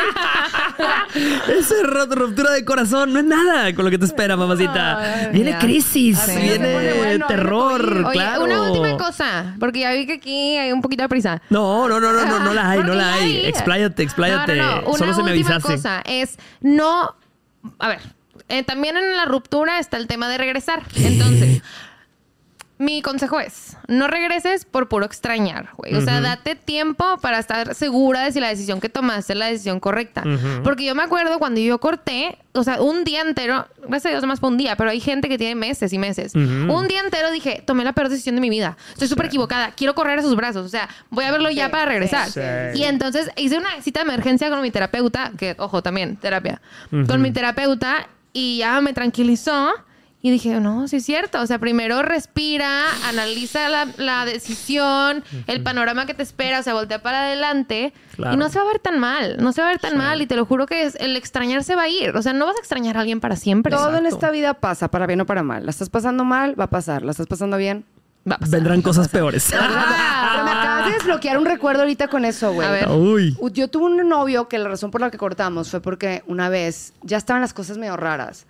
Esa 1.58 1.76
ruptura 2.16 2.52
de 2.52 2.66
corazón 2.66 3.14
no 3.14 3.20
es 3.20 3.26
nada 3.26 3.74
con 3.76 3.86
lo 3.86 3.92
que 3.92 3.98
te 3.98 4.06
espera, 4.06 4.36
mamacita. 4.36 5.00
Ay, 5.00 5.28
Viene 5.32 5.58
crisis, 5.58 6.20
viene 6.28 6.96
bueno, 6.98 7.28
terror, 7.28 8.04
Oye, 8.08 8.14
claro. 8.14 8.44
una 8.44 8.62
última 8.64 8.98
cosa, 8.98 9.56
porque 9.60 9.80
ya 9.80 9.92
vi 9.94 10.06
que 10.06 10.14
aquí 10.14 10.58
hay 10.58 10.72
un 10.72 10.82
poquito 10.82 11.04
de 11.04 11.10
prisa. 11.10 11.42
No, 11.50 11.88
no, 11.88 12.00
no, 12.00 12.12
no, 12.12 12.26
no, 12.26 12.40
no 12.40 12.54
la 12.54 12.70
hay, 12.72 12.84
no 12.84 12.94
la 12.94 13.14
hay. 13.14 13.46
Expláyate, 13.46 14.04
expláyate. 14.04 14.56
No, 14.56 14.64
no, 14.64 14.82
no. 14.82 14.88
Una 14.90 14.98
Solo 14.98 15.14
se 15.14 15.24
me 15.24 15.32
última 15.32 15.56
avisaste. 15.56 15.76
cosa 15.76 16.02
es 16.06 16.38
no. 16.62 17.16
A 17.80 17.88
ver, 17.90 18.00
eh, 18.50 18.64
también 18.64 18.98
en 18.98 19.16
la 19.16 19.26
ruptura 19.26 19.80
está 19.80 19.98
el 19.98 20.08
tema 20.08 20.30
de 20.30 20.38
regresar. 20.38 20.84
Entonces, 20.96 21.62
mi 22.80 23.02
consejo 23.02 23.40
es: 23.40 23.76
no 23.88 24.08
regreses 24.08 24.66
por 24.66 24.88
puro 24.88 25.06
extrañar, 25.06 25.70
güey. 25.76 25.96
O 25.96 26.02
sea, 26.02 26.22
date 26.22 26.56
tiempo 26.56 27.18
para 27.22 27.40
estar 27.40 27.74
segura 27.76 28.24
de 28.24 28.32
si 28.32 28.40
la 28.40 28.50
decisión 28.50 28.80
que 28.80 28.88
tomaste 28.90 29.34
es 29.34 29.40
la 29.40 29.48
decisión 29.48 29.80
correcta. 29.80 30.24
Porque 30.64 30.86
yo 30.86 30.94
me 30.96 31.04
acuerdo 31.04 31.40
cuando 31.40 31.60
yo 31.60 31.80
corté, 31.80 32.38
o 32.54 32.64
sea, 32.64 32.80
un 32.82 33.04
día 33.04 33.22
entero, 33.22 33.68
gracias 33.80 34.06
a 34.06 34.10
Dios, 34.10 34.22
nomás 34.22 34.40
fue 34.40 34.50
un 34.50 34.58
día, 34.58 34.76
pero 34.76 34.92
hay 34.92 35.00
gente 35.00 35.28
que 35.28 35.38
tiene 35.38 35.56
meses 35.56 35.92
y 35.92 35.98
meses. 35.98 36.36
Un 36.36 36.88
día 36.88 37.02
entero 37.02 37.32
dije: 37.32 37.64
tomé 37.66 37.84
la 37.84 37.94
peor 37.94 38.10
decisión 38.10 38.36
de 38.36 38.42
mi 38.42 38.50
vida. 38.50 38.78
Estoy 38.94 39.08
súper 39.08 39.26
equivocada. 39.26 39.72
Quiero 39.72 39.96
correr 39.96 40.20
a 40.20 40.22
sus 40.22 40.36
brazos. 40.36 40.66
O 40.66 40.70
sea, 40.70 40.88
voy 41.10 41.26
a 41.26 41.32
verlo 41.32 41.50
ya 41.50 41.70
para 41.70 41.86
regresar. 41.86 42.30
sí. 42.30 42.42
Y 42.76 42.84
entonces 42.84 43.30
hice 43.36 43.58
una 43.58 43.82
cita 43.82 44.02
de 44.02 44.06
emergencia 44.06 44.50
con 44.50 44.62
mi 44.62 44.70
terapeuta, 44.72 45.32
que, 45.38 45.56
ojo, 45.58 45.82
también, 45.82 46.16
terapia, 46.18 46.62
con 47.08 47.22
mi 47.22 47.32
terapeuta, 47.32 48.08
y 48.38 48.60
ya 48.60 48.80
me 48.82 48.94
tranquilizó. 48.94 49.74
Y 50.22 50.30
dije, 50.30 50.60
no, 50.60 50.88
sí 50.88 50.98
es 50.98 51.06
cierto. 51.06 51.42
O 51.42 51.48
sea, 51.48 51.58
primero 51.58 52.02
respira, 52.04 52.86
analiza 53.08 53.70
la, 53.70 53.88
la 53.98 54.26
decisión, 54.26 55.24
el 55.48 55.64
panorama 55.64 56.06
que 56.06 56.14
te 56.14 56.22
espera, 56.22 56.60
o 56.60 56.64
sea, 56.64 56.74
voltea 56.74 57.02
para 57.02 57.26
adelante. 57.26 57.94
Claro. 58.16 58.34
Y 58.34 58.38
no 58.38 58.50
se 58.50 58.60
va 58.60 58.66
a 58.66 58.68
ver 58.68 58.80
tan 58.80 59.00
mal, 59.00 59.38
no 59.40 59.54
se 59.54 59.62
va 59.62 59.70
a 59.70 59.72
ver 59.72 59.80
tan 59.80 59.98
mal. 59.98 60.22
Y 60.22 60.28
te 60.28 60.36
lo 60.36 60.46
juro 60.46 60.66
que 60.68 60.84
es, 60.84 60.96
el 60.96 61.16
extrañar 61.16 61.64
se 61.64 61.76
va 61.76 61.84
a 61.84 61.90
ir. 61.90 62.16
O 62.16 62.22
sea, 62.22 62.34
no 62.34 62.46
vas 62.46 62.56
a 62.58 62.60
extrañar 62.60 62.98
a 62.98 63.02
alguien 63.02 63.20
para 63.22 63.36
siempre. 63.36 63.72
Todo 63.72 63.98
en 63.98 64.06
esta 64.06 64.30
vida 64.30 64.54
pasa, 64.54 64.90
para 64.90 65.08
bien 65.08 65.22
o 65.22 65.26
para 65.26 65.42
mal. 65.44 65.66
La 65.66 65.72
estás 65.72 65.90
pasando 65.90 66.24
mal, 66.26 66.60
va 66.60 66.66
a 66.66 66.70
pasar. 66.70 67.04
La 67.04 67.12
estás 67.12 67.28
pasando 67.28 67.58
bien. 67.58 67.86
Vendrán 68.50 68.82
cosas 68.82 69.08
peores. 69.08 69.52
Ah. 69.54 70.32
Pero 70.34 70.46
me 70.46 70.52
acabas 70.52 70.86
de 70.86 70.92
desbloquear 70.94 71.38
un 71.38 71.46
recuerdo 71.46 71.82
ahorita 71.82 72.08
con 72.08 72.26
eso, 72.26 72.54
güey. 72.54 72.68
A 72.68 72.72
ver. 72.72 72.90
Uy. 72.90 73.38
Yo 73.54 73.68
tuve 73.68 73.86
un 73.86 74.10
novio 74.10 74.48
que 74.48 74.58
la 74.58 74.70
razón 74.70 74.92
por 74.92 75.02
la 75.02 75.10
que 75.10 75.18
cortamos 75.18 75.70
fue 75.70 75.82
porque 75.82 76.24
una 76.28 76.50
vez 76.50 76.94
ya 77.02 77.18
estaban 77.18 77.42
las 77.42 77.54
cosas 77.54 77.78
medio 77.78 77.98
raras. 77.98 78.46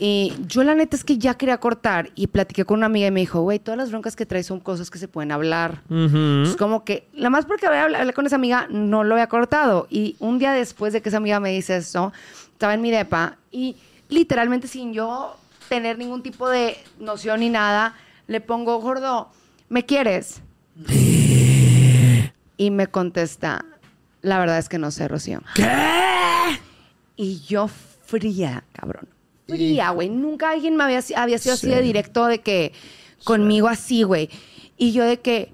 Y 0.00 0.32
yo 0.46 0.62
la 0.62 0.76
neta 0.76 0.94
es 0.94 1.02
que 1.02 1.18
ya 1.18 1.34
quería 1.34 1.58
cortar 1.58 2.10
y 2.14 2.28
platiqué 2.28 2.64
con 2.64 2.78
una 2.78 2.86
amiga 2.86 3.08
y 3.08 3.10
me 3.10 3.20
dijo, 3.20 3.40
güey, 3.40 3.58
todas 3.58 3.76
las 3.76 3.90
broncas 3.90 4.14
que 4.14 4.26
traes 4.26 4.46
son 4.46 4.60
cosas 4.60 4.90
que 4.90 4.98
se 4.98 5.08
pueden 5.08 5.32
hablar. 5.32 5.82
Ujú. 5.90 6.44
Es 6.44 6.56
como 6.56 6.84
que, 6.84 7.08
la 7.14 7.30
más 7.30 7.46
porque 7.46 7.66
había 7.66 7.82
hablado 7.82 8.12
con 8.12 8.24
esa 8.24 8.36
amiga, 8.36 8.68
no 8.70 9.02
lo 9.02 9.16
había 9.16 9.26
cortado. 9.26 9.88
Y 9.90 10.14
un 10.20 10.38
día 10.38 10.52
después 10.52 10.92
de 10.92 11.02
que 11.02 11.08
esa 11.08 11.18
amiga 11.18 11.40
me 11.40 11.50
dice 11.50 11.76
eso, 11.78 12.12
estaba 12.52 12.74
en 12.74 12.80
mi 12.80 12.92
depa 12.92 13.38
y 13.50 13.76
literalmente 14.08 14.68
sin 14.68 14.92
yo 14.92 15.36
tener 15.68 15.98
ningún 15.98 16.22
tipo 16.22 16.48
de 16.48 16.76
noción 17.00 17.40
ni 17.40 17.50
nada, 17.50 17.94
le 18.28 18.40
pongo, 18.40 18.80
gordo, 18.80 19.30
¿me 19.68 19.84
quieres? 19.84 20.42
y 22.56 22.70
me 22.70 22.86
contesta, 22.86 23.64
la 24.22 24.38
verdad 24.38 24.58
es 24.58 24.68
que 24.68 24.78
no 24.78 24.90
sé, 24.90 25.08
Rocío. 25.08 25.42
¿Qué? 25.54 25.66
Y 27.16 27.40
yo 27.40 27.68
fría, 27.68 28.64
cabrón. 28.72 29.08
Fría, 29.48 29.90
güey. 29.90 30.08
Nunca 30.08 30.50
alguien 30.50 30.76
me 30.76 30.84
había, 30.84 31.00
había 31.16 31.38
sido 31.38 31.54
así 31.54 31.66
Sí. 31.68 31.72
de 31.74 31.82
directo 31.82 32.26
de 32.26 32.40
que 32.40 32.72
conmigo 33.24 33.68
así, 33.68 34.02
güey. 34.02 34.28
Y 34.76 34.92
yo 34.92 35.04
de 35.04 35.20
que 35.20 35.52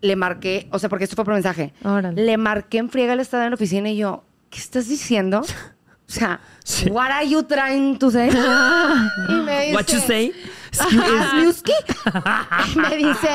le 0.00 0.16
marqué, 0.16 0.68
o 0.72 0.78
sea, 0.78 0.88
porque 0.88 1.04
esto 1.04 1.16
fue 1.16 1.24
por 1.24 1.34
mensaje. 1.34 1.72
Órale. 1.84 2.22
Le 2.24 2.36
marqué 2.36 2.78
en 2.78 2.88
friega 2.90 3.12
el 3.12 3.20
estado 3.20 3.44
en 3.44 3.50
la 3.50 3.54
oficina 3.54 3.90
y 3.90 3.96
yo, 3.96 4.24
¿qué 4.50 4.58
estás 4.58 4.88
diciendo? 4.88 5.42
O 6.08 6.12
sea, 6.12 6.38
Sí. 6.62 6.88
what 6.88 7.10
are 7.10 7.28
you 7.28 7.42
trying 7.42 7.98
to 7.98 8.12
say? 8.12 8.28
y 9.28 9.32
me 9.32 9.60
dice, 9.66 9.74
What 9.74 9.86
you 9.88 9.98
say? 9.98 10.32
Me 12.76 12.96
dice 12.96 13.28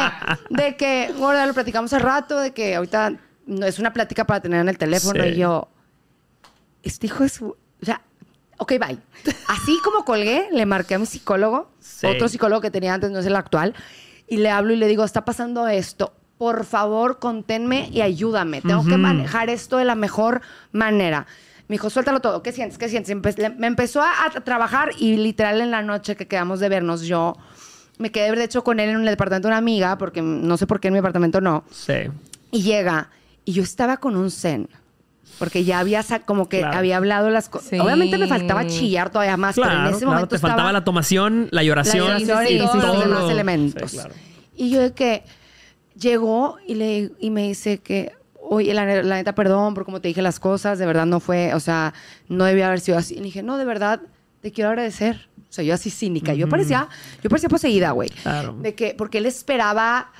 de 0.50 0.76
que, 0.76 1.14
gorda, 1.18 1.46
lo 1.46 1.54
platicamos 1.54 1.92
hace 1.94 2.04
rato, 2.04 2.38
de 2.40 2.52
que 2.52 2.76
ahorita 2.76 3.14
no 3.46 3.66
es 3.66 3.80
una 3.80 3.94
plática 3.94 4.26
para 4.26 4.40
tener 4.40 4.62
en 4.62 4.70
el 4.70 4.78
teléfono. 4.78 5.24
Sí. 5.24 5.30
Y 5.30 5.36
yo, 5.38 5.68
este 6.84 7.08
hijo 7.08 7.24
es. 7.24 7.42
O 7.42 7.56
sea, 7.82 8.02
ok, 8.58 8.74
bye. 8.80 8.98
Así 9.48 9.78
como 9.84 10.06
colgué, 10.06 10.48
le 10.52 10.66
marqué 10.66 10.96
a 10.96 11.00
mi 11.00 11.06
psicólogo, 11.06 11.72
Sí. 11.80 12.08
otro 12.08 12.28
psicólogo 12.28 12.62
que 12.62 12.72
tenía 12.72 12.94
antes, 12.94 13.12
no 13.12 13.20
es 13.20 13.26
el 13.26 13.36
actual, 13.36 13.74
y 14.28 14.38
le 14.38 14.50
hablo 14.50 14.74
y 14.74 14.78
le 14.78 14.88
digo, 14.88 15.04
está 15.04 15.26
pasando 15.26 15.68
esto. 15.68 16.14
Por 16.38 16.66
favor, 16.66 17.20
conténme 17.20 17.90
y 17.92 18.02
ayúdame. 18.02 18.62
Tengo 18.62 18.84
que 18.84 18.98
manejar 18.98 19.52
esto 19.52 19.78
de 19.78 19.86
la 19.86 19.94
mejor 19.94 20.42
manera. 20.72 21.28
Me 21.72 21.76
dijo, 21.76 21.90
suéltalo 21.90 22.20
todo. 22.20 22.44
¿Qué 22.44 22.52
sientes? 22.52 22.78
¿Qué 22.78 22.90
sientes? 22.90 23.16
Empe- 23.16 23.38
le- 23.38 23.50
me 23.52 23.68
empezó 23.68 24.02
a, 24.02 24.12
a 24.26 24.30
trabajar 24.42 24.90
y 25.00 25.16
literal 25.16 25.62
en 25.62 25.72
la 25.72 25.82
noche 25.82 26.18
que 26.18 26.28
quedamos 26.28 26.60
de 26.60 26.68
vernos, 26.68 27.04
yo 27.04 27.38
me 27.98 28.12
quedé 28.12 28.30
de 28.36 28.44
hecho 28.44 28.62
con 28.66 28.82
él 28.82 28.90
en 28.90 28.98
el 28.98 29.06
departamento 29.06 29.48
de 29.48 29.52
una 29.52 29.58
amiga, 29.60 29.98
porque 29.98 30.22
no 30.22 30.58
sé 30.58 30.68
por 30.68 30.82
qué 30.82 30.90
en 30.90 30.96
mi 30.96 30.98
departamento 30.98 31.40
no. 31.40 31.64
Sí. 31.72 31.94
Y 32.52 32.62
llega, 32.64 33.10
y 33.46 33.54
yo 33.54 33.64
estaba 33.64 33.96
con 34.02 34.18
un 34.18 34.32
zen. 34.32 34.68
Porque 35.40 35.64
ya 35.64 35.80
había 35.80 36.04
como 36.26 36.50
que 36.50 36.60
Claro. 36.60 36.78
había 36.78 36.98
hablado 36.98 37.30
las 37.30 37.48
cosas. 37.48 37.70
Sí. 37.70 37.80
Obviamente 37.80 38.18
me 38.18 38.28
faltaba 38.28 38.68
chillar 38.68 39.10
todavía 39.10 39.38
más, 39.38 39.56
pero 39.56 39.68
en 39.68 39.74
Claro, 39.76 39.90
ese 39.92 40.00
claro, 40.00 40.12
momento 40.12 40.28
te 40.28 40.36
estaba 40.36 40.54
faltaba 40.56 40.74
la 40.74 40.84
tomación, 40.84 41.48
la 41.52 41.64
lloración, 41.64 42.10
la 42.10 42.20
lloración 42.20 42.48
sí, 42.48 42.54
y 42.56 42.58
todos 42.58 42.72
sí, 42.74 42.84
los 42.84 42.96
sí. 42.98 43.04
demás 43.08 43.24
lo- 43.24 43.30
elementos. 43.32 43.92
Sí, 43.92 43.98
claro. 43.98 44.14
Y 44.58 44.70
yo 44.72 44.82
de 44.82 44.92
que 44.92 45.24
llegó 45.98 46.58
y, 46.68 46.76
le, 46.76 47.12
y 47.18 47.30
me 47.30 47.44
dice 47.44 47.78
que, 47.78 48.12
oye, 48.54 48.74
la, 48.74 48.86
la 49.02 49.16
neta, 49.16 49.34
perdón 49.34 49.74
por 49.74 49.86
cómo 49.86 50.02
te 50.02 50.10
dije 50.10 50.22
las 50.22 50.38
cosas, 50.38 50.78
de 50.78 50.86
verdad 50.86 51.06
no 51.06 51.22
fue, 51.22 51.54
o 51.54 51.62
sea, 51.62 51.94
no 52.28 52.44
debía 52.44 52.68
haber 52.68 52.82
sido 52.82 52.98
así. 52.98 53.14
Y 53.14 53.18
le 53.20 53.24
dije, 53.24 53.44
no, 53.44 53.58
de 53.58 53.64
verdad, 53.64 54.02
te 54.42 54.52
quiero 54.52 54.72
agradecer. 54.72 55.30
O 55.38 55.54
sea, 55.54 55.64
yo 55.64 55.74
así 55.74 55.90
cínica. 55.90 56.34
Yo 56.34 56.50
parecía, 56.50 56.90
yo 57.24 57.30
parecía 57.30 57.48
poseída, 57.48 57.92
güey. 57.92 58.10
Claro. 58.10 58.54
De 58.60 58.76
que, 58.76 58.94
porque 58.98 59.20
él 59.20 59.26
esperaba 59.26 60.12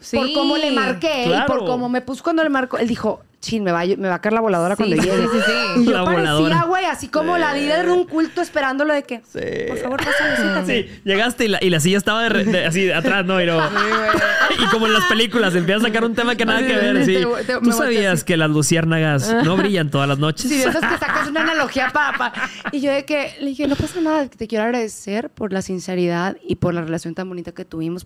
Sí. 0.00 0.16
por 0.16 0.32
cómo 0.32 0.56
le 0.58 0.70
marqué 0.72 1.26
y 1.26 1.46
por 1.46 1.64
cómo 1.64 1.88
me 1.88 2.00
puso 2.02 2.22
cuando 2.22 2.42
le 2.42 2.48
marcó. 2.50 2.78
Él 2.78 2.86
dijo, 2.86 3.22
chin, 3.40 3.62
me 3.64 3.70
va, 3.72 3.80
a- 3.80 3.86
me 3.86 4.08
va 4.08 4.14
a 4.16 4.20
caer 4.20 4.32
la 4.34 4.40
voladora 4.40 4.76
Sí, 4.76 4.82
cuando 4.82 4.96
llegue. 5.02 5.22
sí, 5.22 5.38
sí. 5.46 5.80
Y 5.80 5.84
yo 5.86 5.92
La 5.92 6.04
parecía, 6.04 6.62
güey, 6.64 6.84
así 6.86 7.08
como 7.08 7.38
la 7.38 7.54
líder 7.54 7.86
de 7.86 7.92
un 7.92 8.04
culto 8.06 8.40
esperándolo 8.40 8.92
de 8.92 9.02
que, 9.04 9.20
Sí. 9.26 9.38
por 9.68 9.78
favor, 9.78 10.00
siéntate. 10.36 10.66
Sí, 10.88 11.00
llegaste 11.04 11.44
y 11.44 11.48
la, 11.48 11.58
y 11.62 11.70
la 11.70 11.80
silla 11.80 11.98
estaba 11.98 12.22
de 12.24 12.28
re- 12.28 12.44
de- 12.44 12.66
así 12.66 12.82
de 12.84 12.94
atrás, 12.94 13.24
¿no? 13.24 13.40
Y, 13.40 13.46
no- 13.46 13.58
y 14.62 14.66
como 14.70 14.86
en 14.86 14.92
las 14.94 15.04
películas, 15.04 15.54
empieza 15.54 15.80
a 15.80 15.84
sacar 15.84 16.04
un 16.04 16.14
tema 16.14 16.34
que 16.34 16.44
nada 16.44 16.60
que 16.66 16.74
ver. 16.76 17.04
Sí. 17.04 17.14
Te- 17.14 17.44
te- 17.44 17.60
¿Tú 17.60 17.72
sabías 17.72 18.14
así. 18.14 18.24
que 18.24 18.36
las 18.36 18.50
luciérnagas 18.50 19.32
no 19.44 19.56
brillan 19.56 19.90
todas 19.90 20.08
las 20.08 20.18
noches? 20.18 20.50
Sí, 20.50 20.56
de 20.58 20.64
esas 20.64 20.76
que 20.84 20.98
sacas 20.98 21.28
una 21.28 21.40
analogía 21.42 21.90
para- 21.92 22.32
Y 22.72 22.80
yo 22.80 22.90
de 22.90 23.04
que 23.04 23.32
le 23.40 23.46
dije, 23.48 23.66
no 23.68 23.76
pasa 23.76 24.00
nada, 24.00 24.26
te 24.28 24.46
quiero 24.48 24.64
agradecer 24.64 25.30
por 25.30 25.52
la 25.52 25.62
sinceridad 25.62 26.36
y 26.46 26.56
por 26.56 26.74
la 26.74 26.82
relación 26.82 27.14
tan 27.14 27.28
bonita 27.28 27.52
que 27.52 27.64
tuvimos. 27.64 28.04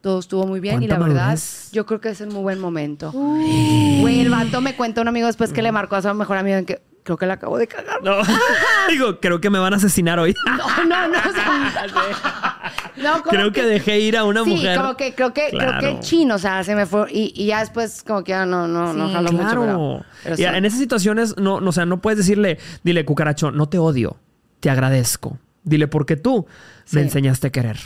Todo 0.00 0.18
estuvo 0.20 0.46
muy 0.46 0.60
bien 0.60 0.82
y 0.82 0.86
¿Cuánta 0.86 0.98
la 0.98 1.06
verdad, 1.06 1.22
madurez? 1.26 1.68
yo 1.72 1.84
creo 1.84 2.00
que 2.00 2.08
es 2.08 2.20
un 2.22 2.28
muy 2.30 2.40
buen 2.42 2.58
momento. 2.58 3.12
Güey, 3.12 4.20
el 4.20 4.30
vato 4.30 4.60
me 4.62 4.74
cuenta 4.74 5.02
un 5.02 5.08
amigo 5.08 5.26
después 5.26 5.52
que 5.52 5.60
le 5.62 5.72
marcó 5.72 5.96
a 5.96 6.02
su 6.02 6.12
mejor 6.14 6.38
amigo 6.38 6.56
en 6.56 6.64
que 6.64 6.80
creo 7.02 7.18
que 7.18 7.26
la 7.26 7.34
acabo 7.34 7.58
de 7.58 7.66
cagar. 7.66 8.02
No. 8.02 8.16
Digo, 8.90 9.20
creo 9.20 9.40
que 9.42 9.50
me 9.50 9.58
van 9.58 9.74
a 9.74 9.76
asesinar 9.76 10.18
hoy. 10.18 10.34
No, 10.46 10.84
no, 10.84 11.08
no. 11.08 11.18
o 11.18 11.32
sea, 11.32 11.86
no, 12.96 13.12
como 13.22 13.30
creo 13.30 13.52
que 13.52 13.62
dejé 13.64 14.00
ir 14.00 14.16
a 14.16 14.24
una 14.24 14.42
sí, 14.44 14.50
mujer. 14.50 14.78
como 14.78 14.96
que 14.96 15.14
creo 15.14 15.32
que 15.34 15.48
creo 15.50 15.68
Claro. 15.68 15.80
que 15.80 16.00
chino, 16.00 16.34
o 16.36 16.38
sea, 16.38 16.64
se 16.64 16.74
me 16.74 16.86
fue 16.86 17.06
y, 17.12 17.32
y 17.36 17.46
ya 17.46 17.60
después 17.60 18.02
como 18.06 18.24
que 18.24 18.30
ya 18.30 18.46
no 18.46 18.66
no 18.68 18.92
no 18.94 19.08
Sí, 19.08 19.12
jaló 19.14 19.32
mucho, 19.32 19.44
Claro. 19.48 19.60
pero, 19.62 20.04
pero 20.22 20.34
Y 20.34 20.38
sí. 20.38 20.44
en 20.44 20.64
esas 20.64 20.78
situaciones, 20.78 21.36
no, 21.36 21.60
no, 21.60 21.68
o 21.70 21.72
sea, 21.72 21.84
no 21.86 22.00
puedes 22.00 22.18
decirle, 22.18 22.58
dile, 22.84 23.04
cucaracho, 23.04 23.50
no 23.50 23.68
te 23.68 23.78
odio, 23.78 24.16
te 24.60 24.70
agradezco. 24.70 25.38
Dile, 25.62 25.88
porque 25.88 26.16
tú 26.16 26.46
me 26.92 27.00
Sí. 27.00 27.06
enseñaste 27.06 27.48
a 27.48 27.50
querer. 27.50 27.78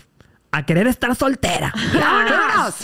A 0.57 0.65
querer 0.65 0.87
estar 0.87 1.15
soltera. 1.17 1.73
¡Vámonos! 1.95 2.75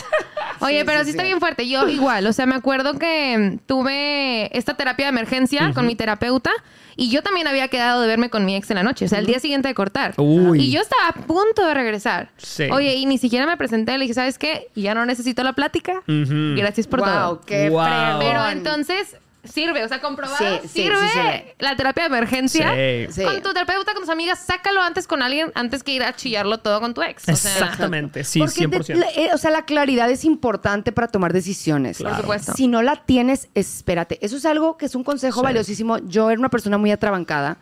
Oye, 0.59 0.79
Sí, 0.79 0.83
pero 0.85 0.99
sí, 0.99 1.05
sí, 1.05 1.09
está 1.11 1.23
sí. 1.23 1.27
bien 1.27 1.39
fuerte. 1.39 1.67
Yo 1.67 1.87
igual, 1.87 2.27
o 2.27 2.33
sea, 2.33 2.45
me 2.45 2.55
acuerdo 2.55 2.99
que 2.99 3.59
tuve 3.65 4.55
esta 4.57 4.75
terapia 4.75 5.05
de 5.05 5.09
emergencia 5.09 5.71
con 5.73 5.87
mi 5.87 5.95
terapeuta 5.95 6.51
y 6.95 7.09
yo 7.09 7.23
también 7.23 7.47
había 7.47 7.67
quedado 7.69 8.01
de 8.01 8.07
verme 8.07 8.29
con 8.29 8.45
mi 8.45 8.55
ex 8.55 8.69
en 8.69 8.75
la 8.75 8.83
noche, 8.83 9.05
o 9.05 9.07
sea, 9.07 9.19
el 9.19 9.25
día 9.25 9.39
siguiente 9.39 9.67
de 9.69 9.73
cortar. 9.73 10.13
Uy. 10.17 10.61
Y 10.61 10.71
yo 10.71 10.81
estaba 10.81 11.07
a 11.07 11.13
punto 11.13 11.65
de 11.65 11.73
regresar. 11.73 12.29
Sí. 12.37 12.65
Oye, 12.71 12.93
y 12.95 13.05
ni 13.05 13.17
siquiera 13.17 13.47
me 13.47 13.57
presenté, 13.57 13.93
le 13.97 14.03
dije, 14.03 14.13
¿sabes 14.13 14.37
qué? 14.37 14.67
Ya 14.75 14.93
no 14.93 15.05
necesito 15.05 15.43
la 15.43 15.53
plática. 15.53 16.01
Gracias 16.07 16.87
por 16.87 16.99
wow, 16.99 17.07
todo. 17.09 17.41
qué 17.41 17.69
Wow. 17.69 18.19
Pero 18.19 18.47
entonces 18.49 19.15
sirve, 19.43 19.83
o 19.83 19.87
sea, 19.87 19.99
comprobado, 20.01 20.37
Sí, 20.37 20.67
sí, 20.67 20.83
sirve 20.83 20.97
sí 21.13 21.19
la 21.59 21.75
terapia 21.75 22.03
de 22.03 22.07
emergencia. 22.15 22.73
Sí. 23.07 23.13
Sí. 23.13 23.23
Con 23.23 23.41
tu 23.41 23.53
terapeuta, 23.53 23.93
con 23.93 24.03
tus 24.03 24.09
amigas, 24.09 24.39
sácalo 24.39 24.81
antes 24.81 25.07
con 25.07 25.21
alguien 25.23 25.51
antes 25.55 25.81
que 25.83 25.91
ir 25.93 26.03
a 26.03 26.15
chillarlo 26.15 26.59
todo 26.59 26.79
con 26.79 26.93
tu 26.93 27.01
ex. 27.01 27.27
O 27.27 27.35
sea, 27.35 27.51
Exactamente, 27.53 28.23
sí, 28.23 28.39
Porque 28.39 28.67
100%. 28.67 28.93
de- 28.93 28.95
la- 28.99 29.09
eh, 29.15 29.29
o 29.33 29.37
sea, 29.37 29.49
la 29.51 29.65
claridad 29.65 30.09
es 30.11 30.25
importante 30.25 30.91
para 30.91 31.07
tomar 31.07 31.33
decisiones. 31.33 31.97
Claro. 31.97 32.15
Por 32.17 32.21
supuesto. 32.23 32.53
Si 32.53 32.67
no 32.67 32.81
la 32.83 32.97
tienes, 32.97 33.49
espérate. 33.55 34.19
Eso 34.23 34.37
es 34.37 34.45
algo 34.45 34.77
que 34.77 34.85
es 34.85 34.93
un 34.95 35.03
consejo 35.03 35.39
Sí. 35.39 35.43
valiosísimo. 35.43 35.97
Yo 36.07 36.29
era 36.29 36.39
una 36.39 36.49
persona 36.49 36.77
muy 36.77 36.91
atrabancada 36.91 37.57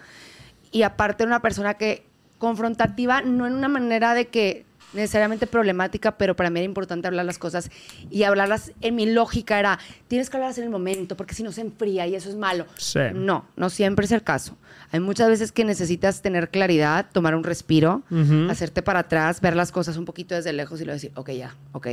y 0.71 0.83
aparte 0.83 1.23
era 1.23 1.29
una 1.29 1.41
persona 1.41 1.75
que 1.75 2.05
confrontativa, 2.39 3.21
no 3.21 3.47
en 3.47 3.53
una 3.53 3.67
manera 3.67 4.13
de 4.13 4.27
que 4.27 4.65
necesariamente 4.93 5.47
problemática, 5.47 6.17
pero 6.17 6.35
para 6.35 6.49
mí 6.49 6.59
era 6.59 6.65
importante 6.65 7.07
hablar 7.07 7.25
las 7.25 7.37
cosas 7.37 7.69
y 8.09 8.23
hablarlas 8.23 8.71
en 8.81 8.95
mi 8.95 9.05
lógica 9.05 9.59
era, 9.59 9.79
tienes 10.07 10.29
que 10.29 10.37
hablarlas 10.37 10.57
en 10.57 10.63
el 10.65 10.69
momento, 10.69 11.15
porque 11.15 11.33
si 11.35 11.43
no 11.43 11.51
se 11.51 11.61
enfría 11.61 12.07
y 12.07 12.15
eso 12.15 12.29
es 12.29 12.35
malo. 12.35 12.65
Sí. 12.77 12.99
No, 13.13 13.45
no 13.55 13.69
siempre 13.69 14.05
es 14.05 14.11
el 14.11 14.23
caso. 14.23 14.57
Hay 14.91 14.99
muchas 14.99 15.29
veces 15.29 15.51
que 15.51 15.63
necesitas 15.65 16.21
tener 16.23 16.49
claridad, 16.49 17.05
tomar 17.11 17.35
un 17.35 17.43
respiro, 17.43 18.01
hacerte 18.49 18.81
para 18.81 18.99
atrás, 19.01 19.39
ver 19.41 19.55
las 19.55 19.71
cosas 19.71 19.97
un 19.97 20.05
poquito 20.05 20.33
desde 20.33 20.51
lejos 20.53 20.81
y 20.81 20.85
luego 20.85 20.95
decir, 20.95 21.11
ok, 21.15 21.29
ya, 21.31 21.55
ok, 21.73 21.87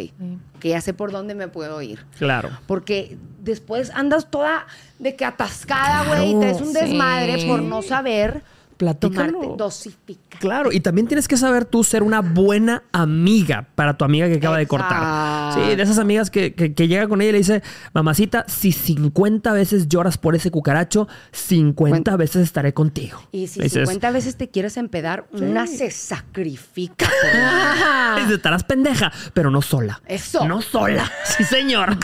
que 0.61 0.68
ya 0.70 0.80
sé 0.80 0.94
por 0.94 1.12
dónde 1.12 1.34
me 1.34 1.49
puedo 1.49 1.82
ir. 1.82 2.05
Claro. 2.18 2.51
Porque 2.66 3.18
después 3.42 3.90
andas 3.90 4.30
toda 4.30 4.66
de 4.99 5.14
que 5.14 5.24
atascada, 5.26 6.05
güey, 6.07 6.32
Claro. 6.32 6.38
y 6.38 6.40
traes 6.40 6.61
un 6.62 6.72
desmadre 6.72 7.40
Sí. 7.40 7.47
por 7.47 7.61
no 7.62 7.82
saber 7.82 8.42
Platícalo. 8.77 9.33
tomarte, 9.33 9.57
dosificar. 9.62 10.41
Claro, 10.41 10.70
y 10.72 10.81
también 10.81 11.07
tienes 11.07 11.29
que 11.29 11.37
saber 11.37 11.64
tú 11.64 11.83
ser 11.83 12.03
una 12.03 12.20
buena 12.20 12.83
amiga 12.93 13.66
para 13.74 13.97
tu 13.97 14.05
amiga 14.05 14.29
que 14.29 14.35
acaba 14.35 14.59
de 14.59 14.66
cortar. 14.66 15.55
Sí, 15.55 15.74
de 15.77 15.83
esas 15.83 15.99
amigas 15.99 16.31
que, 16.31 16.55
que, 16.55 16.74
que 16.74 16.89
llega 16.89 17.09
con 17.09 17.20
ella 17.22 17.31
y 17.31 17.33
le 17.33 17.39
dice, 17.39 17.62
mamacita, 17.95 18.45
si 18.49 18.72
50 18.72 19.53
veces 19.53 19.89
lloras 19.89 20.18
por 20.18 20.35
ese 20.35 20.51
cucaracho, 20.51 21.09
50 21.33 21.74
Cuenta. 21.91 22.16
veces 22.16 22.43
estaré 22.43 22.74
contigo. 22.74 23.18
Y 23.33 23.47
si 23.47 23.61
dices, 23.62 23.89
50 23.89 24.11
veces 24.11 24.37
te 24.37 24.49
quieres 24.49 24.77
empedar, 24.77 25.27
una 25.33 25.66
se 25.66 25.91
sacrifica. 25.91 27.09
"Dices, 28.16 28.31
estarás 28.37 28.64
pendeja, 28.64 29.11
pero 29.33 29.51
no 29.51 29.62
sola. 29.62 30.01
Eso. 30.07 30.47
No 30.47 30.61
sola. 30.62 31.11
Sí, 31.37 31.45
señor. 31.45 31.97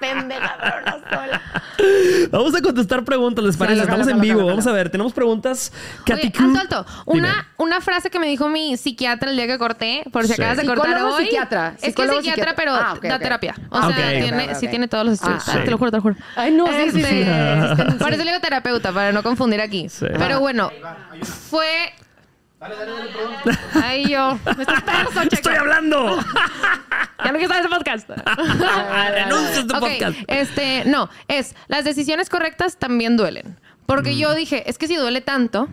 pendeja, 0.00 0.56
pero 0.62 0.80
no 0.86 0.92
sola. 1.10 1.42
Vamos 2.30 2.54
a 2.54 2.60
contestar 2.62 3.04
preguntas, 3.04 3.44
¿les 3.44 3.56
parece? 3.56 3.80
Jalo, 3.80 3.84
Estamos 3.90 4.06
jalo, 4.06 4.16
en 4.22 4.28
jalo, 4.28 4.38
vivo. 4.38 4.48
Vamos 4.48 4.66
a 4.66 4.72
ver, 4.72 4.90
tenemos 4.90 5.12
preguntas. 5.12 5.72
Oye, 6.14 6.32
alto, 6.38 6.58
alto. 6.60 6.86
Una, 7.06 7.46
una 7.56 7.80
frase 7.80 8.10
que 8.10 8.18
me 8.18 8.26
dijo 8.26 8.48
mi 8.48 8.76
psiquiatra 8.76 9.30
el 9.30 9.36
día 9.36 9.46
que 9.46 9.58
corté, 9.58 10.02
por 10.12 10.22
si 10.26 10.34
Sí. 10.34 10.40
acabas 10.42 10.56
de 10.58 10.66
cortar 10.66 10.86
¿Psicólogo 10.88 11.16
hoy. 11.16 11.24
psiquiatra? 11.24 11.68
Es 11.76 11.80
que 11.80 11.86
¿Psicólogo 11.90 12.18
es 12.18 12.24
psiquiatra, 12.24 12.50
psiquiatra? 12.52 12.56
pero 12.56 12.74
Ah, 12.74 12.92
ok, 12.96 13.02
da 13.04 13.16
ok. 13.16 13.22
terapia. 13.22 13.54
O 13.70 13.76
Ah, 13.78 13.80
sea, 13.92 14.06
ok, 14.06 14.12
tiene, 14.22 14.44
ok, 14.44 14.54
sí 14.58 14.66
ok. 14.66 14.70
tiene 14.70 14.88
todos 14.88 15.04
los 15.04 15.14
estudios. 15.14 15.42
Ah, 15.46 15.52
Ah, 15.52 15.58
sí. 15.58 15.64
Te 15.64 15.70
lo 15.70 15.78
juro, 15.78 15.90
te 15.90 15.96
lo 15.96 16.02
juro. 16.02 16.16
Ay, 16.36 16.50
no, 16.52 16.66
sí, 16.66 16.90
sí, 16.92 17.02
sí. 17.02 17.20
Este, 17.22 17.84
Por 17.98 18.12
eso 18.12 18.24
le 18.24 18.30
digo 18.30 18.40
terapeuta, 18.40 18.92
para 18.92 19.12
no 19.12 19.22
confundir 19.22 19.60
aquí. 19.60 19.88
Sí. 19.88 20.06
Pero 20.18 20.40
bueno, 20.40 20.70
fue... 21.50 21.92
Ay, 23.82 24.08
yo. 24.10 24.38
Me 24.56 24.62
estás 24.62 24.82
perso, 24.82 25.22
checo. 25.24 25.28
¡Estoy 25.32 25.56
hablando! 25.56 26.18
Ya 27.22 27.32
no 27.32 27.38
quiero 27.38 27.52
en 27.52 27.60
ese 27.60 27.68
podcast. 27.68 28.08
Renuncia 28.08 29.56
a 29.56 29.60
este 29.60 29.74
Ok, 29.76 29.80
podcast. 29.80 30.18
este, 30.26 30.84
no, 30.86 31.10
es 31.28 31.54
las 31.68 31.84
decisiones 31.84 32.30
correctas 32.30 32.78
también 32.78 33.18
duelen. 33.18 33.60
Porque 33.84 34.12
Mm. 34.12 34.18
yo 34.18 34.34
dije, 34.34 34.68
es 34.70 34.78
que 34.78 34.88
si 34.88 34.96
duele 34.96 35.20
tanto, 35.20 35.68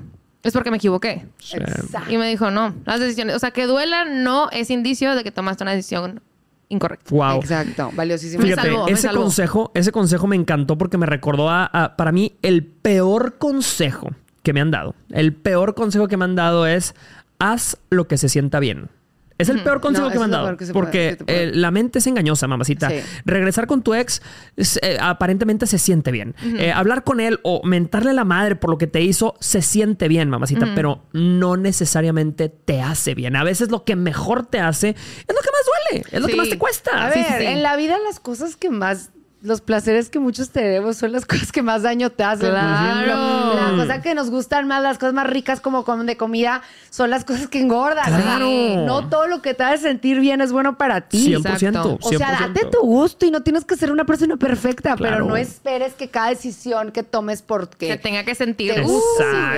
es 0.48 0.54
porque 0.54 0.72
me 0.72 0.78
equivoqué. 0.78 1.26
Exacto. 1.54 2.12
Y 2.12 2.18
me 2.18 2.28
dijo, 2.30 2.52
no, 2.52 2.74
las 2.86 3.00
decisiones, 3.00 3.36
o 3.36 3.39
sea, 3.39 3.52
que 3.52 3.66
duela 3.66 4.06
no 4.06 4.50
es 4.52 4.70
indicio 4.70 5.16
de 5.16 5.24
que 5.24 5.32
tomaste 5.32 5.64
una 5.64 5.72
decisión 5.74 6.22
incorrecta. 6.70 7.14
Wow. 7.16 7.39
Exacto, 7.39 7.91
valiosísimo. 7.93 8.41
Me 8.43 8.50
Fíjate, 8.50 8.68
salvó, 8.70 8.88
ese 8.88 9.02
salvó. 9.04 9.22
consejo, 9.22 9.72
ese 9.74 9.91
consejo 9.91 10.28
me 10.28 10.36
encantó 10.36 10.78
porque 10.78 10.98
me 10.98 11.06
recordó 11.06 11.50
a, 11.50 11.66
a- 11.66 11.95
para 11.95 12.12
mí, 12.12 12.34
el 12.41 12.66
peor 12.66 13.38
consejo 13.38 14.10
que 14.43 14.54
me 14.54 14.62
han 14.62 14.72
dado. 14.72 14.95
El 15.10 15.34
peor 15.34 15.76
consejo 15.76 16.08
que 16.08 16.18
me 16.18 16.26
han 16.26 16.36
dado 16.36 16.68
es 16.68 16.93
haz 17.39 17.78
lo 17.89 18.08
que 18.08 18.18
se 18.18 18.30
sienta 18.30 18.60
bien. 18.60 18.89
Es 19.38 19.49
el 19.49 19.61
peor 19.63 19.81
consejo 19.81 20.07
No, 20.07 20.11
que 20.11 20.17
me 20.19 20.25
han 20.25 20.31
dado. 20.31 20.57
porque 20.73 21.09
que 21.11 21.15
te 21.17 21.25
puede- 21.25 21.43
eh, 21.43 21.51
la 21.53 21.71
mente 21.71 21.99
es 21.99 22.07
engañosa, 22.07 22.47
mamacita. 22.47 22.89
Sí. 22.89 22.95
Regresar 23.25 23.67
con 23.67 23.83
tu 23.83 23.93
ex 23.93 24.21
es, 24.55 24.79
eh, 24.81 24.97
aparentemente 24.99 25.67
se 25.67 25.77
siente 25.77 26.11
bien. 26.11 26.35
Eh, 26.43 26.71
hablar 26.71 27.03
con 27.03 27.19
él 27.19 27.39
o 27.43 27.61
mentarle 27.63 28.13
la 28.13 28.23
madre 28.25 28.55
por 28.55 28.69
lo 28.71 28.77
que 28.77 28.88
te 28.88 29.01
hizo 29.01 29.35
se 29.39 29.61
siente 29.61 30.07
bien, 30.07 30.29
mamacita, 30.29 30.67
pero 30.75 31.03
no 31.13 31.55
necesariamente 31.57 32.49
te 32.49 32.81
hace 32.81 33.13
bien. 33.15 33.35
A 33.35 33.43
veces 33.43 33.69
lo 33.69 33.83
que 33.83 33.95
mejor 33.95 34.45
te 34.45 34.59
hace 34.59 34.89
es 34.89 34.95
lo 35.27 35.41
que 35.41 35.49
más 35.51 35.91
duele, 35.91 36.05
es 36.11 36.21
lo 36.21 36.27
que 36.27 36.35
más 36.35 36.49
te 36.49 36.57
cuesta. 36.57 37.05
A 37.07 37.11
Sí, 37.11 37.19
ver, 37.19 37.27
sí, 37.27 37.33
sí. 37.39 37.45
en 37.45 37.63
la 37.63 37.75
vida 37.75 37.97
las 38.05 38.19
cosas 38.19 38.55
que 38.55 38.69
más, 38.69 39.11
los 39.43 39.61
placeres 39.61 40.09
que 40.09 40.17
muchos 40.19 40.49
tenemos 40.49 40.97
son 40.97 41.11
las 41.11 41.25
cosas 41.27 41.51
que 41.51 41.61
más 41.61 41.83
daño 41.83 42.09
te 42.09 42.23
hacen. 42.23 42.49
Por 42.49 42.57
Claro. 42.59 42.95
ejemplo, 43.11 43.77
La 43.77 43.83
cosa 43.83 44.01
que 44.01 44.15
nos 44.15 44.29
gustan 44.29 44.67
más, 44.67 44.81
las 44.81 44.97
cosas 44.97 45.13
más 45.13 45.27
ricas 45.27 45.59
como 45.61 45.85
com- 45.85 46.05
de 46.05 46.17
comida, 46.17 46.61
son 46.89 47.09
las 47.11 47.23
cosas 47.23 47.47
que 47.47 47.59
engordan. 47.59 48.05
Claro. 48.05 48.47
No 48.85 49.07
todo 49.09 49.27
lo 49.27 49.41
que 49.41 49.53
te 49.53 49.63
hace 49.63 49.83
sentir 49.83 50.19
bien 50.19 50.41
es 50.41 50.51
bueno 50.51 50.77
para 50.77 51.01
ti. 51.01 51.35
100%. 51.35 51.49
Exacto. 51.53 51.99
O 52.01 52.09
sea, 52.09 52.38
100%. 52.39 52.53
date 52.53 52.65
tu 52.71 52.79
gusto 52.81 53.25
y 53.25 53.31
no 53.31 53.41
tienes 53.43 53.63
que 53.65 53.75
ser 53.77 53.91
una 53.91 54.05
persona 54.05 54.38
perfecta, 54.38 54.95
Claro. 54.95 55.15
pero 55.17 55.25
no 55.27 55.38
esperes 55.38 55.93
que 55.93 56.09
cada 56.09 56.29
decisión 56.29 56.91
que 56.91 57.03
tomes 57.03 57.41
porque... 57.41 57.88
Que 57.88 57.97
tenga 57.97 58.23
que 58.23 58.33
sentir. 58.35 58.73
Te 58.73 58.81
Uh, 58.81 58.99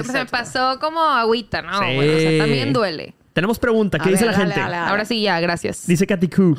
se 0.04 0.12
me 0.12 0.26
pasó 0.26 0.78
como 0.80 1.00
agüita, 1.02 1.62
¿no? 1.62 1.80
Sí. 1.80 1.96
Bueno, 1.96 2.14
o 2.16 2.20
sea, 2.20 2.38
también 2.40 2.74
duele. 2.74 3.14
Tenemos 3.34 3.58
pregunta. 3.60 3.98
¿Qué 4.00 4.10
A 4.10 4.12
dice 4.12 4.26
ver, 4.26 4.34
la 4.34 4.38
dale, 4.40 4.52
gente? 4.54 4.62
dale, 4.62 4.76
dale. 4.78 4.90
Ahora 4.92 5.06
sí, 5.06 5.22
ya, 5.22 5.40
gracias. 5.40 5.88
Dice 5.88 6.06
Katy 6.06 6.28
Q. 6.28 6.58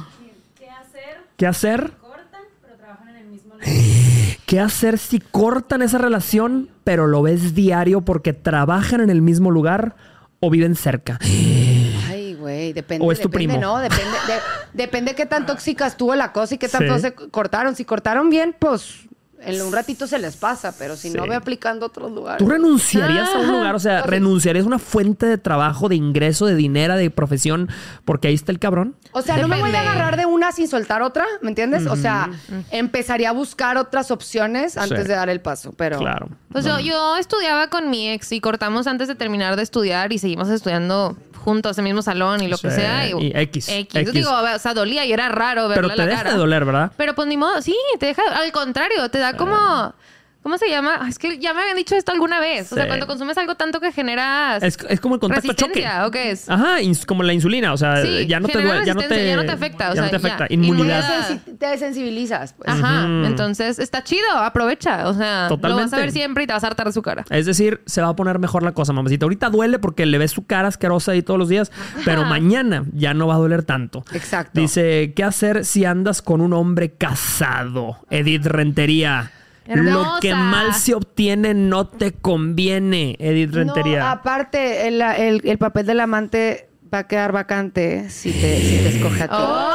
¿Qué 0.59 0.71
hacer? 0.71 1.19
¿Qué 1.37 1.47
hacer? 1.47 1.93
Cortan, 2.01 2.43
pero 2.63 2.77
trabajan 2.77 3.09
en 3.11 3.17
el 3.17 3.27
mismo 3.27 3.50
lugar. 3.50 3.50
¿Qué 4.47 4.61
hacer 4.61 4.99
si 4.99 5.21
cortan 5.21 5.83
esa 5.83 5.99
relación, 5.99 6.71
pero 6.85 7.07
lo 7.07 7.23
ves 7.23 7.55
diario 7.55 8.01
porque 8.01 8.33
trabajan 8.33 9.01
en 9.01 9.11
el 9.11 9.23
mismo 9.23 9.51
lugar 9.51 9.95
o 10.41 10.51
viven 10.51 10.75
cerca? 10.75 11.19
Ay, 12.09 12.35
güey, 12.35 12.73
depende. 12.73 13.07
¿O 13.07 13.13
es 13.13 13.21
tu 13.21 13.29
depende, 13.29 13.55
primo? 13.55 13.61
No, 13.61 13.79
depende, 13.79 14.05
de- 14.27 14.41
depende 14.83 15.15
qué 15.15 15.27
tan 15.27 15.47
tóxica 15.47 15.87
estuvo 15.87 16.15
la 16.15 16.33
cosa 16.33 16.55
y 16.55 16.59
qué 16.59 16.69
tanto 16.69 16.95
Sí. 16.97 17.01
se 17.03 17.13
cortaron. 17.15 17.77
Si 17.77 17.85
cortaron 17.85 18.31
bien, 18.31 18.57
pues 18.59 19.07
en 19.43 19.63
un 19.63 19.73
ratito 19.73 20.07
se 20.07 20.19
les 20.19 20.37
pasa, 20.37 20.75
pero 20.79 20.97
si 20.97 21.11
no, 21.11 21.27
ve 21.27 21.35
aplicando 21.35 21.87
a 21.87 21.89
otros 21.89 22.13
lugares. 22.13 22.39
¿Tú 22.39 22.49
renunciarías 22.51 23.29
a 23.35 23.39
un 23.39 23.49
lugar? 23.49 23.75
O 23.75 23.79
sea, 23.79 24.03
¿renunciarías 24.03 24.65
a 24.65 24.69
una 24.69 24.79
fuente 24.79 25.27
de 25.27 25.39
trabajo, 25.39 25.89
de 25.89 25.97
ingreso, 25.97 26.47
de 26.47 26.55
dinero, 26.55 26.97
de 26.97 27.11
profesión? 27.11 27.69
Porque 28.05 28.29
ahí 28.29 28.35
está 28.35 28.53
el 28.53 28.59
cabrón. 28.59 28.97
O 29.13 29.23
sea, 29.23 29.37
no 29.39 29.49
me 29.49 29.61
voy 29.61 29.75
a 29.75 29.81
agarrar 29.81 30.17
de 30.17 30.27
una 30.27 30.53
sin 30.53 30.69
soltar 30.69 31.03
otra, 31.03 31.25
¿me 31.43 31.49
entiendes? 31.49 31.87
O 31.87 31.97
sea, 31.97 32.31
empezaría 32.71 33.31
a 33.31 33.33
buscar 33.33 33.77
otras 33.77 34.11
opciones 34.11 34.77
antes 34.77 35.03
Sí. 35.03 35.09
de 35.09 35.15
dar 35.15 35.29
el 35.29 35.41
paso, 35.41 35.73
pero... 35.77 35.99
Claro. 35.99 36.29
Pues 36.53 36.65
yo, 36.65 36.79
yo 36.81 37.17
estudiaba 37.17 37.69
con 37.69 37.91
mi 37.91 38.09
ex 38.11 38.33
y 38.33 38.41
cortamos 38.41 38.87
antes 38.87 39.09
de 39.09 39.15
terminar 39.15 39.57
de 39.57 39.63
estudiar 39.63 40.13
y 40.13 40.19
seguimos 40.19 40.49
estudiando 40.49 41.17
juntos 41.41 41.79
en 41.79 41.87
el 41.87 41.93
mismo 41.93 42.03
salón 42.03 42.43
y 42.43 42.49
lo 42.49 42.59
que 42.59 42.71
sea. 42.71 43.09
Y, 43.09 43.13
y 43.27 43.33
X, 43.35 43.69
X. 43.69 43.95
X. 43.95 44.13
Digo, 44.13 44.31
o 44.31 44.59
sea, 44.59 44.75
dolía 44.75 45.05
y 45.05 45.13
era 45.13 45.29
raro 45.29 45.69
verle 45.69 45.83
Pero 45.83 45.91
te 45.91 45.97
la 45.97 46.07
deja 46.07 46.19
cara. 46.19 46.33
de 46.33 46.37
doler, 46.39 46.65
¿verdad? 46.65 46.93
Pero 46.97 47.15
pues 47.15 47.27
ni 47.29 47.37
modo, 47.37 47.61
sí, 47.63 47.77
te 47.99 48.07
deja, 48.07 48.23
al 48.33 48.53
contrario, 48.53 49.09
te 49.11 49.19
da 49.19 49.37
como, 49.37 49.95
¿cómo 50.43 50.59
se 50.59 50.69
llama? 50.69 50.99
Ay, 51.01 51.11
Es 51.11 51.19
que 51.19 51.39
ya 51.39 51.55
me 51.55 51.61
habían 51.61 51.77
dicho 51.77 51.95
esto 51.95 52.13
alguna 52.13 52.41
vez. 52.41 52.73
O 52.73 52.75
sea, 52.75 52.87
cuando 52.87 53.07
consumes 53.07 53.37
algo 53.39 53.55
tanto 53.55 53.81
que 53.81 53.93
generas 53.93 54.63
Es, 54.63 54.79
es 54.89 55.01
como 55.01 55.15
el 55.17 55.21
contacto 55.21 55.53
a 55.53 55.55
choque. 55.55 55.87
¿o 56.05 56.11
qué 56.11 56.31
es? 56.31 56.49
Ajá, 56.49 56.77
como 57.07 57.23
la 57.23 57.33
insulina, 57.33 57.73
o 57.73 57.77
sea, 57.77 58.03
Sí, 58.03 58.27
ya 58.27 58.41
no 58.41 58.49
te 58.49 58.63
ya 58.63 58.95
no 58.95 59.03
te, 59.03 59.27
ya 59.27 59.37
no 59.37 59.45
te 59.45 59.53
afecta, 59.53 59.91
o 59.91 59.95
ya 59.95 60.03
no 60.03 60.09
sea, 60.09 60.11
te 60.11 60.27
afecta. 60.27 60.47
ya, 60.49 60.55
Inmunidad. 60.55 61.29
Te, 61.45 61.53
te 61.53 61.67
desensibilizas, 61.67 62.55
pues. 62.55 62.69
Ajá, 62.69 63.05
entonces 63.27 63.79
está 63.79 64.03
chido, 64.03 64.31
aprovecha, 64.33 65.09
o 65.09 65.15
sea, 65.15 65.49
lo 65.49 65.57
vas 65.59 65.93
a 65.93 65.97
ver 65.97 66.13
siempre 66.13 66.45
y 66.45 66.47
te 66.47 66.53
vas 66.53 66.65
a 66.65 66.69
hartar 66.69 66.87
de 66.87 66.93
su 66.93 67.03
cara. 67.03 67.25
Es 67.31 67.47
decir, 67.47 67.83
se 67.87 68.01
va 68.03 68.09
a 68.09 68.17
poner 68.17 68.39
mejor 68.39 68.63
la 68.63 68.73
cosa, 68.73 68.93
mamacita. 68.93 69.25
Ahorita 69.27 69.51
duele 69.51 69.79
porque 69.79 70.07
le 70.07 70.19
ves 70.19 70.31
su 70.33 70.47
cara 70.47 70.69
asquerosa 70.69 71.13
ahí 71.13 71.23
todos 71.23 71.39
los 71.39 71.49
días, 71.49 71.71
pero 72.05 72.25
mañana 72.25 72.85
ya 72.93 73.15
no 73.15 73.27
va 73.27 73.35
a 73.35 73.39
doler 73.39 73.65
tanto. 73.65 74.05
Exacto. 74.13 74.61
Dice, 74.61 75.13
¿qué 75.15 75.25
hacer 75.25 75.65
si 75.65 75.85
andas 75.85 76.23
con 76.23 76.41
un 76.41 76.53
hombre 76.53 76.93
casado? 76.95 77.99
Edith 78.11 78.47
Rentería. 78.47 79.33
Lo 79.75 80.17
que 80.21 80.35
mal 80.35 80.75
se 80.75 80.95
obtiene 80.95 81.55
no 81.55 81.87
te 81.87 82.13
conviene, 82.13 83.17
Edith 83.19 83.53
Rentería. 83.55 84.01
No, 84.01 84.07
aparte, 84.09 84.89
el, 84.89 85.01
el- 85.01 85.41
el 85.45 85.59
papel 85.59 85.87
del 85.87 86.01
amante 86.01 86.69
va 86.93 86.99
a 86.99 87.07
quedar 87.07 87.33
vacante 87.33 88.11
si 88.11 88.33
te, 88.33 88.61
si 88.61 88.79
te 88.79 88.89
escoge 88.89 89.23
a 89.23 89.29
ti. 89.29 89.35
Oh. 89.39 89.71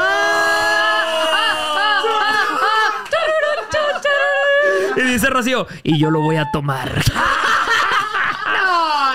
y 4.98 5.02
dice 5.02 5.30
Rocío, 5.30 5.68
y 5.84 6.00
yo 6.00 6.10
lo 6.10 6.22
voy 6.22 6.38
a 6.38 6.50
tomar. 6.52 6.90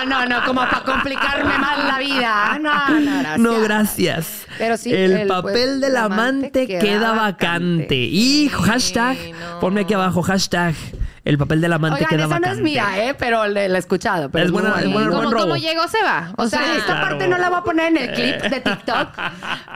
No, 0.05 0.25
no, 0.25 0.25
no, 0.25 0.45
como 0.45 0.61
para 0.61 0.83
complicarme 0.83 1.57
más 1.57 1.85
la 1.85 1.99
vida. 1.99 2.59
No, 2.59 2.99
no, 2.99 3.19
gracias. 3.19 3.39
No, 3.39 3.61
gracias. 3.61 4.47
Pero 4.57 4.77
sí, 4.77 4.91
el, 4.93 5.11
el, 5.11 5.27
papel 5.27 5.51
pues, 5.53 5.81
del 5.81 5.91
el 5.91 5.97
amante 5.97 6.21
amante 6.21 6.67
queda, 6.67 6.79
queda 6.79 7.11
vacante. 7.11 7.75
vacante. 7.75 7.95
Y 7.95 8.49
hashtag, 8.49 9.17
no. 9.39 9.59
ponme 9.59 9.81
aquí 9.81 9.93
abajo, 9.93 10.21
hashtag, 10.21 10.75
el 11.23 11.37
papel 11.37 11.61
del 11.61 11.73
amante 11.73 11.95
Oigan, 11.97 12.09
queda 12.09 12.19
esa 12.19 12.27
vacante. 12.27 12.47
no 12.49 12.53
es 12.55 12.61
mía, 12.61 12.87
¿eh? 13.09 13.13
Pero 13.17 13.47
le- 13.47 13.69
la 13.69 13.75
he 13.77 13.79
escuchado. 13.79 14.29
Pero 14.31 14.45
Es 14.45 14.51
buena- 14.51 14.69
es 14.81 14.91
buena- 14.91 15.09
Como, 15.09 15.17
buen 15.21 15.31
robo. 15.31 15.43
como 15.43 15.55
llegó, 15.57 15.87
se 15.87 16.01
va. 16.03 16.33
O 16.37 16.47
sea, 16.47 16.75
esta 16.77 16.85
Claro. 16.85 17.01
parte 17.09 17.27
no 17.27 17.37
la 17.37 17.49
voy 17.49 17.59
a 17.59 17.63
poner 17.63 17.87
en 17.89 17.97
el 17.97 18.11
clip 18.13 18.41
de 18.41 18.59
TikTok, 18.61 19.09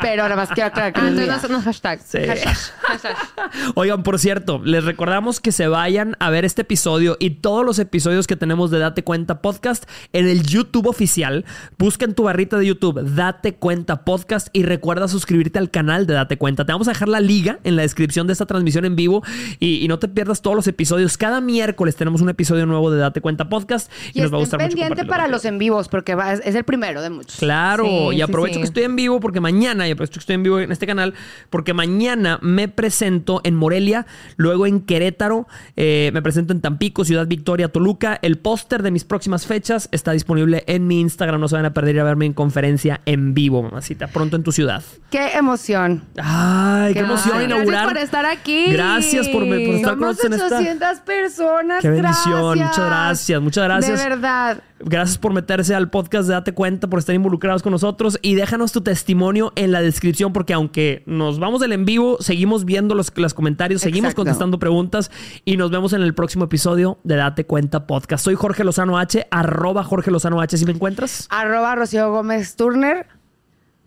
pero 0.02 0.24
nada 0.24 0.36
más 0.36 0.50
quiero 0.50 0.68
aclarar 0.68 0.94
que 0.94 1.00
Ah, 1.00 1.04
no 1.04 1.10
es 1.10 1.20
entonces 1.20 1.50
mía. 1.50 1.52
no, 1.52 1.58
no, 1.60 1.64
hashtag. 1.64 2.00
Sí. 2.04 2.18
Hashtag. 2.26 2.58
Hashtag. 2.82 3.16
Oigan, 3.76 4.04
por 4.04 4.18
cierto, 4.20 4.60
les 4.64 4.84
recordamos 4.84 5.40
que 5.40 5.52
se 5.52 5.68
vayan 5.68 6.16
a 6.20 6.30
ver 6.30 6.46
este 6.46 6.64
episodio 6.64 7.18
y 7.20 7.30
todos 7.32 7.66
los 7.66 7.80
episodios 7.80 8.28
que 8.28 8.36
tenemos 8.36 8.72
de 8.72 8.80
Date 8.80 9.04
Cuenta 9.04 9.42
Podcast 9.42 9.90
en 10.14 10.28
el 10.28 10.44
YouTube 10.44 10.88
oficial. 10.88 11.46
Busca 11.78 12.06
en 12.06 12.14
tu 12.16 12.24
barrita 12.24 12.58
de 12.58 12.66
YouTube 12.66 13.02
Date 13.16 13.56
Cuenta 13.56 14.04
Podcast 14.04 14.48
y 14.54 14.64
recuerda 14.64 15.08
suscribirte 15.08 15.60
al 15.60 15.70
canal 15.72 16.08
de 16.08 16.14
Date 16.16 16.38
Cuenta. 16.38 16.66
Te 16.66 16.72
vamos 16.72 16.88
a 16.88 16.92
dejar 16.92 17.08
la 17.10 17.20
liga 17.20 17.60
en 17.64 17.76
la 17.76 17.84
descripción 17.84 18.28
de 18.28 18.34
esta 18.34 18.46
transmisión 18.46 18.86
en 18.86 18.96
vivo 18.96 19.24
y, 19.60 19.84
y 19.84 19.88
no 19.88 20.00
te 20.00 20.08
pierdas 20.08 20.42
todos 20.42 20.56
los 20.56 20.68
episodios. 20.68 21.18
Cada 21.18 21.35
miércoles 21.42 21.96
tenemos 21.96 22.22
un 22.22 22.30
episodio 22.30 22.66
nuevo 22.66 22.92
de 22.92 23.00
Date 23.00 23.22
Cuenta 23.22 23.50
Podcast 23.50 23.92
y, 24.14 24.20
Y 24.20 24.22
nos 24.22 24.32
va 24.34 24.38
a 24.38 24.40
gustar 24.40 24.60
mucho 24.62 24.70
pendiente 24.76 25.06
para 25.06 25.28
los 25.28 25.46
en 25.46 25.58
vivos, 25.58 25.88
porque 25.88 26.16
va- 26.16 26.34
es, 26.34 26.56
el 26.56 26.64
primero 26.64 27.02
de 27.02 27.10
muchos. 27.10 27.38
Claro, 27.38 27.86
Sí, 27.86 28.18
y 28.18 28.22
aprovecho 28.22 28.56
sí. 28.56 28.60
que 28.62 28.66
estoy 28.66 28.84
en 28.84 28.96
vivo 28.96 29.20
porque 29.20 29.40
mañana, 29.40 29.88
y 29.88 29.92
aprovecho 29.92 30.14
que 30.14 30.20
estoy 30.20 30.36
en 30.36 30.44
vivo 30.44 30.60
en 30.60 30.72
este 30.72 30.88
canal, 30.88 31.14
porque 31.50 31.74
mañana 31.74 32.40
me 32.42 32.68
presento 32.68 33.42
en 33.44 33.56
Morelia, 33.56 34.06
luego 34.38 34.66
en 34.66 34.82
Querétaro, 34.82 35.48
eh, 35.76 36.12
me 36.14 36.22
presento 36.22 36.54
en 36.54 36.62
Tampico, 36.62 37.06
Ciudad 37.06 37.28
Victoria, 37.28 37.70
Toluca. 37.70 38.20
El 38.22 38.38
póster 38.38 38.84
de 38.84 38.92
mis 38.92 39.04
próximas 39.04 39.46
fechas 39.46 39.90
está 39.92 40.12
disponible 40.12 40.64
en 40.68 40.88
mi 40.88 41.00
Instagram, 41.02 41.40
no 41.40 41.48
se 41.48 41.56
van 41.56 41.66
a 41.66 41.74
perder 41.74 42.00
a 42.00 42.04
verme 42.04 42.26
en 42.26 42.34
conferencia 42.34 43.02
en 43.06 43.34
vivo, 43.34 43.62
mamacita, 43.64 44.08
pronto 44.08 44.36
en 44.36 44.44
tu 44.44 44.52
ciudad. 44.52 44.84
Qué 45.10 45.34
emoción. 45.38 46.04
Ay, 46.22 46.94
qué, 46.94 47.00
Qué 47.00 47.06
emoción 47.06 47.42
inaugurar. 47.44 47.66
Gracias 47.90 47.94
por 47.94 47.98
estar 48.04 48.26
aquí. 48.26 48.66
Gracias 48.72 49.28
por, 49.30 49.44
por 49.44 49.54
estar 49.58 49.92
con 49.98 50.02
nosotros 50.02 50.26
en 50.26 50.34
esta... 50.34 50.58
800 50.58 51.00
personas. 51.00 51.25
Qué 51.82 51.90
bendición, 51.90 52.58
gracias. 52.58 52.68
muchas 52.68 52.86
gracias, 52.86 53.42
muchas 53.42 53.64
gracias. 53.64 54.04
De 54.04 54.10
verdad. 54.10 54.64
Gracias 54.80 55.18
por 55.18 55.34
meterse 55.34 55.74
al 55.74 55.90
podcast 55.90 56.28
de 56.28 56.34
Date 56.34 56.54
Cuenta, 56.54 56.88
por 56.90 57.00
estar 57.00 57.16
involucrados 57.16 57.64
con 57.64 57.72
nosotros 57.72 58.20
y 58.22 58.36
déjanos 58.36 58.72
tu 58.72 58.82
testimonio 58.82 59.54
en 59.56 59.72
la 59.72 59.82
descripción 59.82 60.34
porque 60.34 60.54
aunque 60.54 61.04
nos 61.06 61.40
vamos 61.40 61.62
del 61.62 61.72
en 61.72 61.86
vivo, 61.86 62.18
seguimos 62.20 62.66
viendo 62.66 62.94
los, 62.94 63.12
los 63.16 63.34
comentarios, 63.34 63.82
seguimos 63.82 64.10
Exacto. 64.10 64.24
contestando 64.24 64.60
preguntas 64.60 65.12
y 65.46 65.58
nos 65.58 65.72
vemos 65.72 65.94
en 65.94 66.02
el 66.02 66.14
próximo 66.14 66.46
episodio 66.46 67.00
de 67.04 67.16
Date 67.16 67.46
Cuenta 67.46 67.88
Podcast. 67.88 68.26
Soy 68.26 68.36
Jorge 68.36 68.64
Lozano 68.64 68.98
H, 69.00 69.28
arroba 69.32 69.84
Jorge 69.84 70.12
Lozano 70.12 70.42
H, 70.42 70.58
si 70.58 70.66
me 70.66 70.74
encuentras. 70.74 71.28
Arroba 71.30 71.76
Rocío 71.76 72.12
Gómez 72.12 72.56
Turner. 72.56 73.08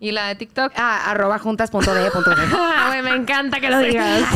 Y 0.01 0.11
la 0.11 0.27
de 0.29 0.35
TikTok. 0.35 0.71
Ah, 0.77 1.11
arroba 1.11 1.39
juntas.de.de. 1.39 2.09
Ah, 2.53 2.85
güey, 2.87 3.01
me 3.01 3.15
encanta 3.21 3.59
que 3.59 3.69
lo 3.69 3.79
digas. 3.79 4.21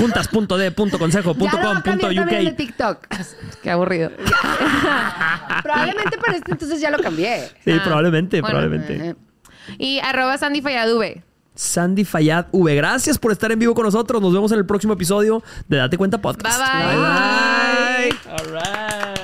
Cambié 1.83 2.15
también 2.25 2.45
de 2.45 2.51
TikTok. 2.57 3.07
Qué 3.61 3.71
aburrido. 3.71 4.11
Probablemente 5.63 6.17
para 6.17 6.35
este 6.37 6.51
entonces 6.51 6.81
ya 6.81 6.91
lo 6.91 6.99
cambié. 6.99 7.49
Sí, 7.63 7.71
Ah, 7.71 7.81
probablemente, 7.83 8.41
bueno. 8.41 8.57
probablemente. 8.59 9.09
Eh, 9.09 9.15
Y 9.77 9.99
arroba 9.99 10.37
Sandy 10.37 10.61
Falladube. 10.61 11.23
Sandy 11.55 12.03
Fayad 12.03 12.47
V, 12.51 12.75
gracias 12.75 13.17
por 13.19 13.31
estar 13.31 13.51
en 13.51 13.59
vivo 13.59 13.73
con 13.75 13.85
nosotros. 13.85 14.21
Nos 14.21 14.33
vemos 14.33 14.51
en 14.51 14.57
el 14.57 14.65
próximo 14.65 14.93
episodio 14.93 15.43
de 15.67 15.77
Date 15.77 15.97
Cuenta 15.97 16.17
Podcast. 16.19 16.59
Bye, 16.59 16.85
bye. 16.87 16.95
Bye, 16.95 18.09
bye. 18.09 18.31
All 18.31 18.53
right. 18.53 19.22